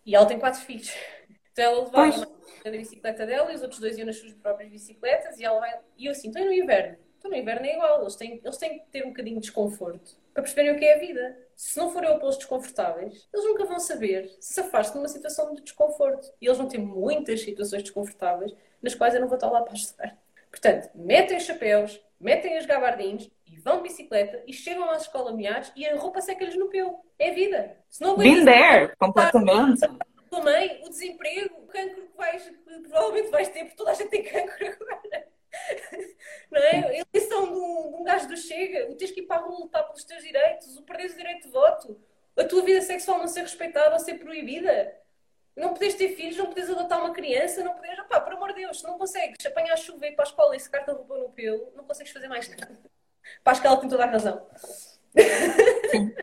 [0.05, 0.93] e ela tem quatro filhos.
[1.57, 2.31] Então ela levava
[2.63, 5.75] a bicicleta dela e os outros dois iam nas suas próprias bicicletas e ela vai...
[5.97, 6.95] E eu assim, então no inverno?
[7.17, 10.15] Então no inverno é igual, eles têm, eles têm que ter um bocadinho de desconforto
[10.37, 11.35] para perceberem o que é a vida.
[11.55, 15.51] Se não forem opolos desconfortáveis, eles nunca vão saber se se afastam de uma situação
[15.55, 16.31] de desconforto.
[16.39, 19.73] E eles vão ter muitas situações desconfortáveis nas quais eu não vou estar lá para
[19.73, 20.15] ajudar.
[20.51, 25.33] Portanto, metem os chapéus, metem os gabardins e vão de bicicleta e chegam à escola
[25.33, 26.99] meados e a roupa seca-lhes no pelo.
[27.17, 27.77] É vida.
[27.89, 29.81] Se não Been there, completamente.
[30.29, 34.09] Também o desemprego, o cancro que, vais, que provavelmente vais ter, porque toda a gente
[34.09, 35.27] tem cancro agora.
[36.51, 36.71] Não é?
[36.71, 39.45] A eleição de um, de um gajo do Chega, o teres que ir para a
[39.45, 41.99] rua lutar pelos teus direitos, o perderes o direito de voto,
[42.37, 44.93] a tua vida sexual não ser respeitada ou ser proibida,
[45.57, 47.99] não podes ter filhos, não podes adotar uma criança, não podes.
[47.99, 50.27] Opá, por amor de Deus, se não consegues apanhar a chuva e ir para a
[50.27, 52.79] escola e secar-te a roupa no pelo, não consegues fazer mais nada.
[53.43, 54.45] Pá, acho que ela tem toda a razão.
[55.91, 56.13] Sim.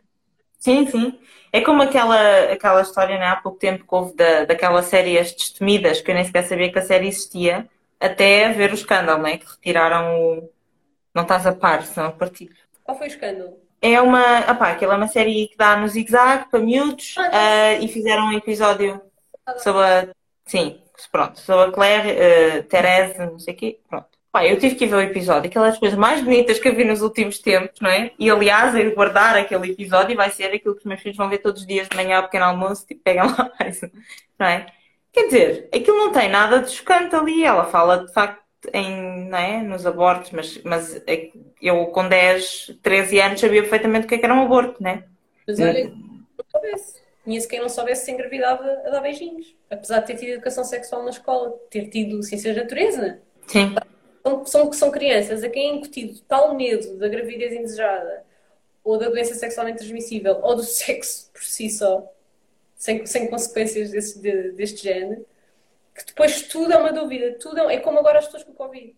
[0.57, 1.19] Sim, sim.
[1.53, 5.31] É como aquela, aquela história, né, há pouco tempo que houve da, daquela série As
[5.31, 7.69] Destemidas, que eu nem sequer sabia que a série existia,
[7.99, 10.51] até ver o escândalo, né, que retiraram o.
[11.13, 12.55] Não estás a par, senão partilho.
[12.83, 13.59] Qual foi o escândalo?
[13.81, 14.39] É uma.
[14.51, 18.29] Opá, aquilo é uma série que dá no zig-zag para miúdos Ah, uh, e fizeram
[18.29, 18.99] um episódio
[19.57, 20.07] sobre a.
[20.45, 20.79] Sim,
[21.11, 24.07] pronto, sobre a Claire, uh, Therese, não sei o quê, pronto.
[24.43, 27.39] Eu tive que ver o episódio, aquelas coisas mais bonitas que eu vi nos últimos
[27.39, 28.11] tempos, não é?
[28.19, 31.37] E aliás, eu guardar aquele episódio vai ser aquilo que os meus filhos vão ver
[31.37, 33.79] todos os dias de manhã ao pequeno almoço, tipo, pegam lá mais
[34.37, 34.65] não é?
[35.13, 38.43] Quer dizer, aquilo não tem nada de chocante ali, ela fala de facto
[38.73, 39.61] em, não é?
[39.61, 41.31] nos abortos, mas, mas é-
[41.61, 44.91] eu com 10, 13 anos sabia perfeitamente o que é que era um aborto, não
[44.91, 45.03] é?
[45.47, 45.93] Mas olha,
[46.51, 47.04] soubesse.
[47.25, 49.55] Conheço quem não soubesse se engravidava a dar beijinhos.
[49.69, 53.19] Apesar de ter tido educação sexual na escola, ter tido ciências de natureza.
[53.47, 53.75] Sim,
[54.23, 58.23] São, são, são crianças a quem é incutido tal medo da gravidez indesejada,
[58.83, 62.07] ou da doença sexualmente transmissível, ou do sexo por si só,
[62.75, 65.25] sem, sem consequências desse, de- deste género,
[65.95, 67.37] que depois tudo é uma dúvida.
[67.39, 68.95] Tudo é, é como agora as pessoas com o Covid.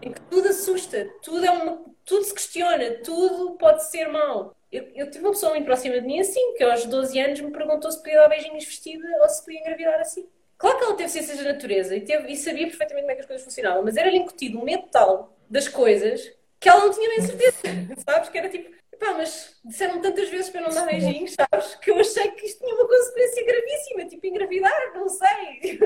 [0.00, 4.54] Em que tudo assusta, tudo, é uma, tudo se questiona, tudo pode ser mau.
[4.70, 7.50] Eu, eu tive uma pessoa muito próxima de mim assim, que aos 12 anos me
[7.50, 10.28] perguntou se podia dar beijinhos vestida ou se podia engravidar assim.
[10.58, 13.20] Claro que ela teve ciências da natureza e, teve, e sabia perfeitamente como é que
[13.20, 17.08] as coisas funcionavam, mas era-lhe incutido um medo tal das coisas que ela não tinha
[17.08, 17.60] bem certeza,
[18.04, 18.28] sabes?
[18.28, 21.76] Que era tipo, pá, mas disseram tantas vezes para eu não dar beijinhos, sabes?
[21.76, 25.78] Que eu achei que isto tinha uma consequência gravíssima, tipo engravidar, não sei.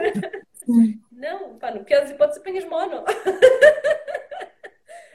[1.11, 3.05] Não, pá, no pior das hipóteses apanhas mono.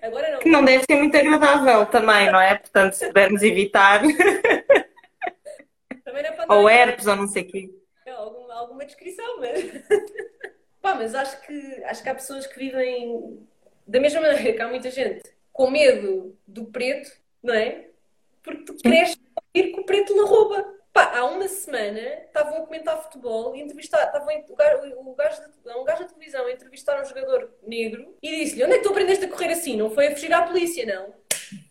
[0.07, 0.39] Agora não.
[0.39, 2.55] que não deve ser muito agradável também, não é?
[2.55, 4.01] Portanto, se pudermos evitar,
[6.03, 7.69] Também não é para ou herpes ou não sei o quê.
[8.05, 9.63] É, alguma, alguma descrição, mas.
[10.81, 13.45] Pá, mas acho que, acho que há pessoas que vivem
[13.85, 15.21] da mesma maneira que há muita gente
[15.51, 17.11] com medo do preto,
[17.43, 17.87] não é?
[18.41, 20.76] Porque tu cresces a ouvir que o preto lhe rouba.
[20.97, 25.41] Pá, há uma semana estavam a comentar futebol e entrevistar, estavam o gajo, o gajo
[25.43, 28.83] de- um gajo da televisão a entrevistar um jogador negro e disse-lhe: Onde é que
[28.83, 29.77] tu aprendeste a correr assim?
[29.77, 31.13] Não foi a fugir à polícia, não?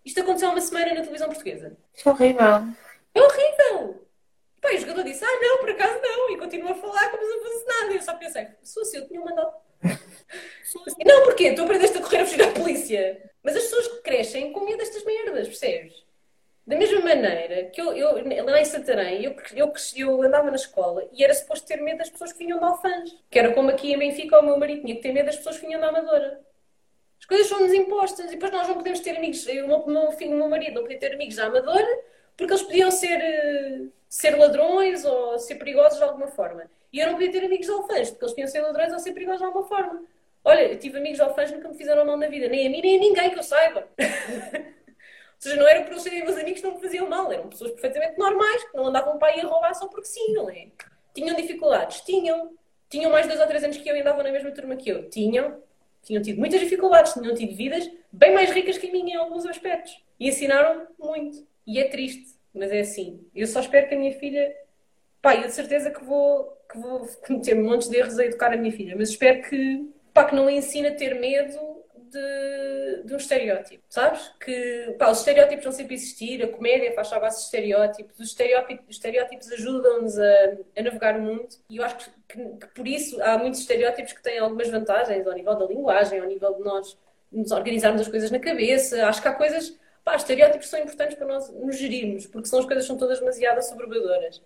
[0.04, 1.76] Isto aconteceu há uma semana na televisão portuguesa.
[2.04, 2.44] É horrível.
[3.16, 4.06] É horrível!
[4.62, 7.24] Pá, e o jogador disse, ah não, por acaso não, e continua a falar como
[7.26, 7.92] se não fosse nada.
[7.92, 9.52] E eu só pensei, se fosse eu, tinha mandado.
[9.82, 11.52] Assim, não, porquê?
[11.52, 13.28] Tu aprendeste a correr a fugir à polícia.
[13.42, 16.05] Mas as pessoas crescem com medo destas merdas, percebes?
[16.66, 21.08] Da mesma maneira que eu, eu lá em Santarém, eu, eu, eu andava na escola
[21.12, 23.16] e era suposto ter medo das pessoas que vinham de Alfãs.
[23.30, 25.58] Que era como aqui em Benfica o meu marido tinha que ter medo das pessoas
[25.58, 26.40] que vinham da Amadora.
[27.20, 29.46] As coisas são-nos impostas e depois nós não podemos ter amigos.
[29.46, 32.00] O meu, filho, o meu marido não podia ter amigos da Amadora
[32.36, 36.68] porque eles podiam ser, eh, ser ladrões ou ser perigosos de alguma forma.
[36.92, 39.12] E eu não podia ter amigos de Alfãs porque eles podiam ser ladrões ou ser
[39.12, 40.02] perigosos de alguma forma.
[40.44, 42.82] Olha, eu tive amigos de Alfãs nunca me fizeram mal na vida, nem a mim
[42.82, 43.88] nem a ninguém que eu saiba.
[45.36, 47.48] Ou seja, não era por eles serem meus amigos que não me faziam mal, eram
[47.48, 50.68] pessoas perfeitamente normais, que não andavam para aí a roubar só porque sim, não é?
[51.14, 52.00] Tinham dificuldades?
[52.00, 52.52] Tinham.
[52.88, 55.08] Tinham mais dois ou três anos que eu e andavam na mesma turma que eu?
[55.10, 55.60] Tinham.
[56.02, 59.44] Tinham tido muitas dificuldades, tinham tido vidas bem mais ricas que a minha em alguns
[59.44, 60.00] aspectos.
[60.18, 61.46] E ensinaram muito.
[61.66, 63.26] E é triste, mas é assim.
[63.34, 64.54] Eu só espero que a minha filha.
[65.20, 68.56] Pá, eu de certeza que vou, que vou cometer montes de erros a educar a
[68.56, 71.75] minha filha, mas espero que, pá, que não a ensine a ter medo
[72.10, 74.32] de, de um estereótipo, sabes?
[74.40, 78.28] Que pá, os estereótipos vão sempre existir, a comédia faz só base de estereótipos, os
[78.28, 80.24] estereótipos, os estereótipos ajudam-nos a,
[80.76, 84.12] a, navegar o mundo e eu acho que, que, que, por isso há muitos estereótipos
[84.12, 86.98] que têm algumas vantagens ao nível da linguagem, ao nível de nós
[87.30, 89.06] nos organizarmos as coisas na cabeça.
[89.06, 92.66] Acho que há coisas, pá, estereótipos são importantes para nós nos gerirmos, porque são as
[92.66, 94.42] coisas são todas demasiado assoberbadoras.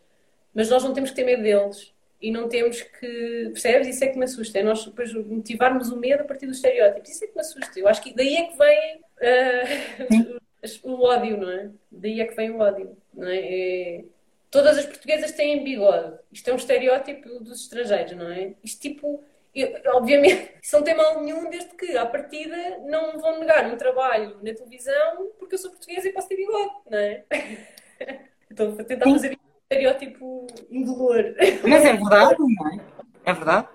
[0.55, 3.51] Mas nós não temos que ter medo deles e não temos que.
[3.53, 3.89] Percebes?
[3.89, 4.59] Isso é que me assusta.
[4.59, 7.11] É nós depois motivarmos o medo a partir dos estereótipos.
[7.11, 7.81] Isso é que me assusta.
[7.81, 9.01] Eu acho que daí é que vem
[10.37, 11.71] uh, o ódio, não é?
[11.91, 12.97] Daí é que vem o ódio.
[13.15, 13.39] Não é?
[13.39, 14.05] é...
[14.51, 16.19] Todas as portuguesas têm bigode.
[16.31, 18.55] Isto é um estereótipo dos estrangeiros, não é?
[18.63, 19.25] Isto tipo.
[19.55, 23.67] Eu, obviamente, isso não tem mal nenhum, desde que, à partida, não me vão negar
[23.67, 27.25] um trabalho na televisão porque eu sou portuguesa e posso ter bigode, não é?
[28.51, 29.39] Estou a tentar fazer
[29.71, 31.35] estereótipo indolor.
[31.63, 32.81] Mas é verdade, não é?
[33.25, 33.69] É verdade.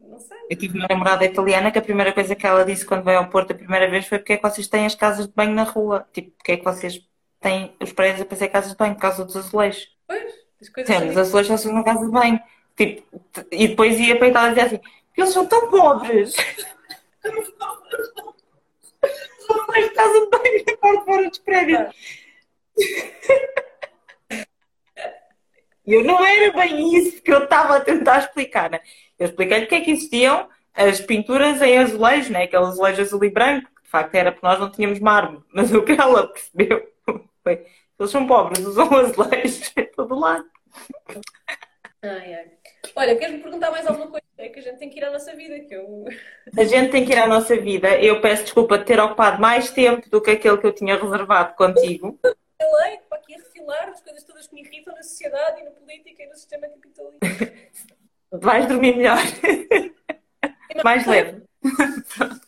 [0.00, 0.38] Não sei.
[0.50, 3.28] Eu tive uma namorada italiana que a primeira coisa que ela disse quando veio ao
[3.28, 5.64] Porto a primeira vez foi porque é que vocês têm as casas de banho na
[5.64, 6.08] rua?
[6.12, 7.06] Tipo, porque é que vocês
[7.40, 9.94] têm os prédios a pensar casas de banho por causa dos azulejos?
[10.06, 12.40] Pois, as coisas Sim, os azulejos só são na casa de banho.
[12.74, 13.20] Tipo,
[13.50, 14.80] e depois ia para a Itália e dizia assim,
[15.16, 16.34] eles são tão pobres.
[19.46, 21.94] Só mais casa de banho na parte fora dos prédios.
[25.86, 28.80] E eu não era bem isso que eu estava a tentar explicar, né?
[29.18, 32.44] Eu expliquei-lhe que é que existiam as pinturas em azulejo, né?
[32.44, 35.42] Aquele azulejo azul e branco, que de facto era porque nós não tínhamos mármore.
[35.52, 36.88] Mas o que ela percebeu
[37.42, 37.64] foi
[38.02, 40.44] eles são pobres, usam azulejos em todo lado.
[42.02, 42.50] Ai, ai.
[42.96, 44.24] Olha, queres-me perguntar mais alguma coisa?
[44.38, 46.04] É que a gente tem que ir à nossa vida, que eu...
[46.58, 47.96] A gente tem que ir à nossa vida.
[48.00, 51.54] Eu peço desculpa de ter ocupado mais tempo do que aquele que eu tinha reservado
[51.54, 52.18] contigo.
[53.64, 56.22] Falei para aqui refilar as coisas todas que me irritam na sociedade e na política
[56.22, 57.52] e no sistema capitalista.
[58.32, 59.18] Vais dormir melhor.
[60.82, 61.42] mais leve.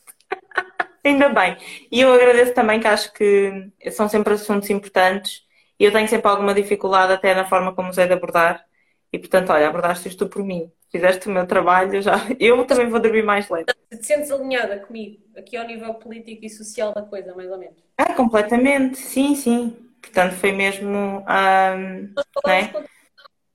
[1.05, 1.57] Ainda bem.
[1.91, 5.43] E eu agradeço também que acho que são sempre assuntos importantes
[5.79, 8.65] e eu tenho sempre alguma dificuldade até na forma como os é de abordar.
[9.13, 10.73] E portanto, olha, abordaste isto por mim.
[10.91, 12.15] Fizeste o meu trabalho, já.
[12.41, 13.67] Eu também vou dormir mais leve.
[13.93, 17.59] Se te sentes alinhada comigo, aqui ao nível político e social da coisa, mais ou
[17.59, 17.77] menos.
[17.99, 19.84] Ah, completamente, sim, sim.
[20.05, 20.89] Portanto, foi mesmo.
[20.89, 22.15] Um,
[22.47, 22.73] né?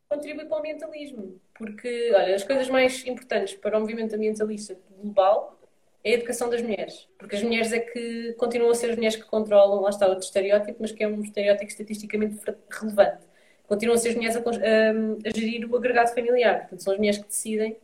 [0.10, 5.60] Contribui para o ambientalismo, porque, olha, as coisas mais importantes para o movimento ambientalista global
[6.04, 9.16] é a educação das mulheres, porque as mulheres é que continuam a ser as mulheres
[9.18, 12.40] que controlam, lá está outro estereótipo, mas que é um estereótipo estatisticamente
[12.72, 13.28] relevante.
[13.68, 16.98] Continuam a ser as mulheres a, a, a gerir o agregado familiar, portanto, são as
[16.98, 17.78] mulheres que decidem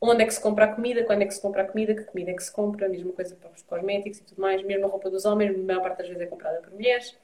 [0.00, 2.04] onde é que se compra a comida, quando é que se compra a comida, que
[2.04, 4.86] comida é que se compra, a mesma coisa para os cosméticos e tudo mais, mesmo
[4.86, 7.16] a roupa dos homens, a maior parte das vezes é comprada por mulheres.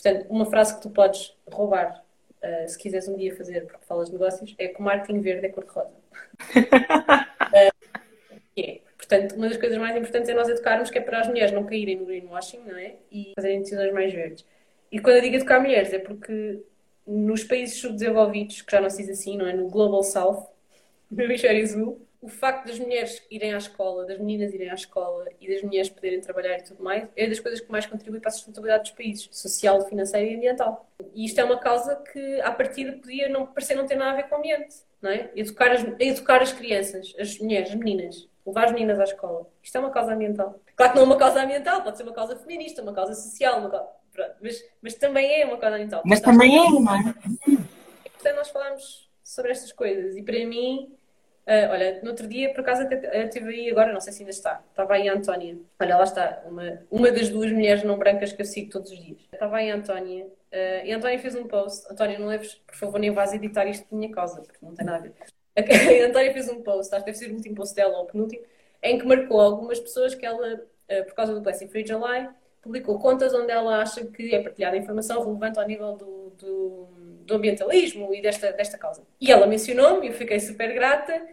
[0.00, 2.04] Portanto, uma frase que tu podes roubar
[2.42, 5.46] uh, se quiseres um dia fazer, porque falas de negócios, é que o marketing verde
[5.46, 5.90] é cor-de-rosa.
[6.54, 8.80] uh, é.
[8.96, 11.64] Portanto, uma das coisas mais importantes é nós educarmos que é para as mulheres não
[11.64, 12.94] caírem no greenwashing, não é?
[13.10, 14.44] E fazerem decisões mais verdes.
[14.92, 16.62] E quando eu digo educar mulheres é porque
[17.06, 19.52] nos países subdesenvolvidos, que já não se diz assim, não é?
[19.52, 20.46] No Global South,
[21.10, 25.28] no hemisfério azul, o facto das mulheres irem à escola, das meninas irem à escola
[25.40, 28.28] e das mulheres poderem trabalhar e tudo mais, é das coisas que mais contribui para
[28.28, 30.88] a sustentabilidade dos países, social, financeira e ambiental.
[31.14, 34.16] E isto é uma causa que, à partida, podia não, parecer não ter nada a
[34.16, 35.30] ver com o ambiente, não é?
[35.36, 39.48] Educar as, educar as crianças, as mulheres, as meninas, levar as meninas à escola.
[39.62, 40.60] Isto é uma causa ambiental.
[40.74, 43.60] Claro que não é uma causa ambiental, pode ser uma causa feminista, uma causa social,
[43.60, 43.88] uma causa...
[44.42, 46.02] Mas, mas também é uma causa ambiental.
[46.04, 47.14] Mas também é, não é?
[48.10, 50.97] Portanto, nós falamos sobre estas coisas e para mim
[51.48, 54.32] Uh, olha, no outro dia, por acaso, até estive aí agora, não sei se ainda
[54.32, 54.62] está.
[54.68, 55.58] Estava aí a Antónia.
[55.80, 59.02] Olha, lá está, uma, uma das duas mulheres não brancas que eu sigo todos os
[59.02, 59.18] dias.
[59.32, 60.26] Estava aí a Antónia.
[60.26, 61.90] Uh, e a Antónia fez um post.
[61.90, 64.84] Antónia, não leves, por favor, nem vás editar isto de minha causa, porque não tem
[64.84, 65.14] nada a ver.
[65.56, 68.06] A Antónia fez um post, acho que deve ser o último post dela ou o
[68.06, 68.42] penúltimo,
[68.82, 72.28] em que marcou algumas pessoas que ela, uh, por causa do Blessing Free July,
[72.60, 76.88] publicou contas onde ela acha que é partilhada informação relevante ao nível do, do,
[77.24, 79.02] do ambientalismo e desta, desta causa.
[79.18, 81.26] E ela mencionou-me e eu fiquei super grata.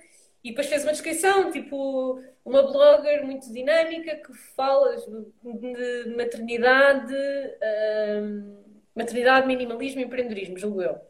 [0.46, 7.16] E depois fez uma descrição, tipo, uma blogger muito dinâmica que fala de maternidade,
[8.22, 8.64] hum,
[8.94, 11.02] maternidade, minimalismo e empreendedorismo, julgo eu.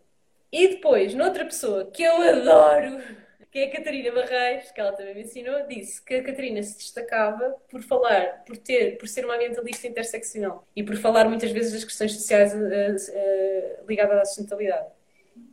[0.49, 3.03] E depois, noutra pessoa que eu adoro,
[3.51, 6.77] que é a Catarina Barreiros, que ela também me ensinou, disse que a Catarina se
[6.77, 11.73] destacava por falar, por ter, por ser uma ambientalista interseccional e por falar muitas vezes
[11.73, 14.87] das questões sociais uh, uh, ligadas à sustentabilidade.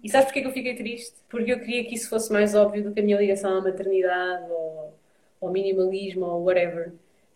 [0.03, 1.17] E sabes porquê que eu fiquei triste?
[1.29, 4.51] Porque eu queria que isso fosse mais óbvio do que a minha ligação à maternidade
[4.51, 4.95] ou
[5.41, 6.89] ao minimalismo ou whatever.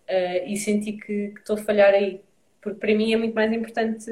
[0.08, 2.20] Uh, e senti que, estou a falhar aí.
[2.60, 4.10] Porque para mim é muito mais importante.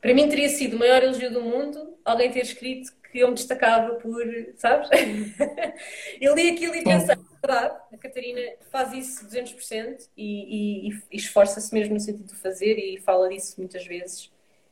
[0.00, 3.34] Para mim teria sido o maior elogio do mundo alguém ter escrito que eu me
[3.34, 4.24] destacava por,
[4.56, 4.88] sabes?
[6.20, 8.40] eu li aquilo e pensei, é verdade, a Catarina
[8.70, 13.56] faz isso 200% e, e, e esforça-se mesmo no sentido de fazer e fala disso
[13.58, 14.30] muitas vezes.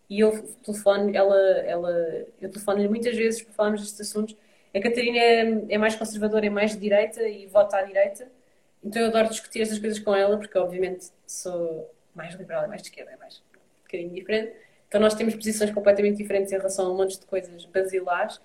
[0.08, 1.90] E eu telefono, ela, ela,
[2.40, 4.36] eu telefono-lhe muitas vezes para falarmos destes assuntos.
[4.74, 8.30] A Catarina é, é mais conservadora, é mais de direita e vota à direita.
[8.82, 12.82] Então eu adoro discutir estas coisas com ela, porque obviamente sou mais liberal e mais
[12.82, 14.52] de esquerda, é mais um bocadinho diferente.
[14.88, 18.40] Então nós temos posições completamente diferentes em relação a um monte de coisas basilares,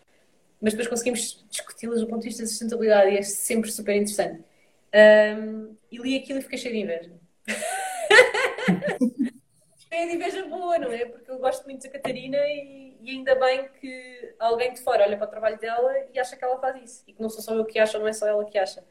[0.62, 4.44] mas depois conseguimos discuti-las do ponto de vista da sustentabilidade e é sempre super interessante.
[4.94, 7.12] Um, e li aquilo e fiquei cheia de inveja.
[9.94, 11.06] cheia de inveja boa, não é?
[11.06, 15.18] Porque eu gosto muito da Catarina e, e, ainda bem que alguém de fora olha
[15.18, 17.04] para o trabalho dela e acha que ela faz isso.
[17.08, 18.84] E que não sou só eu que acho, não é só ela que acha.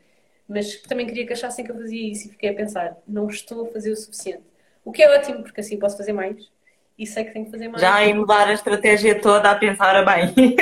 [0.48, 3.66] Mas também queria que achassem que eu fazia isso e fiquei a pensar, não estou
[3.66, 4.44] a fazer o suficiente.
[4.84, 6.50] O que é ótimo, porque assim posso fazer mais
[6.96, 7.80] e sei que tenho que fazer mais.
[7.80, 10.56] Já em mudar a estratégia toda a pensar bem.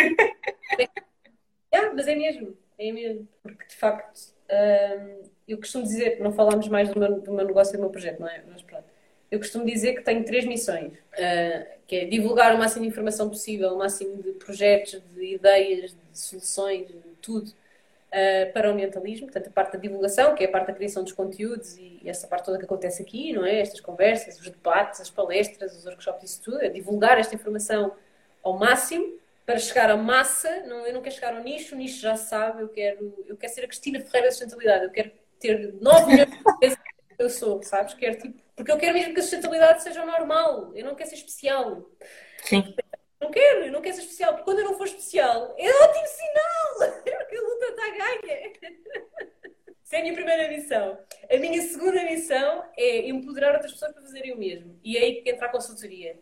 [1.70, 3.28] é, mas é mesmo, é mesmo.
[3.42, 7.74] Porque de facto, hum, eu costumo dizer, não falámos mais do meu, do meu negócio
[7.74, 8.42] e do meu projeto, não é?
[8.46, 8.89] Mas pronto.
[9.30, 13.28] Eu costumo dizer que tenho três missões, uh, que é divulgar o máximo de informação
[13.28, 19.26] possível, o máximo de projetos, de ideias, de soluções, de tudo, uh, para o ambientalismo,
[19.26, 22.26] portanto, a parte da divulgação, que é a parte da criação dos conteúdos e, essa
[22.26, 23.60] parte toda que acontece aqui, não é?
[23.60, 27.92] Estas conversas, os debates, as palestras, os workshops, isso tudo, é divulgar esta informação
[28.42, 30.62] ao máximo para chegar à massa.
[30.66, 33.52] Não, eu não quero chegar ao nicho, o nicho já sabe, eu quero, eu quero
[33.52, 36.89] ser a Cristina Ferreira da sustentabilidade, eu quero ter 9 milhões de que
[37.22, 37.94] eu sou, sabes?
[37.94, 41.16] Quero, tipo, porque eu quero mesmo que a sustentabilidade seja normal, eu não quero ser
[41.16, 41.90] especial.
[42.44, 42.74] Sim.
[43.20, 46.06] Não quero, eu não quero ser especial, porque quando eu não for especial, é ótimo
[46.06, 47.00] sinal!
[47.04, 48.52] Porque a luta está ganha.
[49.84, 50.98] Essa é a minha primeira missão.
[51.30, 54.78] A minha segunda missão é empoderar outras pessoas para fazerem o mesmo.
[54.82, 56.18] E é aí que entra a consultoria.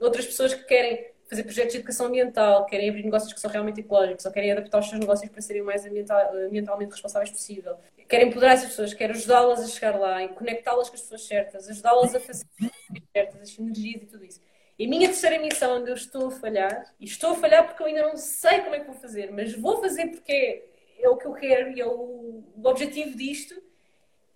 [0.00, 3.80] Outras pessoas que querem fazer projetos de educação ambiental, querem abrir negócios que são realmente
[3.80, 7.76] ecológicos, ou querem adaptar os seus negócios para serem o mais ambiental, ambientalmente responsáveis possível.
[8.08, 11.68] Querem empoderar essas pessoas, querem ajudá-las a chegar lá e conectá-las com as pessoas certas,
[11.68, 14.40] ajudá-las a fazer as certas, as sinergias e tudo isso.
[14.78, 17.82] E a minha terceira missão, onde eu estou a falhar, e estou a falhar porque
[17.82, 20.64] eu ainda não sei como é que vou fazer, mas vou fazer porque
[20.98, 23.54] é o que eu quero e é o, o objetivo disto,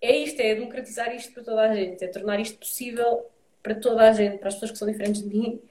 [0.01, 3.29] é isto, é democratizar isto para toda a gente, é tornar isto possível
[3.61, 5.61] para toda a gente, para as pessoas que são diferentes de mim,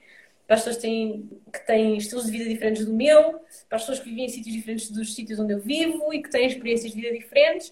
[0.49, 3.39] para as pessoas que têm, que têm estilos de vida diferentes do meu,
[3.69, 6.29] para as pessoas que vivem em sítios diferentes dos sítios onde eu vivo e que
[6.31, 7.71] têm experiências de vida diferentes.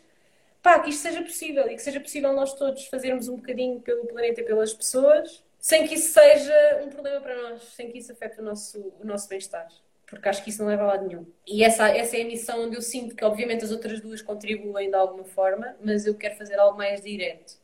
[0.61, 4.05] Pá, que isto seja possível e que seja possível nós todos fazermos um bocadinho pelo
[4.05, 8.11] planeta e pelas pessoas sem que isso seja um problema para nós, sem que isso
[8.11, 9.67] afete o nosso, o nosso bem-estar.
[10.05, 11.25] Porque acho que isso não leva a lado nenhum.
[11.47, 14.89] E essa, essa é a missão onde eu sinto que, obviamente, as outras duas contribuem
[14.89, 17.57] de alguma forma, mas eu quero fazer algo mais direto.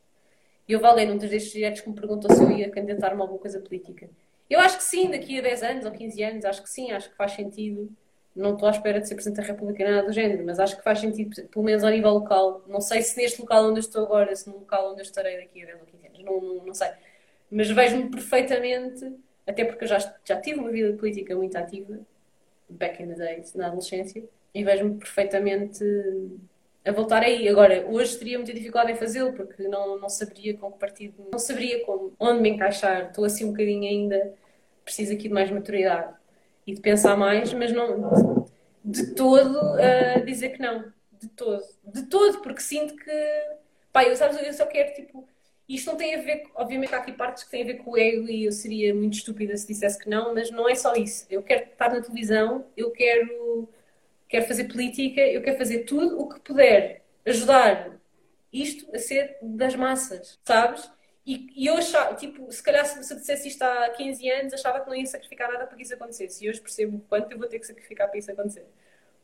[0.66, 3.38] E eu valei num destes diretos que me perguntou se eu ia candidatar-me a alguma
[3.38, 4.10] coisa política.
[4.54, 7.10] Eu acho que sim, daqui a 10 anos ou 15 anos, acho que sim, acho
[7.10, 7.90] que faz sentido.
[8.34, 10.82] Não estou à espera de ser Presidente da República nada do género, mas acho que
[10.82, 12.62] faz sentido, pelo menos ao nível local.
[12.66, 15.36] Não sei se neste local onde eu estou agora, se no local onde eu estarei
[15.38, 16.88] daqui a 10 ou 15 anos, não, não, não sei
[17.54, 19.12] mas vejo-me perfeitamente,
[19.46, 22.00] até porque eu já, já tive uma vida política muito ativa,
[22.68, 25.84] back in the days, na adolescência, e vejo-me perfeitamente
[26.84, 27.48] a voltar aí.
[27.48, 31.38] Agora, hoje teria muita dificuldade em fazê-lo, porque não, não saberia com que partido, não
[31.38, 33.06] saberia como, onde me encaixar.
[33.06, 34.34] Estou assim um bocadinho ainda,
[34.84, 36.14] preciso aqui de mais maturidade
[36.66, 38.46] e de pensar mais, mas não
[38.84, 40.92] de, todo uh, dizer que não.
[41.12, 41.64] De todo.
[41.84, 43.10] De todo, porque sinto que.
[43.92, 45.26] Pá, eu, sabes, eu só quero tipo
[45.68, 47.98] isto não tem a ver, obviamente há aqui partes que têm a ver com o
[47.98, 51.26] ego e eu seria muito estúpida se dissesse que não, mas não é só isso.
[51.30, 53.68] Eu quero estar na televisão, eu quero,
[54.28, 57.98] quero fazer política, eu quero fazer tudo o que puder ajudar
[58.52, 60.90] isto a ser das massas, sabes?
[61.26, 64.52] E, e eu achava, tipo, se calhar se, se eu dissesse isto há 15 anos,
[64.52, 66.44] achava que não ia sacrificar nada para que isso acontecesse.
[66.44, 68.66] E hoje percebo o quanto eu vou ter que sacrificar para isso acontecer.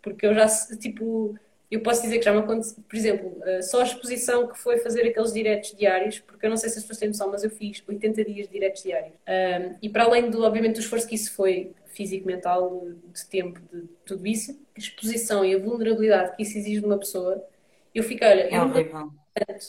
[0.02, 0.46] Porque eu já,
[0.78, 1.38] tipo,
[1.70, 4.78] eu posso dizer que já me aconteceu, por exemplo, uh, só a exposição que foi
[4.78, 7.50] fazer aqueles diretos diários, porque eu não sei se as pessoas têm noção, mas eu
[7.50, 9.12] fiz 80 dias de diretos diários.
[9.28, 13.60] Um, e para além do, obviamente, do esforço que isso foi físico, mental, de tempo,
[13.72, 17.44] de tudo isso, a exposição e a vulnerabilidade que isso exige de uma pessoa,
[17.94, 18.92] eu fico, olha, É eu não horrível.
[19.34, 19.66] tanto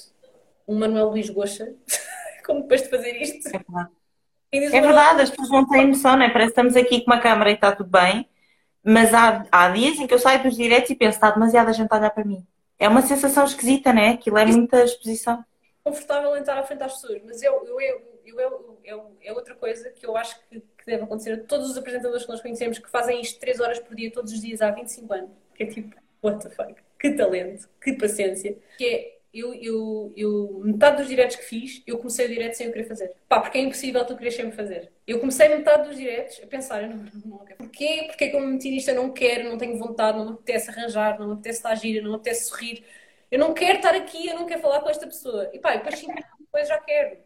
[0.67, 1.73] um Manuel Luís Goxa,
[2.45, 3.47] como depois de fazer isto.
[3.47, 3.89] É verdade.
[4.53, 6.29] É verdade, as pessoas não têm noção, não é?
[6.29, 8.27] Parece que estamos aqui com uma câmara e está tudo bem,
[8.83, 11.91] mas há, há dias em que eu saio dos diretos e penso, está demasiada gente
[11.91, 12.45] a olhar para mim.
[12.79, 14.09] É uma sensação esquisita, não é?
[14.11, 15.43] Aquilo é muita exposição.
[15.83, 19.33] confortável em estar à frente das pessoas, mas eu, eu, eu, eu, eu, eu- é
[19.33, 22.41] outra coisa que eu acho que, que deve acontecer a todos os apresentadores que nós
[22.41, 25.31] conhecemos que fazem isto 3 horas por dia, todos os dias, há 25 anos.
[25.55, 26.75] Que é tipo, what the fuck?
[26.99, 28.57] Que talento, que paciência.
[28.77, 32.67] Que é, eu, eu, eu, metade dos diretos que fiz, eu comecei o direto sem
[32.67, 33.13] eu querer fazer.
[33.29, 34.91] Pá, porque é impossível tu queres sempre fazer.
[35.07, 37.37] Eu comecei metade dos diretos a pensar, não, não, não.
[37.57, 38.03] Porquê?
[38.07, 38.89] Porquê que eu me meti nisto?
[38.89, 42.01] Eu não quero, não tenho vontade, não me apetece arranjar, não me apetece estar gira,
[42.01, 42.83] não me apetece sorrir.
[43.31, 45.49] Eu não quero estar aqui, eu não quero falar com esta pessoa.
[45.53, 47.17] E pá, depois cinco minutos depois já quero.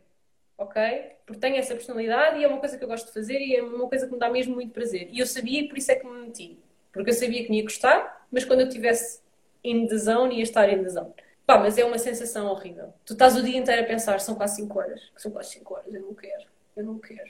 [0.57, 0.81] Ok?
[1.25, 3.63] Porque tenho essa personalidade e é uma coisa que eu gosto de fazer e é
[3.63, 5.09] uma coisa que me dá mesmo muito prazer.
[5.11, 6.59] E eu sabia e por isso é que me meti.
[6.93, 8.69] Porque eu sabia que me ia gostar, mas quando eu
[9.63, 11.13] in the zone, ia estar the zone.
[11.45, 12.93] Pá, mas é uma sensação horrível.
[13.05, 15.11] Tu estás o dia inteiro a pensar, são quase 5 horas.
[15.15, 16.43] São quase 5 horas, eu não quero.
[16.75, 17.23] Eu não quero.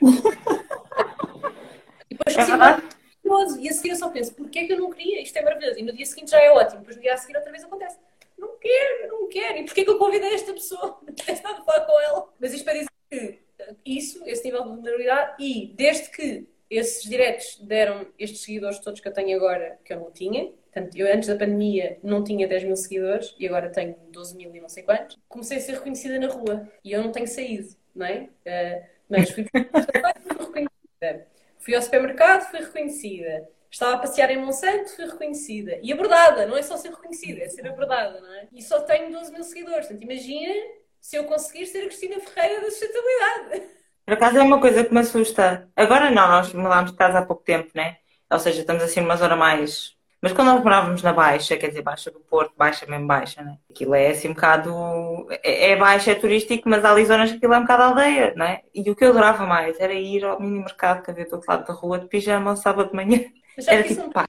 [2.10, 3.60] e depois É assim, maravilhoso.
[3.60, 5.22] E a seguir eu só penso, porquê é que eu não queria?
[5.22, 5.80] Isto é maravilhoso.
[5.80, 6.80] E no dia seguinte já é ótimo.
[6.80, 7.98] Depois no dia a seguir outra vez acontece.
[8.38, 9.58] Não quero, eu não quero.
[9.58, 11.00] E porquê é que eu convidei esta pessoa?
[11.06, 11.14] Não
[11.44, 12.30] nada a falar com ela.
[12.40, 13.40] Mas isto para dizer que
[13.86, 19.08] isso, esse nível de vulnerabilidade, e desde que esses diretos deram estes seguidores todos que
[19.08, 22.66] eu tenho agora, que eu não tinha, portanto, eu antes da pandemia não tinha 10
[22.66, 26.20] mil seguidores e agora tenho 12 mil e não sei quantos, comecei a ser reconhecida
[26.20, 28.28] na rua e eu não tenho saído, não é?
[28.44, 31.28] Eh, mas fui reconhecida.
[31.60, 33.48] Fui ao supermercado, fui reconhecida.
[33.72, 35.80] Estava a passear em Monsanto, fui reconhecida.
[35.82, 38.48] E abordada, não é só ser reconhecida, é ser abordada, não é?
[38.54, 39.88] E só tenho 12 mil seguidores.
[39.88, 40.54] Portanto, imagina
[41.00, 43.70] se eu conseguir ser a Cristina Ferreira da sustentabilidade.
[44.06, 45.70] Por acaso é uma coisa que me assusta.
[45.76, 47.98] Agora não, nós mudámos de casa há pouco tempo, né?
[48.30, 49.95] Ou seja, estamos assim numa zona mais.
[50.26, 53.60] Mas quando nós morávamos na Baixa, quer dizer, Baixa do Porto, Baixa mesmo Baixa, né?
[53.70, 55.28] Aquilo é assim um bocado.
[55.44, 58.34] É, é Baixa, é turístico, mas há ali zonas que aquilo é um bocado aldeia,
[58.36, 58.64] não é?
[58.74, 61.48] E o que eu adorava mais era ir ao mini mercado que havia do outro
[61.48, 63.20] lado da rua de pijama ao sábado de manhã.
[63.56, 64.28] Mas Era tipo, pá,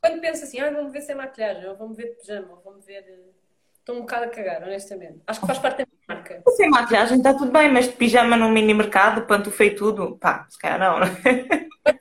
[0.00, 2.82] quando penso assim, ah, vou-me ver sem maquilhagem, ou vou-me ver de pijama, ou vou-me
[2.82, 3.04] ver.
[3.08, 3.30] eh,
[3.78, 5.20] Estou um bocado a cagar, honestamente.
[5.26, 6.42] Acho que faz parte da minha marca.
[6.56, 10.46] sem maquilhagem está tudo bem, mas de pijama num mini mercado, pantufa e tudo, pá,
[10.50, 12.00] se calhar não, não é?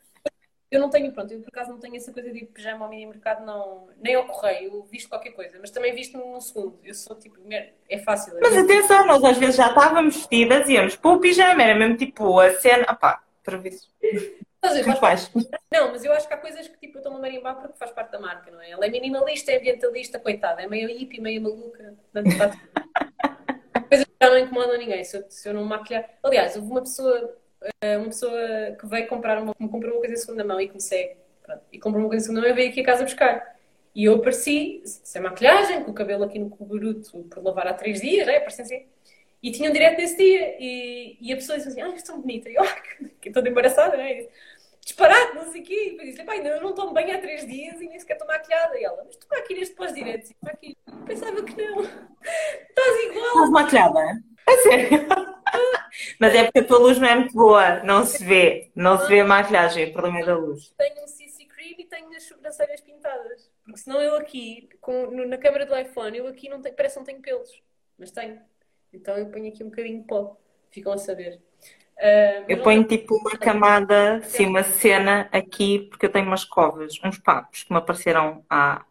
[0.74, 2.86] Eu não tenho, pronto, eu por acaso não tenho essa coisa de ir de pijama
[2.86, 6.41] ao mini mercado, não, nem ao correio, eu visto qualquer coisa, mas também visto num
[6.41, 6.80] segundo.
[6.84, 7.38] Eu sou tipo,
[7.88, 8.34] é fácil.
[8.41, 11.95] Mas atenção, nós às vezes já estávamos vestidas e íamos pôr o pijama, era mesmo
[11.95, 13.76] tipo a cena, opá, para ver
[14.64, 15.32] Mas eu faz.
[15.72, 17.91] Não, mas eu acho que há coisas que tipo, eu estou-me a marimbar porque faz
[17.91, 18.72] parte da marca, não é?
[18.72, 21.94] Ela é minimalista, é ambientalista, coitada, é meio hippie, meio maluca.
[22.12, 22.50] Portanto, está
[23.78, 23.88] tudo.
[23.88, 25.04] Coisas que já não incomodam ninguém.
[25.04, 26.10] Se eu, se eu não maquilhar.
[26.24, 27.38] Aliás, houve uma pessoa,
[27.98, 31.15] uma pessoa que veio comprar uma, comprou uma coisa em segunda mão e segue.
[31.41, 33.53] Pronto, e comprou uma coisa em segunda mão e veio aqui a casa buscar.
[33.95, 38.02] E eu apareci, sem maquilhagem, com o cabelo aqui no cuburuto por lavar há três
[38.02, 38.38] dias, né?
[38.38, 38.85] Apareci assim.
[39.41, 40.56] E tinha um direto nesse dia.
[40.60, 42.49] E, e a pessoa disse assim: Ah, estou bonita.
[42.49, 42.76] E eu, ah,
[43.22, 44.27] que estou embaraçada, né?
[44.84, 45.98] Disparado, não sei o quê.
[46.02, 48.77] E disse, pai, eu não tomo bem há três dias e nem sequer estou maquilhada.
[48.77, 50.30] E ela, mas tu maquilhas depois direto?
[50.30, 50.77] E eu, aqui.
[51.06, 51.81] Pensava que não.
[51.84, 53.27] Estás igual.
[53.27, 54.23] Estás maquilhada?
[54.48, 55.07] A sério?
[56.19, 59.07] Mas é porque a tua luz não é muito boa, não se vê, não se
[59.07, 60.73] vê a maquilhagem, o problema é da luz.
[60.77, 63.49] Tenho um CC cream e tenho as sobrancelhas pintadas.
[63.63, 66.99] Porque senão eu aqui, com, na câmera do iPhone, eu aqui não tenho, parece que
[66.99, 67.61] não tenho pelos.
[67.97, 68.39] Mas tenho.
[68.91, 70.38] Então eu ponho aqui um bocadinho de pó.
[70.71, 71.39] Ficam a saber.
[71.95, 76.43] Mas Eu não ponho tipo uma camada, assim, uma cena aqui, porque eu tenho umas
[76.43, 78.84] covas, uns papos que me apareceram há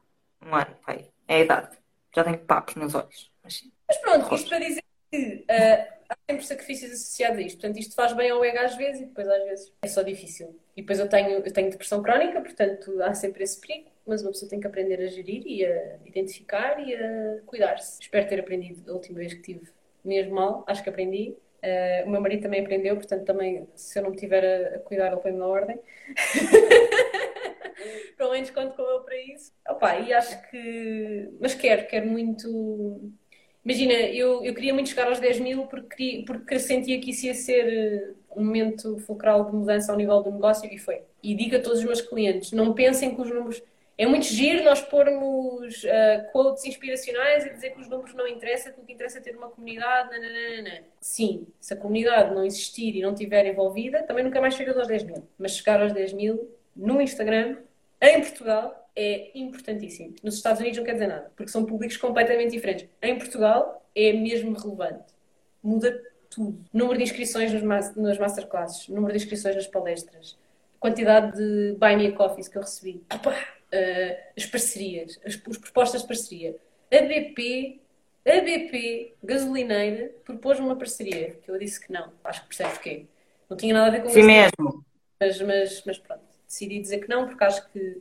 [0.44, 1.08] um ano, pai.
[1.26, 1.78] É a idade.
[2.14, 3.30] Já tenho papos nos olhos.
[3.42, 3.72] Mas sim.
[3.86, 7.60] Mas pronto, isto para dizer que ah, há sempre sacrifícios associados a isto.
[7.60, 10.58] Portanto, isto faz bem ao ego às vezes e depois às vezes é só difícil.
[10.76, 14.32] E depois eu tenho, eu tenho depressão crónica, portanto há sempre esse perigo, mas uma
[14.32, 18.00] pessoa tem que aprender a gerir e a identificar e a cuidar-se.
[18.00, 19.68] Espero ter aprendido da última vez que tive
[20.04, 21.36] mesmo mal, acho que aprendi.
[21.62, 24.78] Ah, o meu marido também aprendeu, portanto também se eu não me tiver a, a
[24.80, 25.78] cuidar, ele põe-me na ordem.
[28.16, 29.52] Pelo menos conto com ele para isso.
[29.68, 31.30] Opa, e acho que.
[31.40, 33.12] Mas quero, quero muito.
[33.64, 37.34] Imagina, eu, eu queria muito chegar aos 10 mil porque, porque sentia que isso ia
[37.34, 41.02] ser eh, um momento fulcral de mudança ao nível do negócio e foi.
[41.22, 43.62] E digo a todos os meus clientes: não pensem que os números.
[43.96, 48.72] É muito giro nós pormos eh, quotes inspiracionais e dizer que os números não interessam,
[48.72, 50.10] que o que interessa é ter uma comunidade.
[50.10, 50.84] Nananana.
[51.00, 54.88] Sim, se a comunidade não existir e não estiver envolvida, também nunca mais chegas aos
[54.88, 55.28] 10 mil.
[55.38, 57.58] Mas chegar aos 10 mil no Instagram,
[58.00, 60.14] em Portugal, é importantíssimo.
[60.22, 62.88] Nos Estados Unidos não quer dizer nada, porque são públicos completamente diferentes.
[63.00, 65.12] Em Portugal é mesmo relevante.
[65.62, 66.64] Muda tudo.
[66.72, 70.38] Número de inscrições nas, nas masterclasses, número de inscrições nas palestras,
[70.80, 73.02] quantidade de buy me a coffees que eu recebi.
[73.12, 73.30] Opa!
[73.30, 76.56] Uh, as parcerias, as, as propostas de parceria.
[76.90, 77.80] A BP
[78.24, 82.12] a BP, gasolineira, propôs-me uma parceria, que eu disse que não.
[82.22, 83.06] Acho que percebe porquê.
[83.50, 84.28] Não tinha nada a ver com Sim isso.
[84.28, 84.84] mesmo.
[85.20, 88.00] Mas, mas, mas pronto, decidi dizer que não, porque acho que,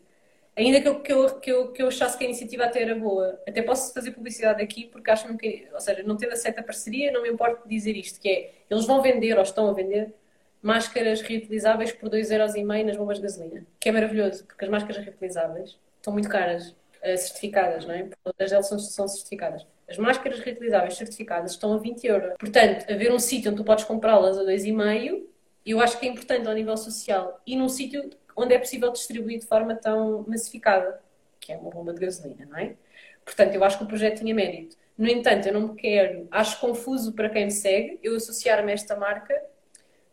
[0.68, 2.96] ainda que eu, que, eu, que, eu, que eu achasse que a iniciativa até era
[2.96, 6.64] boa, até posso fazer publicidade aqui, porque acho que, ou seja, não tendo aceito a
[6.64, 10.14] parceria, não me importa dizer isto, que é, eles vão vender, ou estão a vender,
[10.62, 15.78] máscaras reutilizáveis por 2,5€ nas bombas de gasolina, que é maravilhoso, porque as máscaras reutilizáveis
[15.98, 18.08] estão muito caras, eh, certificadas, não é?
[18.24, 19.66] Todas elas são, são certificadas.
[19.90, 22.34] As máscaras reutilizáveis certificadas estão a 20 euros.
[22.40, 25.24] Portanto, haver um sítio onde tu podes comprá-las a 2,5,
[25.66, 27.42] eu acho que é importante ao nível social.
[27.46, 31.02] E num sítio onde é possível distribuir de forma tão massificada,
[31.40, 32.76] que é uma bomba de gasolina, não é?
[33.26, 34.76] Portanto, eu acho que o projeto tinha mérito.
[34.98, 38.74] No entanto, eu não me quero, acho confuso para quem me segue, eu associar-me a
[38.74, 39.34] esta marca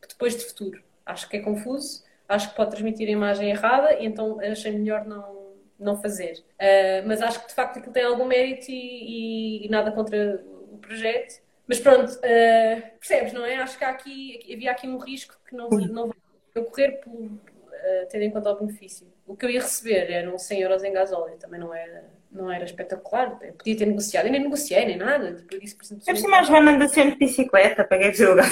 [0.09, 0.82] depois de futuro.
[1.05, 5.05] Acho que é confuso, acho que pode transmitir a imagem errada e então achei melhor
[5.05, 6.45] não, não fazer.
[6.55, 10.43] Uh, mas acho que de facto aquilo tem algum mérito e, e nada contra
[10.73, 11.40] o projeto.
[11.66, 13.57] Mas pronto, uh, percebes, não é?
[13.57, 17.31] Acho que aqui, havia aqui um risco que não, não vai ocorrer por,
[17.78, 19.06] uh, tendo em conta o benefício.
[19.26, 22.64] O que eu ia receber eram 100 euros em gasóleo, também não era, não era
[22.64, 23.38] espetacular.
[23.42, 25.34] Eu podia ter negociado, eu nem negociei, nem nada.
[25.34, 28.48] Tipo, eu disse, por exemplo, Eu mais Joana anda sempre de bicicleta, paguei de jogar.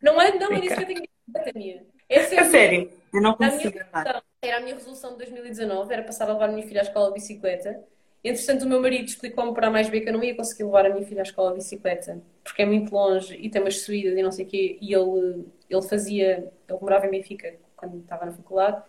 [0.00, 1.82] Não é, não, é isso que eu tenho bicicleta minha.
[2.08, 4.24] Essa é A sério, eu não minha consigo andar.
[4.40, 7.08] era a minha resolução de 2019, era passar a levar a minha filha à escola
[7.08, 7.82] de bicicleta.
[8.22, 10.90] Entretanto, o meu marido explicou-me para mais B que eu não ia conseguir levar a
[10.90, 14.22] minha filha à escola de bicicleta, porque é muito longe e tem umas subidas e
[14.22, 14.78] não sei o quê.
[14.80, 18.82] E ele, ele fazia, ele morava em Benfica quando estava na faculdade,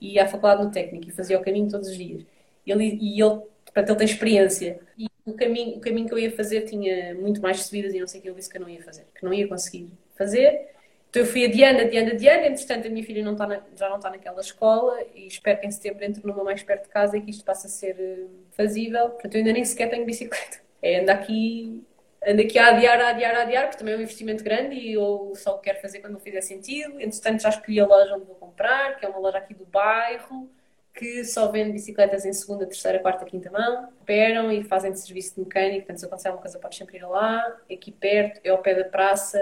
[0.00, 2.24] e à faculdade no técnico e fazia o caminho todos os dias.
[2.66, 4.80] Ele, e ele, portanto, ele tem experiência.
[4.96, 8.06] E o caminho, o caminho que eu ia fazer tinha muito mais subidas e não
[8.06, 8.28] sei o que.
[8.28, 10.68] Ele disse que eu não ia fazer, que não ia conseguir fazer.
[11.10, 12.46] Então eu fui adiando, adiando, adiando.
[12.46, 15.66] Entretanto, a minha filha não está na- já não está naquela escola e espero que
[15.66, 18.26] em setembro entre numa mais perto de casa e que isto passe a ser eh,
[18.52, 19.10] fazível.
[19.10, 20.58] Portanto, eu ainda nem sequer tenho bicicleta.
[20.82, 21.82] É ando aqui,
[22.26, 24.92] ando aqui a adiar, a adiar, a adiar, porque também é um investimento grande e
[24.94, 27.00] eu só o quero fazer quando fizer sentido.
[27.00, 30.50] Entretanto, já escolhi a loja onde vou comprar, que é uma loja aqui do bairro,
[30.94, 33.88] que só vende bicicletas em segunda, terceira, quarta, quinta mão.
[34.02, 35.80] Operam e fazem de serviço de mecânico.
[35.80, 37.56] Portanto, se acontecer alguma coisa, podes sempre ir lá.
[37.72, 39.38] Aqui perto, é ao pé da praça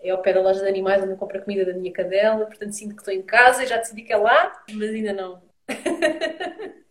[0.00, 2.46] é ao pé da loja de animais onde eu compro a comida da minha cadela,
[2.46, 5.42] portanto sinto que estou em casa e já decidi que é lá, mas ainda não.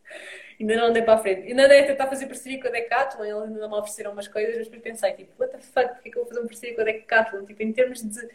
[0.60, 1.48] ainda não andei para a frente.
[1.48, 4.56] Ainda andei a tentar fazer parceria com a Decathlon, eles ainda me ofereceram umas coisas,
[4.58, 6.76] mas depois pensei, tipo, what the fuck, porque é que eu vou fazer uma parceria
[6.76, 7.46] com a Decathlon?
[7.46, 8.30] Tipo, em termos de,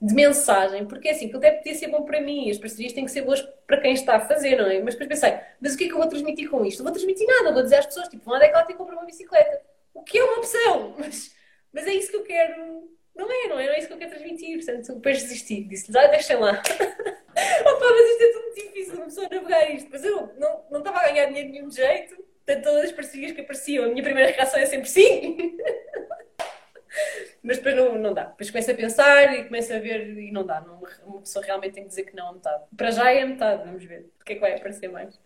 [0.00, 3.10] de mensagem, porque assim, aquilo até podia ser bom para mim, as parcerias têm que
[3.10, 4.80] ser boas para quem está a fazer, não é?
[4.80, 6.78] Mas depois pensei, mas o que é que eu vou transmitir com isto?
[6.78, 9.06] Não vou transmitir nada, vou dizer às pessoas, tipo, vão à Decathlon e comprar uma
[9.06, 9.60] bicicleta.
[9.94, 11.34] O que é uma opção, mas,
[11.72, 12.86] mas é isso que eu quero
[13.16, 14.62] não é, não é, não é isso que eu quero transmitir.
[14.62, 15.64] Portanto, depois desisti.
[15.64, 16.62] Disse-lhes, ah, deixem lá.
[17.66, 19.88] Opa, mas isto é tudo difícil, uma pessoa navegar isto.
[19.90, 22.16] Mas eu não, não estava a ganhar dinheiro de nenhum jeito.
[22.16, 25.58] Portanto, todas as parcerias que apareciam, a minha primeira reação é sempre sim.
[27.42, 28.24] mas depois não, não dá.
[28.24, 30.60] Depois começo a pensar e começo a ver e não dá.
[30.60, 32.64] Não, uma pessoa realmente tem que dizer que não a metade.
[32.76, 34.10] Para já é a metade, vamos ver.
[34.20, 35.18] O que é que vai aparecer mais?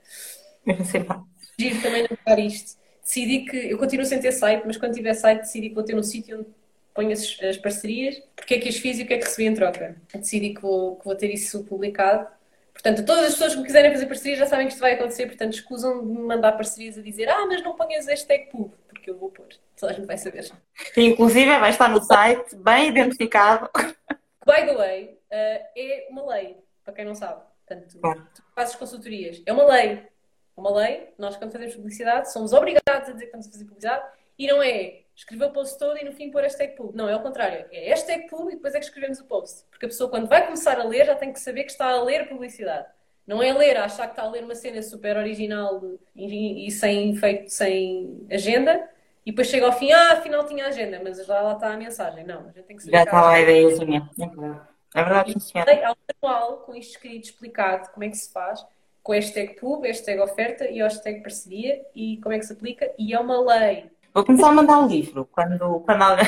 [0.91, 1.23] Sei lá.
[1.59, 2.81] Giro também navegar isto.
[3.03, 5.97] Decidi que, eu continuo sem ter site, mas quando tiver site decidi que vou ter
[5.97, 6.49] um sítio onde
[7.01, 9.49] ponho as, as parcerias, porque é que as fiz e o que é que recebi
[9.49, 9.97] em troca.
[10.13, 12.29] Decidi que vou, que vou ter isso publicado.
[12.73, 15.27] Portanto, todas as pessoas que me quiserem fazer parcerias já sabem que isto vai acontecer,
[15.27, 19.11] portanto, escusam de me mandar parcerias a dizer ah, mas não ponhas hashtag pub, porque
[19.11, 19.49] eu vou pôr.
[19.79, 20.51] Toda a gente vai saber.
[20.97, 23.69] Inclusive, vai estar no site, bem identificado.
[24.47, 27.43] By the way, uh, é uma lei, para quem não sabe.
[27.67, 28.27] Portanto, Claro.
[28.35, 29.43] tu fazes consultorias.
[29.47, 29.91] É uma lei.
[29.93, 31.15] É uma lei.
[31.19, 34.05] Nós, quando fazemos publicidade, somos obrigados a dizer que estamos a fazer publicidade
[34.39, 36.95] e não é escrever o post todo e no fim pôr hashtag pub.
[36.95, 37.67] Não, é ao contrário.
[37.71, 39.65] É hashtag pub e depois é que escrevemos o post.
[39.71, 42.03] Porque a pessoa, quando vai começar a ler, já tem que saber que está a
[42.03, 42.87] ler publicidade.
[43.27, 45.81] Não é ler, achar que está a ler uma cena super original
[46.17, 48.89] e, e sem, feito, sem agenda
[49.25, 52.25] e depois chega ao fim, ah, afinal tinha agenda, mas já lá está a mensagem.
[52.25, 54.11] Não, a gente tem que saber Já está lá a ideiazinha.
[54.19, 54.61] É verdade.
[54.93, 55.87] É verdade, sim, senhora.
[55.87, 58.65] Há um manual com isto escrito, explicado como é que se faz,
[59.03, 62.91] com hashtag pub, hashtag oferta e hashtag parceria e como é que se aplica.
[62.99, 63.91] E é uma lei.
[64.15, 66.27] Vou começar a mandar o livro quando, quando alguém.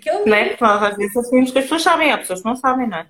[0.00, 0.50] Que um Não é?
[0.50, 3.06] Porque às vezes assumimos que as pessoas sabem, há pessoas que não sabem, não é?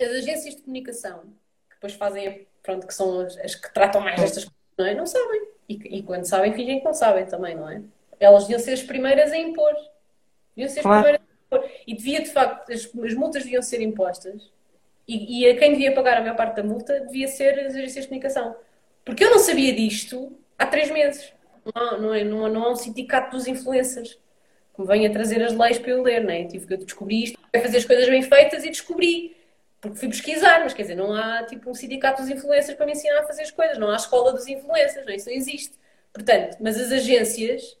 [0.00, 1.20] as agências de comunicação,
[1.68, 4.94] que depois fazem, pronto, que são as, as que tratam mais destas coisas, não é?
[4.94, 5.48] Não sabem.
[5.68, 7.80] E, e quando sabem, fingem que não sabem também, não é?
[8.20, 9.72] Elas deviam ser as primeiras a impor.
[10.56, 11.02] Deviam ser as Claro.
[11.04, 11.70] primeiras a impor.
[11.86, 14.52] E devia, de facto, as, as multas deviam ser impostas.
[15.06, 18.04] E, e a quem devia pagar a maior parte da multa devia ser as agências
[18.04, 18.56] de comunicação.
[19.04, 21.32] Porque eu não sabia disto há três meses.
[21.74, 24.18] Não, não, é, não, não há um sindicato dos influencers
[24.74, 26.44] que me venha trazer as leis para eu ler, não é?
[26.44, 29.36] Tive que descobrir isto, é fazer as coisas bem feitas e descobri.
[29.80, 32.92] Porque fui pesquisar, mas quer dizer, não há tipo um sindicato dos influencers para me
[32.92, 35.16] ensinar a fazer as coisas, não há escola dos influencers, não, é?
[35.16, 35.74] isso não existe.
[36.12, 37.76] Portanto, mas as agências,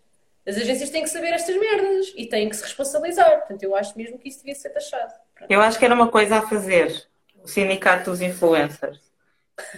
[0.46, 3.38] as agências têm que saber estas merdas e têm que se responsabilizar.
[3.38, 5.14] Portanto, eu acho mesmo que isso devia ser taxado.
[5.34, 5.50] Pronto.
[5.50, 7.06] Eu acho que era uma coisa a fazer.
[7.42, 9.00] O sindicato dos influencers.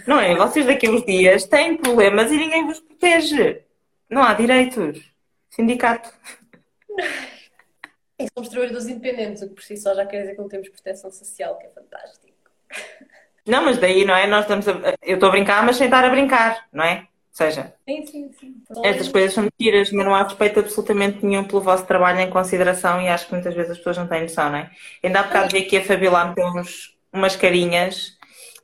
[0.05, 0.35] Não é?
[0.35, 3.61] Vocês daqui uns dias têm problemas e ninguém vos protege.
[4.09, 5.03] Não há direitos.
[5.49, 6.09] Sindicato.
[8.19, 10.69] E somos trabalhadores independentes, o que por si só já quer dizer que não temos
[10.69, 12.37] proteção social, que é fantástico.
[13.47, 14.27] Não, mas daí, não é?
[14.27, 14.73] Nós estamos a...
[15.01, 17.07] Eu estou a brincar, mas sem estar a brincar, não é?
[17.39, 18.55] Ou seja, Sim, sim, sim.
[18.83, 22.99] estas coisas são mentiras, mas não há respeito absolutamente nenhum pelo vosso trabalho em consideração
[22.99, 24.71] e acho que muitas vezes as pessoas não têm noção, não é?
[25.03, 28.17] Ainda há bocado vi aqui a Fabiola meter uns, umas carinhas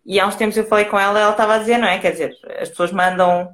[0.05, 1.99] e há uns tempos eu falei com ela ela estava a dizer, não é?
[1.99, 3.47] Quer dizer, as pessoas mandam,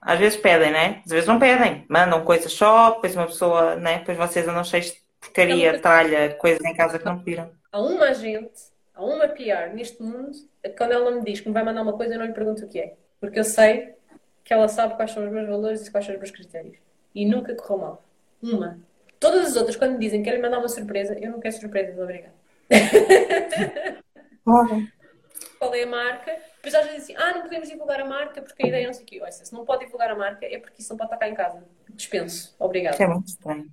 [0.00, 1.02] às vezes pedem, não é?
[1.04, 3.98] Às vezes não pedem, mandam coisas só, depois uma pessoa, não é?
[3.98, 7.50] Depois vocês andam cheios de porcaria, tralha, coisas em casa que não pediram.
[7.72, 8.60] Há uma agente,
[8.94, 10.32] há uma PR neste mundo,
[10.76, 12.68] quando ela me diz que me vai mandar uma coisa, eu não lhe pergunto o
[12.68, 12.94] que é.
[13.20, 13.94] Porque eu sei
[14.44, 16.76] que ela sabe quais são os meus valores e quais são os meus critérios.
[17.14, 18.04] E nunca correu mal.
[18.42, 18.78] Uma.
[19.18, 21.98] Todas as outras, quando me dizem que querem mandar uma surpresa, eu não quero surpresas,
[21.98, 22.34] obrigada.
[25.58, 26.36] Qual é a marca?
[26.70, 28.86] Depois às vezes dizem assim, ah, não podemos divulgar a marca porque a ideia é
[28.86, 29.20] não sei o quê.
[29.22, 31.34] Olha, se não pode divulgar a marca é porque isso não pode estar cá em
[31.34, 31.64] casa.
[31.90, 32.54] Dispenso.
[32.58, 32.94] Obrigada.
[32.96, 33.66] Isso é muito estranho.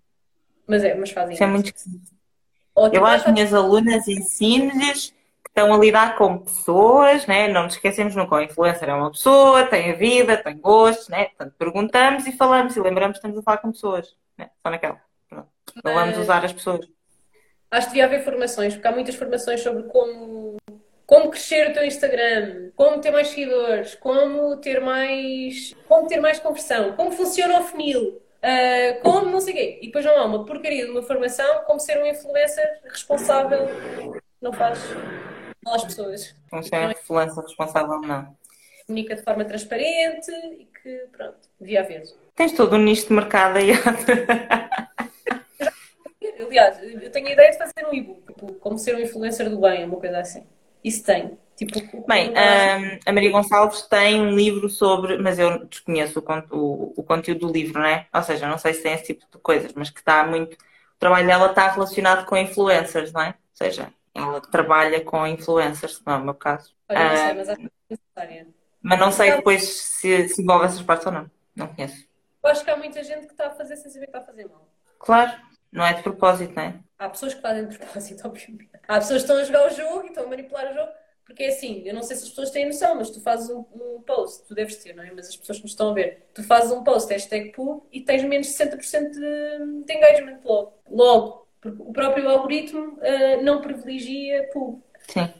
[0.67, 1.53] Mas é, mas fazem Isso é isso.
[1.53, 2.11] muito esquisito.
[2.73, 5.09] Ou Eu tipo, às minhas alunas ensino-lhes
[5.43, 7.47] que estão a lidar com pessoas, né?
[7.47, 11.25] Não nos esquecemos nunca, o influencer é uma pessoa, tem a vida, tem gostos, né?
[11.25, 14.49] Portanto, perguntamos e falamos e lembramos que estamos a falar com pessoas, né?
[14.61, 14.99] Só naquela.
[15.29, 15.47] Pronto.
[15.83, 16.85] Não vamos Mas- usar as pessoas.
[17.71, 20.44] Acho que devia haver formações, porque há muitas formações sobre como,
[21.05, 26.39] como crescer o teu Instagram, como ter mais seguidores, como ter mais, como ter mais
[26.39, 29.79] conversão, como funciona o funil, ah, como não sei o quê.
[29.81, 33.67] E depois não há uma porcaria de uma formação como ser um influencer responsável,
[34.41, 34.79] não faz
[35.63, 36.35] mal às pessoas.
[36.51, 38.35] Não sei a influência responsável, não.
[38.85, 42.03] Comunica de forma transparente e que, pronto, devia haver.
[42.35, 43.71] Tens todo um nicho de mercado aí.
[46.39, 49.59] Aliás, eu tenho a ideia de fazer um e-book, tipo, como ser um influencer do
[49.59, 50.45] bem, uma coisa assim.
[50.85, 51.37] Isso tem.
[51.55, 56.93] Tipo, Bem, hum, a Maria Gonçalves tem um livro sobre, mas eu desconheço o, o-
[56.97, 58.07] o conteúdo do livro, não é?
[58.13, 60.53] Ou seja, não sei se tem esse tipo de coisas, mas que está muito.
[60.55, 63.29] O trabalho dela está relacionado com influencers, não é?
[63.29, 66.73] Ou seja, ela trabalha com influencers, não é o meu caso.
[66.89, 68.47] Olha, não sei, Ah, mas acho que é necessária.
[68.81, 71.31] mas não sei depois se, se envolve essas partes ou não.
[71.55, 72.05] Não conheço.
[72.43, 74.25] Eu acho que há muita gente que está a fazer sem saber que está a
[74.25, 74.67] fazer mal.
[74.99, 75.31] Claro,
[75.71, 76.79] não é de propósito, não é?
[76.97, 78.69] Há pessoas que fazem de propósito, obviamente.
[78.87, 80.91] Há pessoas que estão a jogar o jogo e estão a manipular o jogo.
[81.25, 83.65] Porque é assim, eu não sei se as pessoas têm noção, mas tu fazes um,
[83.73, 85.11] um post, tu deves ter, não é?
[85.11, 88.01] Mas as pessoas que nos estão a ver, tu fazes um post, hashtag pub, e
[88.01, 90.73] tens menos de 60% de, de engagement logo.
[90.87, 91.47] Logo.
[91.59, 94.83] Porque o próprio algoritmo ah, não privilegia pub.
[95.07, 95.33] Sim.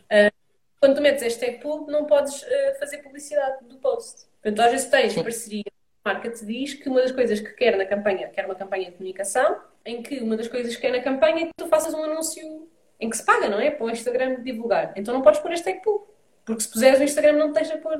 [0.79, 4.25] Quando tu metes hashtag pub, não podes ah, fazer publicidade do post.
[4.41, 5.21] Portanto, às vezes tens Sim.
[5.21, 5.74] parceria.
[6.05, 8.85] A marca te diz que uma das coisas que quer na campanha, quer uma campanha
[8.85, 11.95] de comunicação, em que uma das coisas que quer na campanha é que tu faças
[11.95, 12.69] um anúncio
[12.99, 13.71] em que se paga, não é?
[13.71, 14.93] Para o Instagram divulgar.
[14.95, 16.03] Então não podes pôr hashtag pub.
[16.45, 17.97] Porque se puseres o Instagram não te deixa pôr.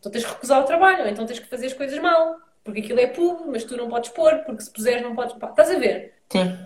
[0.00, 2.40] Então tens que recusar o trabalho, ou então tens que fazer as coisas mal.
[2.64, 5.36] Porque aquilo é pub, mas tu não podes pôr, porque se puseres não podes.
[5.36, 6.14] Pá, estás a ver?
[6.32, 6.56] Sim.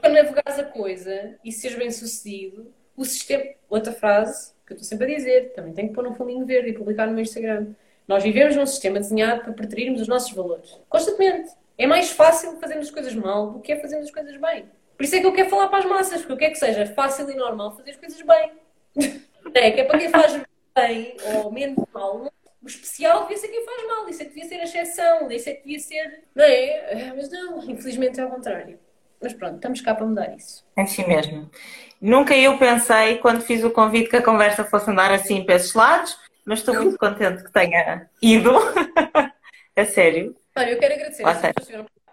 [0.00, 3.44] Para navegares a coisa e seres bem sucedido, o sistema.
[3.68, 6.70] Outra frase que eu estou sempre a dizer, também tenho que pôr um fundinho verde
[6.70, 7.74] e publicar no meu Instagram.
[8.08, 10.76] Nós vivemos num sistema desenhado para preterirmos os nossos valores.
[10.88, 11.50] Constantemente.
[11.76, 14.64] É mais fácil fazermos as coisas mal do que é fazermos as coisas bem.
[14.96, 16.86] Por isso é que eu quero falar para as massas, porque eu quero que seja
[16.86, 18.52] fácil e normal fazer as coisas bem.
[19.54, 20.38] É, que é para quem faz
[20.76, 22.30] bem ou menos mal.
[22.62, 25.48] O especial devia ser quem faz mal, isso é que devia ser a exceção, isso
[25.48, 26.24] é que devia ser.
[26.34, 27.14] Não é?
[27.16, 28.78] Mas não, infelizmente é ao contrário.
[29.22, 30.66] Mas pronto, estamos cá para mudar isso.
[30.76, 31.50] É assim mesmo.
[31.98, 35.72] Nunca eu pensei, quando fiz o convite, que a conversa fosse andar assim para esses
[35.72, 36.18] lados,
[36.48, 38.50] mas estou muito contente que tenha ido.
[39.76, 40.34] a sério.
[40.56, 41.34] Olha, eu quero agradecer a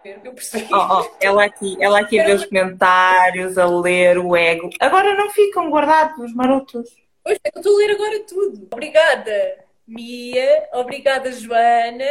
[0.02, 0.68] que eu percebi.
[0.72, 4.68] Oh, oh, ela aqui, ela aqui a ver os comentários, a ler o ego.
[4.78, 6.88] Agora não ficam guardados os marotos.
[7.24, 8.68] Pois é, eu estou a ler agora tudo.
[8.70, 9.58] Obrigada,
[9.88, 10.68] Mia.
[10.74, 12.04] Obrigada, Joana.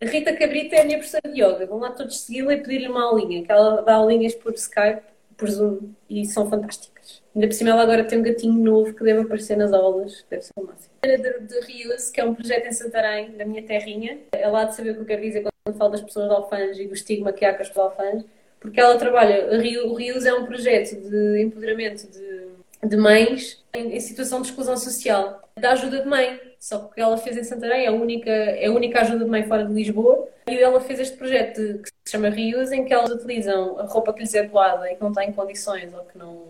[0.00, 1.66] A Rita Cabrita é a minha professora de yoga.
[1.66, 5.02] Vão lá todos segui-la e pedir-lhe uma aulinha, que ela dá aulinhas por Skype,
[5.36, 6.95] por Zoom, e são fantásticas.
[7.34, 10.42] Ainda por cima ela agora tem um gatinho novo que deve aparecer nas aulas, deve
[10.42, 10.90] ser o máximo.
[11.02, 14.18] De, de Rios, que é um projeto em Santarém, da minha terrinha.
[14.32, 16.78] Ela há de saber o que eu quero dizer quando falo das pessoas de Alfãs
[16.78, 18.24] e do estigma que há com as pessoas de Alfãs,
[18.60, 19.48] porque ela trabalha,
[19.86, 24.76] o Rios é um projeto de empoderamento de, de mães em, em situação de exclusão
[24.76, 26.40] social, da ajuda de mãe.
[26.58, 29.44] só que ela fez em Santarém, é a única, é a única ajuda de mãe
[29.44, 30.28] fora de Lisboa.
[30.48, 33.84] E ela fez este projeto de- que se chama Reuse, em que elas utilizam a
[33.84, 36.44] roupa que lhes é doada e que não está em condições ou que não,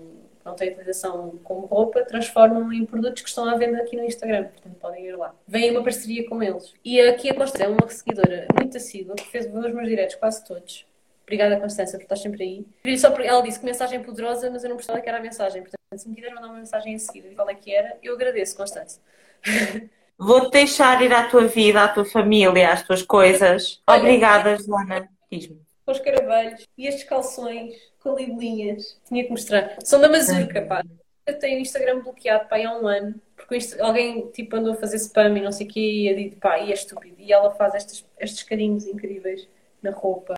[0.47, 4.45] não tem utilização como roupa, transformam em produtos que estão à venda aqui no Instagram.
[4.45, 5.35] Portanto, podem ir lá.
[5.47, 6.73] Vem uma parceria com eles.
[6.85, 10.45] E aqui a Constância é uma seguidora muito assídua que fez os meus diretos quase
[10.45, 10.87] todos.
[11.25, 12.67] Obrigada, Constância, por estar sempre aí.
[12.85, 15.21] E Só porque ela disse que mensagem poderosa, mas eu não percebi que era a
[15.21, 15.63] mensagem.
[15.63, 18.15] Portanto, se me quiseres mandar uma mensagem em seguida e qual é que era, eu
[18.15, 19.03] agradeço, Constância.
[20.19, 23.83] Vou-te deixar ir à tua vida, à tua família, às tuas coisas.
[23.87, 25.09] Obrigada, Joana.
[25.31, 25.61] Diz-me.
[25.85, 27.75] Com os caravelhos e estes calções
[28.07, 28.97] com libelinhas.
[29.09, 29.77] Tinha que mostrar.
[29.83, 30.85] São da Mazurca, pá.
[31.27, 33.21] Eu tenho o Instagram bloqueado, pá, há um ano.
[33.35, 36.37] Porque alguém, tipo, andou a fazer spam e não sei o quê e eu digo,
[36.37, 37.17] pá, e é estúpido.
[37.19, 39.49] E ela faz estes, estes carinhos incríveis
[39.83, 40.37] na roupa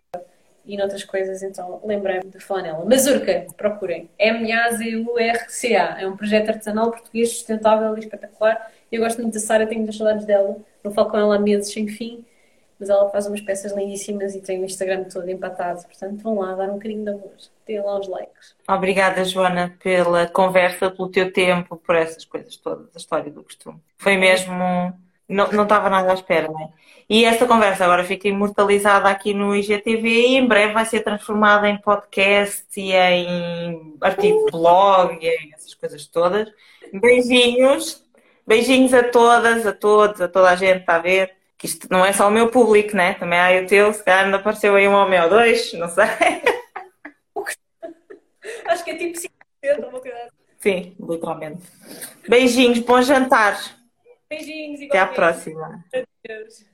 [0.65, 2.85] e noutras coisas, então lembrei-me de falar nela.
[2.85, 4.09] Mazurca, procurem.
[4.19, 6.01] M-A-Z-U-R-C-A.
[6.01, 8.73] É um projeto artesanal português sustentável e espetacular.
[8.90, 10.57] Eu gosto muito da Sara, tenho muitas saudades dela.
[10.82, 12.24] Não falo com ela há meses sem fim,
[12.78, 15.82] mas ela faz umas peças lindíssimas e tem o Instagram todo empatado.
[15.82, 17.32] Portanto, vão lá dar um bocadinho de amor.
[17.66, 18.55] Deem lá os likes.
[18.68, 23.78] Obrigada, Joana, pela conversa, pelo teu tempo, por essas coisas todas, a história do costume.
[23.96, 24.55] Foi mesmo.
[25.28, 26.68] Não, não estava nada à espera, não é?
[27.10, 31.66] E esta conversa agora fica imortalizada aqui no IGTV e em breve vai ser transformada
[31.68, 36.50] em podcast e em artigo de blog e em essas coisas todas.
[36.92, 38.05] Beijinhos,
[38.46, 41.38] beijinhos a todas, a todos, a toda a gente, está a ver?
[41.59, 43.14] Que isto não é só o meu público, né?
[43.14, 46.05] Também há o teu, se calhar ainda apareceu aí um homem ou dois, não sei.
[48.66, 50.39] Acho que é tipo 50, uma coisa assim.
[50.59, 51.62] Sim, literalmente.
[52.28, 53.59] Beijinhos, bom jantar.
[54.28, 55.85] Beijinhos e Até à próxima.
[55.93, 56.64] Adeus.